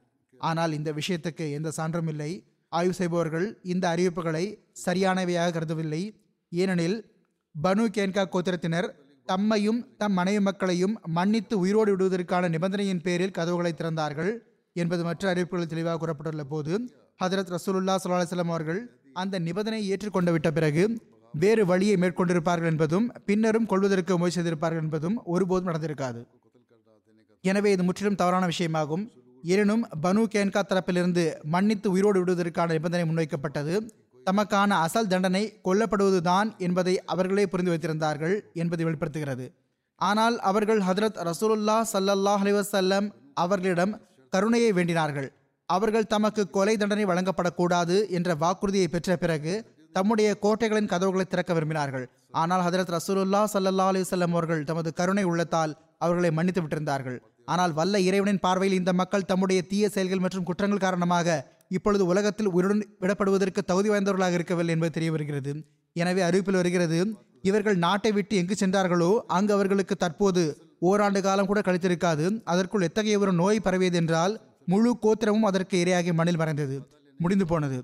ஆனால் 0.49 0.71
இந்த 0.79 0.89
விஷயத்துக்கு 0.99 1.45
எந்த 1.57 1.69
சான்றும் 1.77 2.09
இல்லை. 2.13 2.31
ஆய்வு 2.71 2.93
செய்பவர்கள் 2.99 3.47
இந்த 3.73 3.85
அறிவிப்புகளை 3.93 4.45
சரியானவையாக 4.85 5.53
கருதவில்லை. 5.55 6.01
ஏனெனில் 6.51 6.97
பனு 7.55 7.85
கேன்கா 7.95 8.23
கோத்திரத்தினர் 8.33 8.87
தம்மையும் 9.27 9.79
தம் 10.01 10.15
மனைவி 10.19 10.41
மக்களையும் 10.47 10.95
மன்னித்து 11.17 11.55
உயிரோடு 11.63 11.91
விடுவதற்கான 11.93 12.47
நிபந்தனையின் 12.55 13.03
பேரில் 13.05 13.35
கதவுகளை 13.37 13.71
திறந்தார்கள் 13.73 14.31
என்பது 14.75 15.01
மற்ற 15.07 15.23
அறிவிப்புகள் 15.31 15.71
தெளிவாக 15.73 15.97
கூறப்பட்டுள்ள 16.01 16.43
போது 16.53 16.73
ஹதரத் 17.21 17.51
ரசூலுல்லா 17.55 17.95
ஸல்லல்லாஹு 18.01 18.23
அலைஹி 18.25 18.51
அவர்கள் 18.53 18.79
அந்த 19.21 19.35
நிபந்தனையை 19.47 19.85
ஏற்றுக்கொண்டு 19.93 20.31
விட்ட 20.33 20.49
பிறகு 20.57 20.83
வேறு 21.33 21.63
வழியை 21.71 21.95
மேற்கொண்டிருப்பார்கள் 22.03 22.69
என்பதும் 22.73 23.05
பின்னரும் 23.27 23.67
கொள்வதற்கு 23.71 24.13
முயற்சி 24.21 24.37
செய்திருப்பார்கள் 24.39 24.83
என்பதும் 24.85 25.17
ஒருபோதும் 25.33 25.69
நடந்திருக்காது. 25.69 26.21
எனவே 27.43 27.69
இது 27.75 27.83
முற்றிலும் 27.87 28.17
தவறான 28.21 28.45
விஷயமாகும். 28.51 29.03
எனினும் 29.53 29.83
பனு 30.05 30.23
கேன்கா 30.33 30.61
தரப்பிலிருந்து 30.71 31.23
மன்னித்து 31.53 31.87
உயிரோடு 31.95 32.19
விடுவதற்கான 32.21 32.67
நிபந்தனை 32.77 33.05
முன்வைக்கப்பட்டது. 33.09 33.75
தமக்கான 34.27 34.71
அசல் 34.85 35.11
தண்டனை 35.11 35.43
கொல்லப்படுவதுதான் 35.67 36.49
என்பதை 36.67 36.95
அவர்களே 37.13 37.45
புரிந்து 37.53 37.73
வைத்திருந்தார்கள் 37.73 38.35
என்பதை 38.63 38.85
வெளிப்படுத்துகிறது. 38.87 39.45
ஆனால் 40.01 40.35
அவர்கள் 40.51 40.81
ஹதரத் 40.89 41.19
ரசூலுல்லா 41.29 41.77
சல்லல்லாஹ் 41.93 42.43
அலிவசல்லம் 42.45 43.07
அவர்களிடம் 43.43 43.93
கருணையை 44.33 44.71
வேண்டினார்கள். 44.79 45.29
அவர்கள் 45.75 46.11
தமக்கு 46.13 46.43
கொலை 46.55 46.73
தண்டனை 46.81 47.05
வழங்கப்படக்கூடாது 47.09 47.95
என்ற 48.17 48.29
வாக்குறுதியை 48.43 48.87
பெற்ற 48.93 49.15
பிறகு 49.23 49.53
தம்முடைய 49.95 50.29
கோட்டைகளின் 50.43 50.89
கதவுகளை 50.91 51.25
திறக்க 51.27 51.51
விரும்பினார்கள். 51.55 52.05
ஆனால் 52.41 52.63
ஹதரத் 52.65 52.93
ரசூலுல்லா 52.95 53.41
சல்லா 53.53 53.87
அலிசல்லம் 53.91 54.35
அவர்கள் 54.35 54.67
தமது 54.69 54.89
கருணை 54.99 55.23
உள்ளத்தால் 55.31 55.73
அவர்களை 56.05 56.29
மன்னித்து 56.37 56.61
விட்டிருந்தார்கள். 56.63 57.17
ஆனால் 57.53 57.73
வல்ல 57.79 57.99
இறைவனின் 58.07 58.43
பார்வையில் 58.45 58.79
இந்த 58.79 58.91
மக்கள் 59.01 59.27
தம்முடைய 59.31 59.61
தீய 59.71 59.85
செயல்கள் 59.95 60.23
மற்றும் 60.25 60.45
குற்றங்கள் 60.49 60.85
காரணமாக 60.85 61.35
இப்பொழுது 61.77 62.03
உலகத்தில் 62.11 62.51
உயிருடன் 62.53 62.83
விடப்படுவதற்கு 63.03 63.61
தகுதி 63.69 63.89
வாய்ந்தவர்களாக 63.91 64.37
இருக்கவில்லை 64.39 64.73
என்பது 64.75 64.93
தெரிய 64.97 65.11
வருகிறது. 65.15 65.51
எனவே 65.95 66.21
அறிவிப்பில் 66.27 66.59
வருகிறது 66.59 66.99
இவர்கள் 67.49 67.77
நாட்டை 67.85 68.11
விட்டு 68.17 68.33
எங்கு 68.41 68.55
சென்றார்களோ 68.61 69.11
அங்கு 69.37 69.53
அவர்களுக்கு 69.57 69.95
தற்போது 70.03 70.43
ஓராண்டு 70.89 71.19
காலம் 71.27 71.49
கூட 71.49 71.59
கழித்திருக்காது. 71.67 72.25
அதற்குள் 72.53 72.87
எத்தகைய 72.89 73.21
ஒரு 73.23 73.33
நோய் 73.41 73.65
பரவியது 73.67 73.99
என்றால் 74.01 74.33
முழு 74.65 74.97
கோத்திரமும் 75.01 75.45
அதற்கு 75.45 75.83
இரையாகி 75.83 76.13
மண்ணில் 76.13 76.37
மறைந்தது. 76.37 76.87
முடிந்து 77.17 77.45
போனது. 77.47 77.83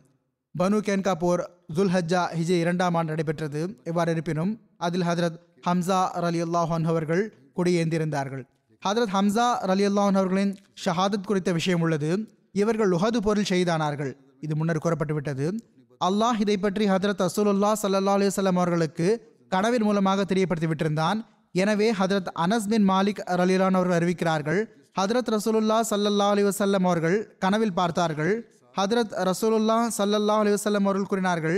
பனு 0.59 0.77
கேன்கா 0.87 1.13
போர் 1.13 1.49
துல்ஹஜ்ஜா 1.75 2.21
ஹிஜே 2.37 2.59
இரண்டாம் 2.59 2.93
ஆண்டு 2.93 3.09
நடைபெற்றது. 3.09 3.81
எவ்வாறு 3.83 4.11
இருப்பினும் 4.11 4.61
அதில் 4.77 5.01
ஹதரத் 5.01 5.39
ஹம்சா 5.67 6.09
அலி 6.09 6.43
அல்லாஹான் 6.43 6.83
அவர்கள் 6.83 7.33
கொடியேந்திருந்தார்கள். 7.55 8.43
ஹதரத் 8.85 9.13
ஹம்சா 9.13 9.47
ரலியல்லாஹன் 9.65 10.17
அவர்களின் 10.21 10.57
ஷஹாதத் 10.85 11.25
குறித்த 11.25 11.51
விஷயம் 11.51 11.81
உள்ளது. 11.81 12.27
இவர்கள் 12.51 12.89
உஹது 12.89 13.17
போரில் 13.17 13.49
செய்தானார்கள் 13.49 14.13
இது 14.41 14.55
முன்னர் 14.55 14.83
கூறப்பட்டுவிட்டது. 14.83 15.57
அல்லாஹ் 16.05 16.39
இதை 16.39 16.57
பற்றி 16.57 16.89
ஹதரத் 16.89 17.27
அசூலுல்லா 17.27 17.73
சல்லா 17.81 18.15
அலுவலம் 18.17 18.55
அவர்களுக்கு 18.55 19.35
கனவின் 19.49 19.83
மூலமாக 19.83 20.25
தெரியப்படுத்தி 20.33 20.71
விட்டிருந்தான் 20.71 21.25
எனவே 21.51 21.93
ஹதரத் 21.93 22.29
அனஸ் 22.35 22.67
பின் 22.69 22.89
மாலிக் 22.89 23.21
ரலிலான் 23.25 23.73
அவர்கள் 23.73 23.99
அறிவிக்கிறார்கள் 23.99 24.69
ஹதரத் 24.99 25.31
ரசூலுல்லா 25.33 25.75
சல்லல்லா 25.89 26.27
அலி 26.33 26.43
வசல்லம் 26.43 26.85
அவர்கள் 26.89 27.17
கனவில் 27.43 27.73
பார்த்தார்கள். 27.79 28.31
ஹதரத் 28.77 29.13
ரசூலுல்லா 29.29 29.75
சல்லல்லா 29.97 30.35
அலி 30.43 30.51
வசல்லம் 30.55 30.87
அவர்கள் 30.87 31.09
கூறினார்கள் 31.11 31.57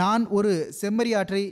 நான் 0.00 0.22
ஒரு 0.38 0.52
செம்மறியாற்றை 0.80 1.42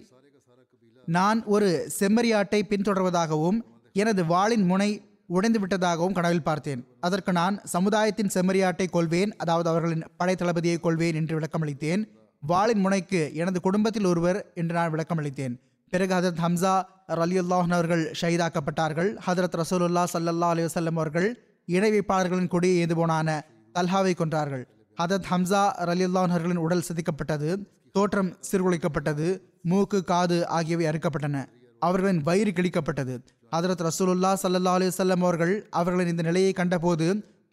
நான் 1.16 1.38
ஒரு 1.54 1.68
செம்மறியாட்டை 1.98 2.60
பின்தொடர்வதாகவும் 2.72 3.58
எனது 4.02 4.24
வாளின் 4.32 4.66
முனை 4.70 4.90
உடைந்து 5.36 5.58
விட்டதாகவும் 5.62 6.16
கனவில் 6.18 6.46
பார்த்தேன். 6.48 6.82
அதற்கு 7.06 7.32
நான் 7.40 7.54
சமுதாயத்தின் 7.74 8.34
செம்மறியாட்டை 8.34 8.88
கொள்வேன் 8.96 9.32
அதாவது 9.44 9.68
அவர்களின் 9.72 10.04
படை 10.16 10.34
தளபதியை 10.42 10.80
கொள்வேன் 10.80 11.18
என்று 11.20 11.34
விளக்கமளித்தேன். 11.38 12.02
வாளின் 12.42 12.82
முனைக்கு 12.86 13.22
எனது 13.42 13.60
குடும்பத்தில் 13.60 14.10
ஒருவர் 14.12 14.40
என்று 14.60 14.74
நான் 14.80 14.92
விளக்கமளித்தேன். 14.96 15.56
பிறகு 15.90 16.12
ஹதரத் 16.14 16.42
ஹம்சா 16.44 16.72
ரலியுல்லாஹன் 17.20 17.74
அவர்கள் 17.76 18.02
ஷஹீதாக்கப்பட்டார்கள். 18.20 19.10
ஹதரத் 19.26 19.56
ரசூலுல்லா 19.60 20.02
சல்லல்லா 20.12 20.48
அலி 20.54 20.64
வல்லம் 20.64 20.98
அவர்கள் 21.00 21.28
இணை 21.64 21.90
வைப்பாளர்களின் 21.94 22.52
கொடியை 22.54 22.76
ஏந்து 22.82 22.96
போனான 23.00 23.28
தல்ஹாவை 23.74 24.12
கொன்றார்கள். 24.20 24.64
ஹதரத் 24.98 25.28
ஹம்சா 25.30 25.62
ரலியுல்லாஹன் 25.90 26.34
அவர்களின் 26.34 26.64
உடல் 26.66 26.84
சிதைக்கப்பட்டது 26.88 27.50
தோற்றம் 27.92 28.30
சீர்குலைக்கப்பட்டது 28.48 29.26
மூக்கு 29.62 30.04
காது 30.04 30.38
ஆகியவை 30.48 30.86
அறுக்கப்பட்டன. 30.86 31.36
அவர்களின் 31.82 32.22
வயிறு 32.22 32.50
கிழிக்கப்பட்டது. 32.50 33.14
ஹதரத் 33.52 33.84
ரசூலுல்லா 33.88 34.30
சல்லல்லா 34.42 34.74
அலி 34.78 34.86
வல்லம் 34.86 35.24
அவர்கள் 35.26 35.54
அவர்களின் 35.70 36.08
இந்த 36.08 36.22
நிலையை 36.22 36.52
கண்டபோது 36.52 37.06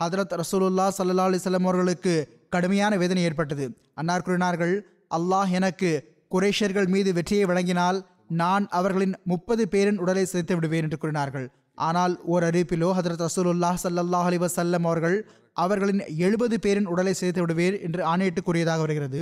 ஹதரத் 0.04 0.36
ரசூலுல்லா 0.42 0.88
சல்லல்லா 0.98 1.28
அலி 1.30 1.40
வல்லம் 1.46 1.68
அவர்களுக்கு 1.70 2.14
கடுமையான 2.50 2.98
வேதனை 2.98 3.24
ஏற்பட்டது. 3.24 3.66
அன்னார் 3.94 4.22
கூறினார்கள் 4.22 4.74
அல்லாஹ் 5.18 5.50
எனக்கு 5.50 5.92
குரேஷர்கள் 6.36 6.88
மீது 6.88 7.14
வெற்றியை 7.14 7.46
வழங்கினால் 7.46 8.00
நான் 8.30 8.66
அவர்களின் 8.78 9.16
முப்பது 9.32 9.64
பேரின் 9.74 10.02
உடலை 10.04 10.24
சிதைத்து 10.32 10.56
விடுவேன் 10.58 10.86
என்று 10.88 11.00
கூறினார்கள். 11.04 11.48
ஆனால் 11.88 12.14
ஓர் 12.34 12.46
அறிவிப்பிலோ 12.50 12.90
ஹதரத் 12.98 13.24
ரசூலுல்லாஹ் 13.28 13.80
சல்லல்லாஹ் 13.84 14.28
அலி 14.30 14.40
வசல்லம் 14.44 14.86
அவர்கள் 14.90 15.18
அவர்களின் 15.64 16.02
எழுபது 16.28 16.56
பேரின் 16.66 16.90
உடலை 16.94 17.14
சிதைத்து 17.20 17.44
விடுவேன் 17.44 17.76
என்று 17.88 18.02
ஆணையிட்டு 18.12 18.42
கூறியதாக 18.48 18.82
வருகிறது. 18.86 19.22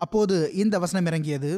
அப்போது 0.00 0.36
இந்த 0.62 0.74
வசனம் 0.84 1.08
இறங்கியது. 1.10 1.50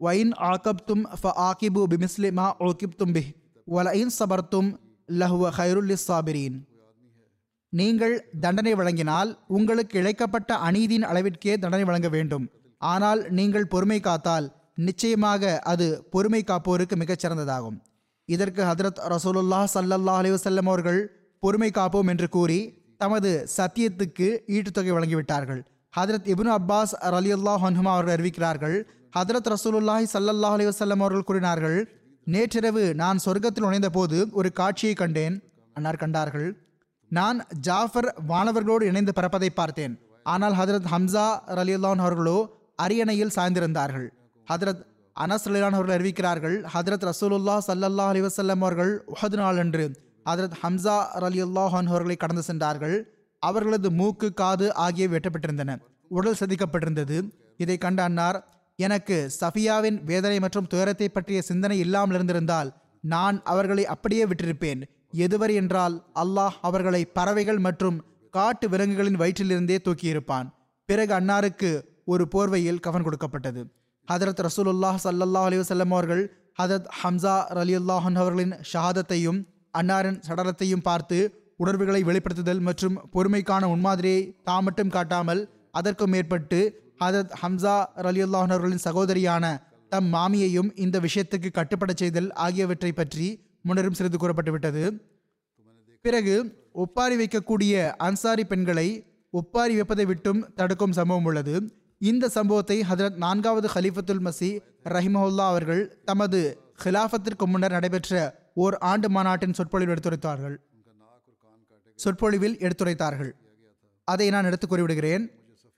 வைன் 0.00 0.32
ஆகப்தும் 0.50 1.04
ஃப 1.20 1.32
ஆகிபு 1.48 1.82
பிமிஸ்லிமா 1.92 2.46
ஓகிப்தும் 2.66 3.14
பிஹ் 3.16 3.30
வலைன் 3.68 4.12
சபர்த்தும் 4.18 4.70
லஹுவ 5.08 5.50
ஹைருல்லி 5.58 5.96
சாபிரீன். 6.06 6.56
நீங்கள் 7.72 8.14
தண்டனை 8.42 8.72
வழங்கினால் 8.80 9.30
உங்களுக்கு 9.56 9.94
இழைக்கப்பட்ட 10.02 10.50
அநீதியின் 10.66 11.08
அளவிற்கே 11.10 11.54
தண்டனை 11.62 11.86
வழங்க 11.88 12.08
வேண்டும். 12.16 12.44
ஆனால் 12.80 13.20
நீங்கள் 13.38 13.70
பொறுமை 13.72 13.98
காத்தால் 14.00 14.46
நிச்சயமாக 14.76 15.58
அது 15.72 15.86
பொறுமை 16.10 16.40
காப்போருக்கு 16.46 16.96
மிகச் 17.02 17.22
சிறந்ததாகும். 17.24 17.78
இதற்கு 18.28 18.62
ஹதரத் 18.62 19.00
ரசூலுல்லா 19.14 19.60
சல்லல்லா 19.74 20.14
அலிவசல்லம் 20.20 20.68
அவர்கள் 20.72 21.00
பொறுமை 21.42 21.70
காப்போம் 21.74 22.08
என்று 22.12 22.28
கூறி 22.28 22.60
தமது 23.02 23.30
சத்தியத்துக்கு 23.56 24.28
ஈட்டுத்தொகை 24.56 24.92
வழங்கிவிட்டார்கள். 24.96 25.60
ஹதரத் 25.94 26.28
இப்னு 26.32 26.50
அப்பாஸ் 26.58 26.94
அலியுல்லா 27.08 27.54
ஹன்ஹுமா 27.64 27.92
அவர்கள் 27.96 28.16
அறிவிக்கிறார்கள் 28.16 28.76
ஹதரத் 29.18 29.50
ரசூலுல்லாஹி 29.54 30.06
சல்லல்லாஹ் 30.14 30.56
அலி 30.56 30.66
வசல்லம் 30.70 31.02
அவர்கள் 31.04 31.28
கூறினார்கள் 31.28 31.78
நேற்றிரவு 32.26 32.84
நான் 32.94 33.22
சொர்க்கத்தில் 33.24 33.64
நுழைந்த 33.66 33.88
போது 33.90 34.18
ஒரு 34.32 34.48
காட்சியை 34.52 34.94
கண்டேன். 34.94 35.36
அன்னார் 35.76 36.02
கண்டார்கள் 36.02 36.48
நான் 37.10 37.38
ஜாஃபர் 37.66 38.08
வானவர்களோடு 38.28 38.84
இணைந்து 38.90 39.12
பிறப்பதை 39.16 39.50
பார்த்தேன். 39.54 39.94
ஆனால் 40.22 40.54
ஹதரத் 40.60 40.88
ஹம்சா 40.92 41.26
ரலியுல்லான் 41.58 42.02
அவர்களோ 42.04 42.38
அரியணையில் 42.84 43.34
சாய்ந்திருந்தார்கள். 43.36 44.08
ஹதரத் 44.50 44.82
அனஸ் 45.20 45.46
அவர்கள் 45.72 45.96
அறிவிக்கிறார்கள் 45.98 46.56
ஹதரத் 46.74 47.10
ரசூலுல்லா 47.10 47.58
சல்லல்லா 47.66 48.06
அலி 48.12 48.20
வசல்லம் 48.20 48.60
அவர்கள் 48.60 49.04
உஹது 49.14 49.36
நாள் 49.36 49.58
அன்று 49.58 49.86
ஹதரத் 50.30 50.56
ஹம்சா 50.62 50.96
ரலியுல்லாஹான் 51.24 51.90
அவர்களை 51.92 52.16
கடந்து 52.16 52.42
சென்றார்கள். 52.42 52.96
அவர்களது 53.38 53.90
மூக்கு 53.90 54.34
காது 54.34 54.74
ஆகியவை 54.74 55.18
வெட்டப்பட்டிருந்தன. 55.18 55.76
உடல் 56.08 56.36
சதிக்கப்பட்டிருந்தது. 56.40 57.18
இதை 57.56 57.78
கண்ட 57.78 58.02
அன்னார் 58.02 58.38
எனக்கு 58.76 59.30
சஃபியாவின் 59.40 60.02
வேதனை 60.04 60.38
மற்றும் 60.38 60.66
துயரத்தை 60.66 61.08
பற்றிய 61.08 61.42
சிந்தனை 61.42 61.78
இல்லாமல் 61.78 62.14
இருந்திருந்தால் 62.14 62.72
நான் 63.00 63.42
அவர்களை 63.44 63.86
அப்படியே 63.86 64.24
விட்டிருப்பேன். 64.24 64.82
எதுவரை 65.14 65.54
என்றால் 65.54 66.04
அல்லாஹ் 66.14 66.56
அவர்களை 66.60 67.04
பறவைகள் 67.04 67.58
மற்றும் 67.58 68.04
காட்டு 68.30 68.68
விலங்குகளின் 68.68 69.18
வயிற்றிலிருந்தே 69.18 69.78
தூக்கியிருப்பான். 69.84 70.48
பிறகு 70.84 71.14
அன்னாருக்கு 71.20 71.70
ஒரு 72.04 72.28
போர்வையில் 72.34 72.80
கவன் 72.80 73.02
கொடுக்கப்பட்டது. 73.02 73.62
ஹதரத் 74.08 74.40
ரசூலுல்லாஹ் 74.46 74.98
சல்லல்லாஹ் 75.04 75.46
அலி 75.48 75.56
வல்லம் 75.60 75.92
அவர்கள் 75.96 76.22
ஹதரத் 76.60 76.88
ஹம்சா 77.00 77.34
ரலியுல்லாஹன் 77.58 78.18
அவர்களின் 78.22 78.52
ஷஹாதத்தையும் 78.72 79.38
அன்னாரின் 79.78 80.18
சடலத்தையும் 80.26 80.84
பார்த்து 80.88 81.18
உணர்வுகளை 81.62 82.00
வெளிப்படுத்துதல் 82.08 82.62
மற்றும் 82.68 82.96
பொறுமைக்கான 83.14 83.62
முன்மாதிரியை 83.72 84.20
தாம் 84.48 84.64
மட்டும் 84.66 84.92
காட்டாமல் 84.96 85.40
அதற்கும் 85.78 86.12
மேற்பட்டு 86.14 86.60
ஹதரத் 87.02 87.34
ஹம்சா 87.42 87.76
ரலியுல்லாஹன் 88.06 88.54
அவர்களின் 88.54 88.84
சகோதரியான 88.84 89.44
தம் 89.92 90.08
மாமியையும் 90.14 90.70
இந்த 90.84 90.96
விஷயத்துக்கு 91.06 91.50
கட்டுப்படச் 91.58 92.02
செய்தல் 92.02 92.30
ஆகியவற்றை 92.46 92.92
பற்றி 92.92 93.26
முன்னரும் 93.68 93.98
சிறிது 93.98 94.18
கூறப்பட்டுவிட்டது. 94.22 94.84
பிறகு 96.04 96.34
ஒப்பாரி 96.84 97.16
வைக்கக்கூடிய 97.20 97.74
அன்சாரி 98.06 98.44
பெண்களை 98.52 98.88
ஒப்பாரி 99.30 99.74
வைப்பதை 99.74 100.04
விட்டும் 100.04 100.40
தடுக்கும் 100.58 100.96
சம்பவம் 100.98 101.24
உள்ளது. 101.24 101.54
இந்த 102.00 102.28
சம்பவத்தை 102.28 102.76
ஹதரத் 102.90 103.16
நான்காவது 103.16 103.68
ஹலீஃபத்துல் 103.74 104.22
மசி 104.24 104.48
ரஹிமஹுல்லா 104.84 105.46
அவர்கள் 105.52 106.02
தமது 106.04 106.40
ஹிலாஃபத்திற்கு 106.84 107.44
முன்னர் 107.46 107.70
நடைபெற்ற 107.70 108.14
ஓர் 108.54 108.76
ஆண்டு 108.90 109.08
மாநாட்டின் 109.10 109.52
சொற்பொழிவில் 109.52 109.94
எடுத்துரைத்தார்கள். 109.94 110.56
சொற்பொழிவில் 111.98 112.56
எடுத்துரைத்தார்கள். 112.56 113.30
அதை 114.04 114.30
நான் 114.30 114.44
எடுத்து 114.44 114.66
கூறிவிடுகிறேன் 114.66 115.24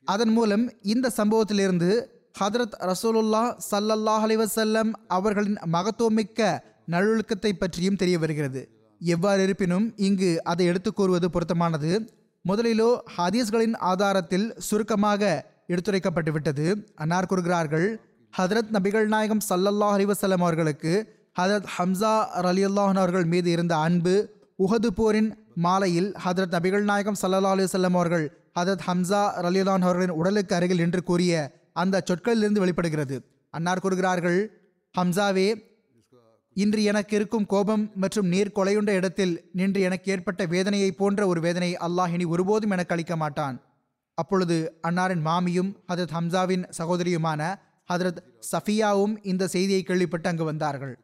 அதன் 0.04 0.32
மூலம் 0.32 0.64
இந்த 0.82 1.12
சம்பவத்திலிருந்து 1.16 1.90
ஹதரத் 2.40 2.76
ரசூலுல்லா 2.90 3.44
சல்லல்லாஹ் 3.70 4.24
அலிவசல்லம் 4.26 4.90
அவர்களின் 5.08 5.58
மகத்துவமிக்க 5.72 6.40
நல்லொழுக்கத்தை 6.86 7.52
பற்றியும் 7.52 7.96
தெரிய 7.96 8.18
வருகிறது. 8.18 8.62
எவ்வாறு 9.00 9.42
இருப்பினும் 9.42 9.86
இங்கு 9.96 10.44
அதை 10.44 10.66
எடுத்து 10.66 10.92
கூறுவது 10.92 11.30
பொருத்தமானது. 11.30 11.92
முதலிலோ 12.44 12.90
ஹதீஸ்களின் 13.16 13.76
ஆதாரத்தில் 13.76 14.48
சுருக்கமாக 14.58 15.22
எடுத்துரைக்கப்பட்டு 15.72 16.32
விட்டது. 16.36 16.66
அன்னார் 16.94 17.26
கூறுகிறார்கள் 17.26 17.86
ஹதரத் 18.38 18.72
நபிகள் 18.76 19.06
நாயகம் 19.06 19.42
சல்லல்லாஹ் 19.50 19.94
அலிவசல்லம் 19.98 20.42
அவர்களுக்கு 20.46 20.92
ஹதரத் 21.40 21.68
ஹம்சா 21.76 22.14
ரலியுல்லாஹன் 22.46 23.00
அவர்கள் 23.02 23.24
மீது 23.24 23.50
இருந்த 23.50 23.76
அன்பு 23.76 24.14
உஹது 24.64 24.90
போரின் 24.98 25.30
மாலையில் 25.66 26.10
ஹதரத் 26.24 26.54
நபிகள் 26.56 26.84
நாயகம் 26.90 27.18
சல்லல்லா 27.22 27.52
அலி 27.56 27.66
அவர்கள் 28.00 28.26
ஹதரத் 28.58 28.84
ஹம்சா 28.88 29.22
ரலியுல்லான் 29.46 29.84
அவர்களின் 29.86 30.10
உடலுக்கு 30.10 30.54
அருகில் 30.54 30.78
என்று 30.78 31.02
கூறிய 31.02 31.32
அந்த 31.72 32.02
சொற்களிலிருந்து 32.08 32.62
வெளிப்படுகிறது. 32.64 33.16
அன்னார் 33.54 33.80
கூறுகிறார்கள் 33.80 34.38
ஹம்சாவே 34.94 35.48
இன்று 36.56 36.82
எனக்கு 36.82 37.16
இருக்கும் 37.16 37.46
கோபம் 37.46 37.90
மற்றும் 37.94 38.26
நீர் 38.26 38.54
கொலையுண்ட 38.54 38.90
இடத்தில் 38.90 39.34
நின்று 39.52 39.80
எனக்கு 39.80 40.12
ஏற்பட்ட 40.12 40.44
வேதனையை 40.44 40.90
போன்ற 40.92 41.26
ஒரு 41.26 41.40
வேதனை 41.40 41.76
அல்லாஹ் 41.86 42.12
இனி 42.12 42.24
ஒருபோதும் 42.24 42.70
எனக்கு 42.70 42.94
அளிக்க 42.94 43.16
மாட்டான். 43.16 43.56
அப்பொழுது 44.20 44.56
அன்னாரின் 44.88 45.24
மாமியும் 45.28 45.70
ஹதரத் 45.90 46.14
ஹம்சாவின் 46.16 46.64
சகோதரியுமான 46.78 47.40
ஹதரத் 47.90 48.20
சஃபியாவும் 48.50 49.14
இந்த 49.30 49.48
செய்தியை 49.54 49.82
கேள்விப்பட்டு 49.82 50.28
அங்கு 50.30 50.44
வந்தார்கள். 50.50 50.94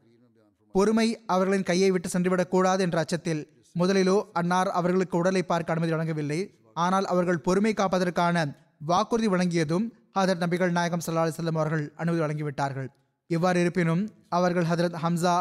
பொறுமை 0.74 1.06
அவர்களின் 1.34 1.68
கையை 1.70 1.90
விட்டு 1.94 2.08
சென்றுவிடக்கூடாது 2.14 2.80
என்ற 2.86 2.98
அச்சத்தில் 3.04 3.42
முதலிலோ 3.80 4.16
அன்னார் 4.40 4.70
அவர்களுக்கு 4.78 5.16
உடலை 5.20 5.42
பார்க்க 5.42 5.74
அனுமதி 5.74 5.92
வழங்கவில்லை. 5.94 6.40
ஆனால் 6.84 7.06
அவர்கள் 7.12 7.44
பொறுமை 7.46 7.72
காப்பதற்கான 7.76 8.44
வாக்குறுதி 8.90 9.28
வழங்கியதும் 9.34 9.86
ஹதரத் 10.18 10.42
நபிகள் 10.44 10.74
நாயகம் 10.78 11.04
சல்லா 11.06 11.24
செல்லும் 11.36 11.58
அவர்கள் 11.60 11.84
அனுமதி 12.02 12.22
வழங்கிவிட்டார்கள். 12.24 12.88
இவ்வாறு 13.30 13.60
இருப்பினும் 13.64 14.02
அவர்கள் 14.38 14.68
ஹதரத் 14.70 14.98
ஹம்சா 15.04 15.36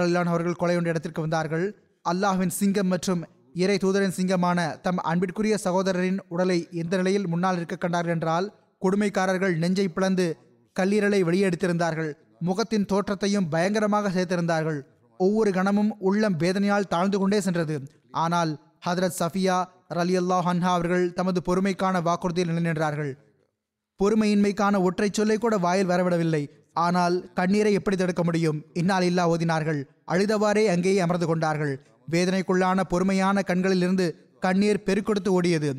ரல்லான் 0.00 0.30
அவர்கள் 0.32 0.60
கொலையுண்ட 0.60 0.92
இடத்திற்கு 0.92 1.24
வந்தார்கள். 1.26 1.66
அல்லாஹ்வின் 2.04 2.54
சிங்கம் 2.60 2.90
மற்றும் 2.92 3.22
இறை 3.56 3.76
தூதரின் 3.82 4.14
சிங்கமான 4.16 4.58
தம் 4.84 5.00
அன்பிற்குரிய 5.10 5.54
சகோதரரின் 5.64 6.18
உடலை 6.28 6.56
எந்த 6.82 6.94
நிலையில் 7.00 7.28
முன்னால் 7.32 7.58
இருக்க 7.58 7.76
கண்டார்கள் 7.76 8.14
என்றால் 8.14 8.46
கொடுமைக்காரர்கள் 8.82 9.54
நெஞ்சை 9.62 9.86
பிளந்து 9.88 10.26
கல்லீரலை 10.76 11.20
வெளியெடுத்திருந்தார்கள். 11.28 12.10
முகத்தின் 12.48 12.88
தோற்றத்தையும் 12.92 13.48
பயங்கரமாக 13.54 14.10
சேர்த்திருந்தார்கள். 14.16 14.80
ஒவ்வொரு 15.20 15.50
கணமும் 15.50 15.90
உள்ளம் 16.08 16.36
வேதனையால் 16.42 16.90
தாழ்ந்து 16.94 17.18
கொண்டே 17.18 17.40
சென்றது. 17.46 17.76
ஆனால் 18.24 18.52
ஹதரத் 18.86 19.18
சஃபியா 19.20 19.56
ரலி 19.98 20.14
அல்லாஹ் 20.22 20.48
அவர்கள் 20.74 21.06
தமது 21.18 21.40
பொறுமைக்கான 21.48 22.02
வாக்குறுதியில் 22.08 22.50
நிலைநின்றார்கள். 22.50 23.12
பொறுமையின்மைக்கான 24.00 24.80
ஒற்றை 24.86 25.10
சொல்லை 25.10 25.38
கூட 25.38 25.56
வாயில் 25.56 25.90
வரவிடவில்லை. 25.90 26.44
ஆனால் 26.86 27.14
கண்ணீரை 27.38 27.72
எப்படி 27.78 27.96
தடுக்க 27.96 28.22
முடியும்? 28.24 28.58
இன்னால் 28.80 29.06
இல்லா 29.10 29.24
ஓதினார்கள். 29.32 29.80
அழுதவாறே 30.12 30.64
அங்கேயே 30.72 31.00
அமர்ந்து 31.04 31.26
கொண்டார்கள். 31.26 31.74
வேதனைக்குள்ளான 32.12 32.80
பொறுமையான 32.92 33.42
கண்களிலிருந்து 33.42 34.06
கண்ணீர் 34.40 34.84
பெருக்கெடுத்து 34.86 35.30
ஓடியது. 35.38 35.70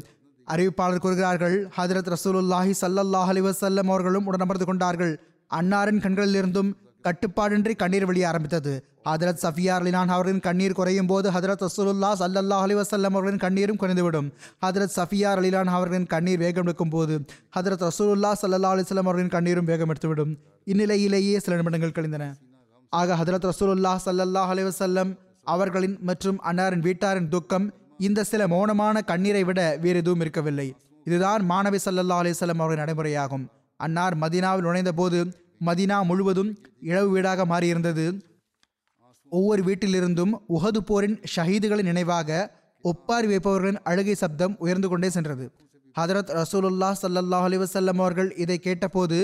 அறிவிப்பாளர் 0.48 1.04
கூறுகிறார்கள் 1.06 1.56
ஹதரத் 1.78 2.12
ரசூலுல்லாஹி 2.16 2.74
சல்லல்லாஹ் 2.82 3.30
அலைஹி 3.32 3.46
வஸல்லம் 3.48 3.90
அவர்களும் 3.94 4.28
உடனமர்ந்து 4.32 4.66
கொண்டார்கள். 4.66 5.14
அன்னாரின் 5.52 6.04
கண்களிலிருந்தும் 6.06 6.70
கட்டுப்பாடின்றி 7.08 7.74
கண்ணீர் 7.76 8.06
வெளியே 8.06 8.26
ஆரம்பித்தது. 8.26 8.74
ஹதரத் 9.10 9.42
சஃபியார் 9.44 9.82
அலினான் 9.82 10.12
அவர்களின் 10.16 10.40
கண்ணீர் 10.40 10.78
குறையும் 10.80 11.10
போது 11.12 11.28
ஹதரத் 11.32 11.64
ரசூலுல்லா 11.66 12.10
சல்லல்லாஹ் 12.22 12.64
அலி 12.66 12.76
வசல்லம் 12.76 13.16
அவர்களின் 13.18 13.44
கண்ணீரும் 13.46 13.80
குறைந்துவிடும். 13.82 14.28
ஹதரத் 14.66 14.96
சஃபியார் 14.96 15.40
அலிலான் 15.42 15.72
அவர்களின் 15.78 16.08
கண்ணீர் 16.14 16.40
வேகம் 16.40 16.66
எடுக்கும் 16.66 16.90
போது 16.90 17.26
ஹதரத் 17.58 17.86
ரசூலுல்லா 17.88 18.32
சல்லல்லா 18.42 18.72
அலிஸ்லாம் 18.76 19.08
அவர்களின் 19.10 19.34
கண்ணீரும் 19.36 19.70
வேகம் 19.72 19.94
எடுத்துவிடும். 19.94 20.34
இந்நிலையிலேயே 20.66 21.38
சில 21.38 21.56
நிமிடங்கள் 21.56 21.96
கழிந்தன. 22.00 22.36
ஆக 22.90 23.16
ஹதரத் 23.16 23.50
ரசூலுல்லா 23.52 23.96
சல்லல்லாஹ் 24.06 24.52
அலி 24.56 24.64
வசல்லம் 24.64 25.12
அவர்களின் 25.54 25.96
மற்றும் 26.10 26.40
அன்னாரின் 26.50 26.86
வீட்டாரின் 26.88 27.32
துக்கம் 27.34 27.66
இந்த 28.08 28.26
சில 28.32 28.42
மௌனமான 28.54 29.02
கண்ணீரை 29.12 29.44
விட 29.50 29.62
வேறு 29.84 30.02
எதுவும் 30.04 30.24
இருக்கவில்லை. 30.26 30.68
இதுதான் 31.08 31.42
மாணவி 31.52 31.80
சல்லல்லா 31.86 32.18
அலிசல்லம் 32.22 32.62
அவர்களின் 32.62 32.84
நடைமுறையாகும். 32.84 33.46
அன்னார் 33.80 34.16
மதீனாவில் 34.24 34.66
நுழைந்த 34.68 34.92
போது 35.00 35.20
மதீனா 35.68 35.98
முழுவதும் 36.10 36.52
இழவு 36.90 37.10
வீடாக 37.14 37.46
மாறியிருந்தது. 37.52 38.06
ஒவ்வொரு 39.32 39.62
வீட்டிலிருந்தும் 39.70 40.34
உகது 40.56 40.82
போரின் 40.90 41.18
ஷஹீதுகளின் 41.36 41.90
நினைவாக 41.92 42.30
ஒப்பாரி 42.84 43.28
வைப்பவர்களின் 43.32 43.80
அழுகை 43.90 44.16
சப்தம் 44.24 44.54
உயர்ந்து 44.64 44.88
கொண்டே 44.92 45.10
சென்றது. 45.16 45.46
ஹதரத் 45.96 46.32
ரசூலுல்லா 46.40 46.90
சல்லல்லாஹ் 47.02 47.46
அலி 47.48 47.58
வசல்லம் 47.58 48.00
அவர்கள் 48.04 48.30
இதை 48.44 48.58
கேட்டபோது 48.68 49.18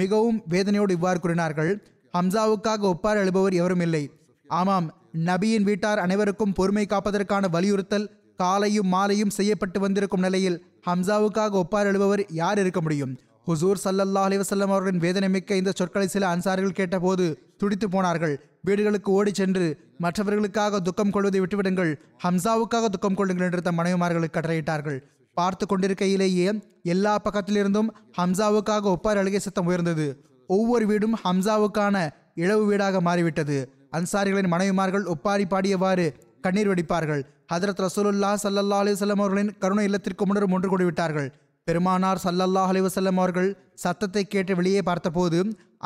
மிகவும் 0.00 0.38
வேதனையோடு 0.54 0.94
இவ்வாறு 0.98 1.18
கூறினார்கள். 1.20 1.72
ஹம்சாவுக்காக 2.14 2.80
ஒப்பாரி 2.92 3.18
அழுபவர் 3.22 3.54
எவரும் 3.60 3.84
இல்லை. 3.86 4.04
ஆமாம் 4.50 4.86
நபியின் 5.14 5.62
வீட்டார் 5.62 5.98
அனைவருக்கும் 5.98 6.52
பொறுமை 6.52 6.86
காப்பதற்கான 6.86 7.48
வலியுறுத்தல் 7.50 8.10
காலையும் 8.36 8.86
மாலையும் 8.86 9.30
செய்யப்பட்டு 9.30 9.80
வந்திருக்கும் 9.80 10.20
நிலையில் 10.20 10.62
ஹம்சாவுக்காக 10.86 11.62
ஒப்பார் 11.62 11.88
அழுபவர் 11.90 12.22
யார் 12.28 12.58
இருக்க 12.58 12.80
முடியும்? 12.80 13.18
ஹுசூர் 13.46 13.80
சல்லல்லா 13.84 14.22
அலிவசல்லம் 14.28 14.72
அவர்களின் 14.72 14.98
வேதனை 14.98 15.28
மிக்க 15.28 15.54
இந்த 15.54 15.72
சொற்களை 15.74 16.08
சில 16.08 16.36
அன்சார்கள் 16.36 16.76
கேட்டபோது 16.78 17.24
துடித்து 17.56 17.88
போனார்கள். 17.88 18.34
வீடுகளுக்கு 18.62 19.12
ஓடிச் 19.12 19.34
சென்று 19.34 19.66
மற்றவர்களுக்காக 19.98 20.80
துக்கம் 20.80 21.10
கொள்வதை 21.10 21.40
விட்டுவிடுங்கள். 21.40 21.92
ஹம்சாவுக்காக 22.24 22.88
துக்கம் 22.88 23.14
கொள்ளுங்கள் 23.14 23.46
என்று 23.46 23.62
தம் 23.62 23.78
மனைவிமார்களுக்கு 23.78 24.36
கட்டளையிட்டார்கள். 24.36 24.98
பார்த்து 25.34 25.66
கொண்டிருக்கையிலேயே 25.66 26.52
எல்லா 26.82 27.18
பக்கத்திலிருந்தும் 27.18 27.90
ஹம்சாவுக்காக 28.18 28.94
ஒப்பார் 28.94 29.20
அழுகை 29.22 29.38
சத்தம் 29.38 29.66
உயர்ந்தது. 29.66 30.06
ஒவ்வொரு 30.46 30.86
வீடும் 30.86 31.16
ஹம்சாவுக்கான 31.24 31.96
இழவு 32.34 32.64
வீடாக 32.66 33.00
மாறிவிட்டது. 33.00 33.58
அன்சாரிகளின் 33.92 34.52
மனைவிமார்கள் 34.54 35.04
ஒப்பாரி 35.12 35.44
பாடியவாறு 35.52 36.06
கண்ணீர் 36.44 36.70
வெடிப்பார்கள். 36.70 37.22
ஹதரத் 37.52 37.82
ரசூலுல்லா 37.84 38.30
சல்லல்லா 38.42 38.78
அலிவசல்லம் 38.84 39.20
அவர்களின் 39.22 39.52
கருணை 39.62 39.84
இல்லத்திற்கு 39.88 40.24
முன்னரும் 40.28 40.54
ஒன்று 40.56 40.68
கூடிவிட்டார்கள். 40.72 41.28
பெருமானார் 41.66 42.20
சல்லல்லாஹ் 42.24 42.70
அலிவசல்லம் 42.72 43.18
அவர்கள் 43.22 43.48
சத்தத்தை 43.84 44.22
கேட்டு 44.34 44.52
வெளியே 44.58 44.82
பார்த்தபோது 44.88 45.38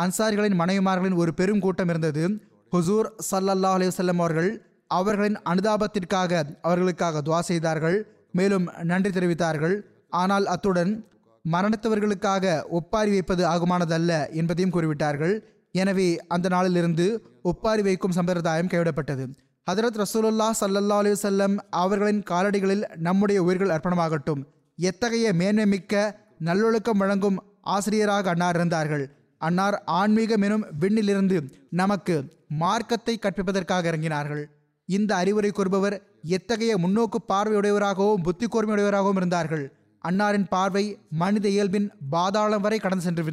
அன்சாரிகளின் 0.05 0.59
மனைவிமார்களின் 0.61 1.17
ஒரு 1.23 1.33
பெரும் 1.41 1.63
கூட்டம் 1.65 1.91
இருந்தது. 1.93 2.25
ஹுசூர் 2.73 3.09
சல்லல்லாஹ் 3.31 3.77
அலிவசல்லம் 3.79 4.21
அவர்கள் 4.23 4.51
அவர்களின் 4.91 5.39
அனுதாபத்திற்காக 5.51 6.43
அவர்களுக்காக 6.69 7.23
துவா 7.27 7.41
செய்தார்கள். 7.51 7.99
மேலும் 8.39 8.67
நன்றி 8.91 9.11
தெரிவித்தார்கள். 9.17 9.77
ஆனால் 10.21 10.47
அத்துடன் 10.55 10.93
மரணத்தவர்களுக்காக 11.45 12.55
ஒப்பாரி 12.79 13.11
வைப்பது 13.17 13.43
ஆகுமானதல்ல 13.53 14.13
என்பதையும் 14.41 14.75
கூறிவிட்டார்கள். 14.75 15.35
எனவே 15.75 16.09
அந்த 16.35 16.47
நாளிலிருந்து 16.55 17.07
ஒப்பாரி 17.43 17.83
வைக்கும் 17.83 18.11
சம்பிரதாயம் 18.11 18.67
கைவிடப்பட்டது. 18.67 19.25
ஹதரத் 19.71 19.99
ரசூலுல்லா 20.03 20.49
சல்லல்லா 20.61 20.99
அலி 21.03 21.11
வல்லம் 21.11 21.57
அவர்களின் 21.71 22.23
காலடிகளில் 22.31 22.97
நம்முடைய 22.97 23.43
உயிர்கள் 23.43 23.75
அர்ப்பணமாகட்டும். 23.77 24.43
எத்தகைய 24.77 25.33
மேன்மை 25.33 25.67
மிக்க 25.67 26.21
நல்லொழுக்கம் 26.39 26.99
வழங்கும் 26.99 27.43
ஆசிரியராக 27.61 28.31
அன்னார் 28.31 28.55
இருந்தார்கள். 28.55 29.05
அன்னார் 29.39 29.83
ஆன்மீகம் 29.85 30.43
எனும் 30.43 30.65
விண்ணிலிருந்து 30.81 31.39
நமக்கு 31.71 32.25
மார்க்கத்தை 32.49 33.19
கற்பிப்பதற்காக 33.19 33.91
இறங்கினார்கள். 33.91 34.45
இந்த 34.89 35.15
அறிவுரை 35.15 35.51
கூறுபவர் 35.51 36.03
எத்தகைய 36.23 36.79
முன்னோக்கு 36.79 37.19
பார்வையுடையவராகவும் 37.29 38.23
புத்தி 38.23 38.47
கூர்மையுடையவராகவும் 38.47 39.17
இருந்தார்கள். 39.17 39.73
அன்னாரின் 40.09 40.47
பார்வை 40.49 40.99
மனித 41.11 41.49
இயல்பின் 41.49 41.91
பாதாளம் 42.11 42.61
வரை 42.61 42.79
கடந்து 42.79 43.05
சென்று 43.05 43.25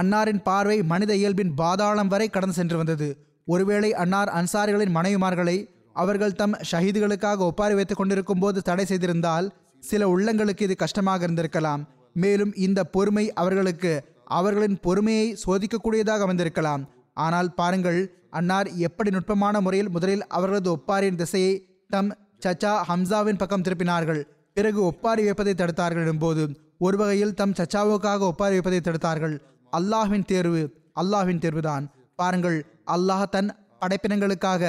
அன்னாரின் 0.00 0.42
பார்வை 0.48 0.76
மனித 0.90 1.12
இயல்பின் 1.20 1.52
பாதாளம் 1.60 2.10
வரை 2.12 2.26
கடந்து 2.28 2.56
சென்று 2.58 2.76
வந்தது. 2.80 3.08
ஒருவேளை 3.52 3.90
அன்னார் 4.02 4.30
அன்சாரிகளின் 4.38 4.94
மனைவிமார்களை 4.96 5.56
அவர்கள் 6.02 6.36
தம் 6.40 6.56
ஷஹீதுகளுக்காக 6.70 7.46
ஒப்பாரி 7.50 7.74
வைத்துக் 7.78 8.00
கொண்டிருக்கும் 8.00 8.42
போது 8.42 8.58
தடை 8.68 8.84
செய்திருந்தால் 8.90 9.46
சில 9.82 10.02
உள்ளங்களுக்கு 10.14 10.66
இது 10.68 10.74
கஷ்டமாக 10.82 11.26
இருந்திருக்கலாம். 11.26 11.82
மேலும் 12.22 12.52
இந்த 12.66 12.80
பொறுமை 12.94 13.24
அவர்களுக்கு 13.40 13.92
அவர்களின் 14.38 14.78
பொறுமையை 14.86 15.26
சோதிக்கக்கூடியதாக 15.44 16.24
அமைந்திருக்கலாம். 16.26 16.82
ஆனால் 17.26 17.50
பாருங்கள் 17.60 18.00
அன்னார் 18.38 18.68
எப்படி 18.86 19.10
நுட்பமான 19.16 19.60
முறையில் 19.66 19.92
முதலில் 19.96 20.24
அவர்களது 20.36 20.68
ஒப்பாரின் 20.76 21.20
திசையை 21.20 21.54
தம் 21.94 22.10
சச்சா 22.44 22.72
ஹம்சாவின் 22.90 23.40
பக்கம் 23.42 23.64
திருப்பினார்கள். 23.66 24.20
பிறகு 24.56 24.80
ஒப்பாரி 24.90 25.22
வைப்பதை 25.26 25.54
தடுத்தார்கள் 25.56 26.04
எனும்போது 26.06 26.42
ஒரு 26.86 26.96
வகையில் 27.00 27.36
தம் 27.40 27.54
சச்சாவுக்காக 27.60 28.26
ஒப்பாரி 28.30 28.54
வைப்பதை 28.56 28.80
தடுத்தார்கள். 28.88 29.36
அல்லாஹ்வின் 29.76 30.26
தேர்வு 30.32 30.62
அல்லாஹ்வின் 31.00 31.42
தேர்வுதான். 31.44 31.84
பாருங்கள் 32.18 32.58
அல்லாஹ் 32.94 33.24
தன் 33.34 33.50
படைப்பினங்களுக்காக 33.82 34.62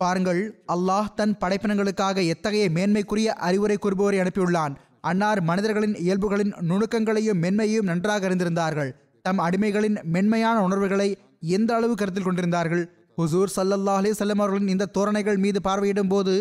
பாருங்கள் 0.00 0.40
அல்லாஹ் 0.74 1.12
தன் 1.18 1.34
படைப்பினங்களுக்காக 1.42 2.24
எத்தகைய 2.32 2.64
மேன்மைக்குரிய 2.76 3.28
அறிவுரை 3.48 3.76
கூறுபவரை 3.78 4.18
அனுப்பியுள்ளான். 4.22 4.74
அன்னார் 5.00 5.40
மனிதர்களின் 5.40 5.96
இயல்புகளின் 6.04 6.52
நுணுக்கங்களையும் 6.70 7.40
மென்மையையும் 7.44 7.88
நன்றாக 7.90 8.28
அறிந்திருந்தார்கள். 8.28 8.90
தம் 9.24 9.38
அடிமைகளின் 9.38 9.96
மென்மையான 10.14 10.56
உணர்வுகளை 10.66 11.08
எந்த 11.56 11.70
அளவு 11.74 11.94
கருத்தில் 11.94 12.26
கொண்டிருந்தார்கள்? 12.28 12.84
ஹுசூர் 13.18 13.54
சல்லல்லா 13.56 13.94
அலி 14.00 14.10
செல்லம் 14.10 14.42
அவர்களின் 14.42 14.72
இந்த 14.74 14.90
தோரணைகள் 14.96 15.38
மீது 15.44 15.60
பார்வையிடும் 15.64 16.12
போது 16.14 16.34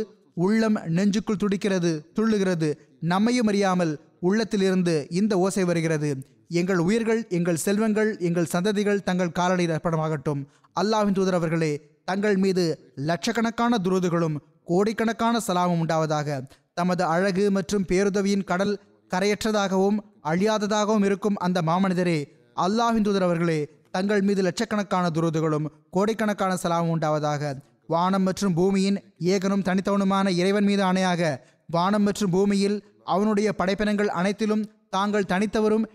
உள்ளம் 0.46 0.78
நெஞ்சுக்குள் 0.98 1.42
துடிக்கிறது 1.44 1.92
துள்ளுகிறது. 2.20 2.70
நம்மையும் 3.00 3.48
அறியாமல் 3.48 3.94
உள்ளத்திலிருந்து 4.20 4.96
இந்த 5.10 5.34
ஓசை 5.38 5.64
வருகிறது. 5.64 6.10
எங்கள் 6.50 6.82
உயிர்கள் 6.88 7.22
எங்கள் 7.38 7.64
செல்வங்கள் 7.66 8.12
எங்கள் 8.28 8.52
சந்ததிகள் 8.54 9.04
தங்கள் 9.08 9.36
காலடியில் 9.40 9.74
அர்ப்பணமாகட்டும் 9.76 10.42
அல்லாவின் 10.82 11.18
தூதர் 11.18 11.38
அவர்களே 11.40 11.72
தங்கள் 12.10 12.38
மீது 12.44 12.64
லட்சக்கணக்கான 13.10 13.78
துருதுகளும் 13.86 14.36
கோடிக்கணக்கான 14.72 15.40
சலாமும் 15.48 15.82
உண்டாவதாக. 15.84 16.28
தமது 16.74 17.04
அழகு 17.14 17.46
மற்றும் 17.58 17.86
பேருதவியின் 17.92 18.48
கடல் 18.52 18.74
கரையற்றதாகவும் 19.12 19.98
அழியாததாகவும் 20.32 21.06
இருக்கும் 21.10 21.40
அந்த 21.46 21.62
மாமனிதரே 21.70 22.20
அல்லாஹின் 22.58 23.06
தூதர் 23.08 23.28
அவர்களே 23.28 23.60
தங்கள் 23.92 24.24
மீது 24.28 24.42
லட்சக்கணக்கான 24.48 25.06
துருதுகளும் 25.18 25.68
கோடிக்கணக்கான 25.96 26.54
சலாமும் 26.64 26.94
உண்டாவதாக. 26.96 27.42
வானம் 27.94 28.26
மற்றும் 28.28 28.56
பூமியின் 28.60 28.98
ஏகனும் 29.34 29.66
தனித்தவனுமான 29.68 30.30
இறைவன் 30.42 30.68
மீது 30.70 30.84
ஆணையாக 30.84 31.22
வானம் 31.76 32.06
மற்றும் 32.08 32.34
பூமியில் 32.36 32.78
அவனுடைய 33.16 33.50
படைப்பினங்கள் 33.60 34.16
அனைத்திலும் 34.20 34.64
தாங்கள் 34.96 35.30
தனித்தவரும் 35.34 35.86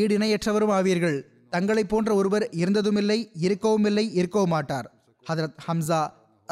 ஈடிணையற்றவரும் 0.00 0.72
ஆவீர்கள். 0.78 1.18
தங்களைப் 1.54 1.90
போன்ற 1.92 2.10
ஒருவர் 2.14 2.44
இருந்ததுமில்லை 2.60 3.18
இருக்கவும் 3.46 3.84
இல்லை 3.84 4.04
இருக்கவும் 4.20 4.52
மாட்டார் 4.54 4.86
ஹதரத் 5.24 5.58
ஹம்சா 5.66 6.00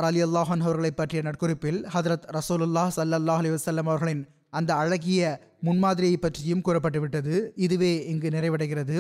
அலி 0.09 0.21
அல்லாஹன் 0.25 0.63
அவர்களை 0.67 0.91
பற்றிய 0.91 1.21
நட்குறிப்பில் 1.29 1.79
ஹதரத் 1.95 2.27
ரசோலுல்லாஹ் 2.37 2.91
சல்லல்லாஹ் 2.97 3.41
அலி 3.43 3.51
வசல்லம் 3.51 3.89
அவர்களின் 3.91 4.23
அந்த 4.59 4.71
அழகிய 4.75 5.23
முன்மாதிரியை 5.67 6.17
பற்றியும் 6.17 6.63
கூறப்பட்டுவிட்டது. 6.67 7.35
இதுவே 7.55 8.07
இங்கு 8.13 8.29
நிறைவடைகிறது. 8.29 8.97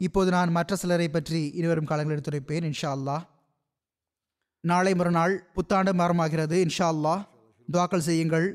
இப்போது 0.00 0.30
நான் 0.30 0.50
மற்ற 0.50 0.76
சிலரை 0.76 1.08
பற்றி 1.08 1.40
இருவரும் 1.58 1.88
காலங்கள் 1.90 2.16
எடுத்துரைப்பேன் 2.16 2.66
இன்ஷா 2.70 2.90
அல்லாஹ் 2.96 3.22
நாளை 4.64 4.94
மறுநாள் 4.94 5.34
புத்தாண்டு 5.54 5.92
மரமாகிறது 5.92 6.56
இன்ஷா 6.66 6.88
அல்லாஹ் 6.94 7.22
துவாக்கல் 7.68 8.06
செய்யுங்கள். 8.08 8.48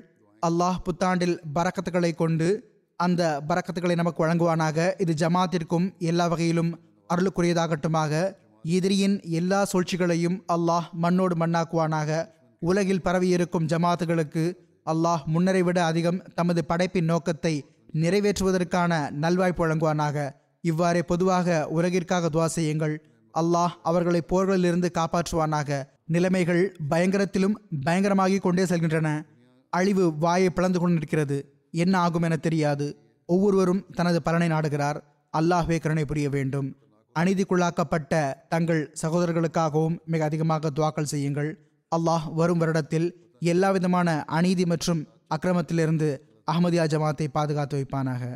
அல்லாஹ் 0.43 0.77
புத்தாண்டில் 0.87 1.37
பறக்கத்துக்களை 1.55 2.11
கொண்டு 2.15 2.49
அந்த 2.97 3.41
பறக்கத்துக்களை 3.47 3.95
நமக்கு 3.95 4.27
வழங்குவானாக. 4.27 5.01
இது 5.01 5.13
ஜமாத்திற்கும் 5.13 5.97
எல்லா 5.97 6.27
வகையிலும் 6.27 6.79
அருளுக்குரியதாகட்டுமாக. 7.09 8.33
எதிரியின் 8.63 9.21
எல்லா 9.21 9.63
சூழ்ச்சிகளையும் 9.63 10.43
அல்லாஹ் 10.53 10.87
மண்ணோடு 11.01 11.35
மண்ணாக்குவானாக. 11.35 12.29
உலகில் 12.59 13.01
பரவியிருக்கும் 13.01 13.67
ஜமாத்துகளுக்கு 13.67 14.43
அல்லாஹ் 14.85 15.25
முன்னரை 15.25 15.61
விட 15.63 15.85
அதிகம் 15.85 16.23
தமது 16.35 16.65
படைப்பின் 16.65 17.05
நோக்கத்தை 17.05 17.65
நிறைவேற்றுவதற்கான 17.93 18.93
நல்வாய்ப்பு 19.21 19.61
வழங்குவானாக. 19.63 20.29
இவ்வாறே 20.61 21.03
பொதுவாக 21.03 21.67
உலகிற்காக 21.75 22.29
துவா 22.29 22.45
செய்யுங்கள். 22.45 22.95
அல்லாஹ் 23.33 23.73
அவர்களை 23.83 24.21
போர்களிலிருந்து 24.29 24.89
காப்பாற்றுவானாக. 24.97 25.83
நிலைமைகள் 26.05 26.75
பயங்கரத்திலும் 26.89 27.55
பயங்கரமாகிக் 27.85 28.39
கொண்டே 28.39 28.63
செல்கின்றன. 28.63 29.09
அழிவு 29.69 30.17
வாயை 30.17 30.49
பிளந்து 30.49 30.79
கொண்டிருக்கிறது. 30.79 31.56
என்ன 31.71 31.99
ஆகும் 31.99 32.21
என 32.21 32.37
தெரியாது. 32.37 32.97
ஒவ்வொருவரும் 33.25 33.85
தனது 33.95 34.21
பலனை 34.21 34.47
நாடுகிறார். 34.47 34.99
அல்லாஹ்வே 35.37 35.79
கருணை 35.79 36.05
புரிய 36.05 36.29
வேண்டும். 36.29 36.75
அநீதிக்குள்ளாக்கப்பட்ட 37.15 38.33
தங்கள் 38.49 38.93
சகோதரர்களுக்காகவும் 39.01 39.97
மிக 40.05 40.23
அதிகமாக 40.23 40.69
துவாக்கல் 40.69 41.11
செய்யுங்கள். 41.13 41.59
அல்லாஹ் 41.95 42.33
வரும் 42.33 42.61
வருடத்தில் 42.61 43.07
எல்லா 43.39 43.71
விதமான 43.71 44.23
அநீதி 44.25 44.65
மற்றும் 44.65 45.07
அக்கிரமத்திலிருந்து 45.35 46.21
அஹமதியா 46.51 46.85
ஜமாத்தை 46.93 47.27
பாதுகாத்து 47.31 47.77
வைப்பானாக. 47.77 48.35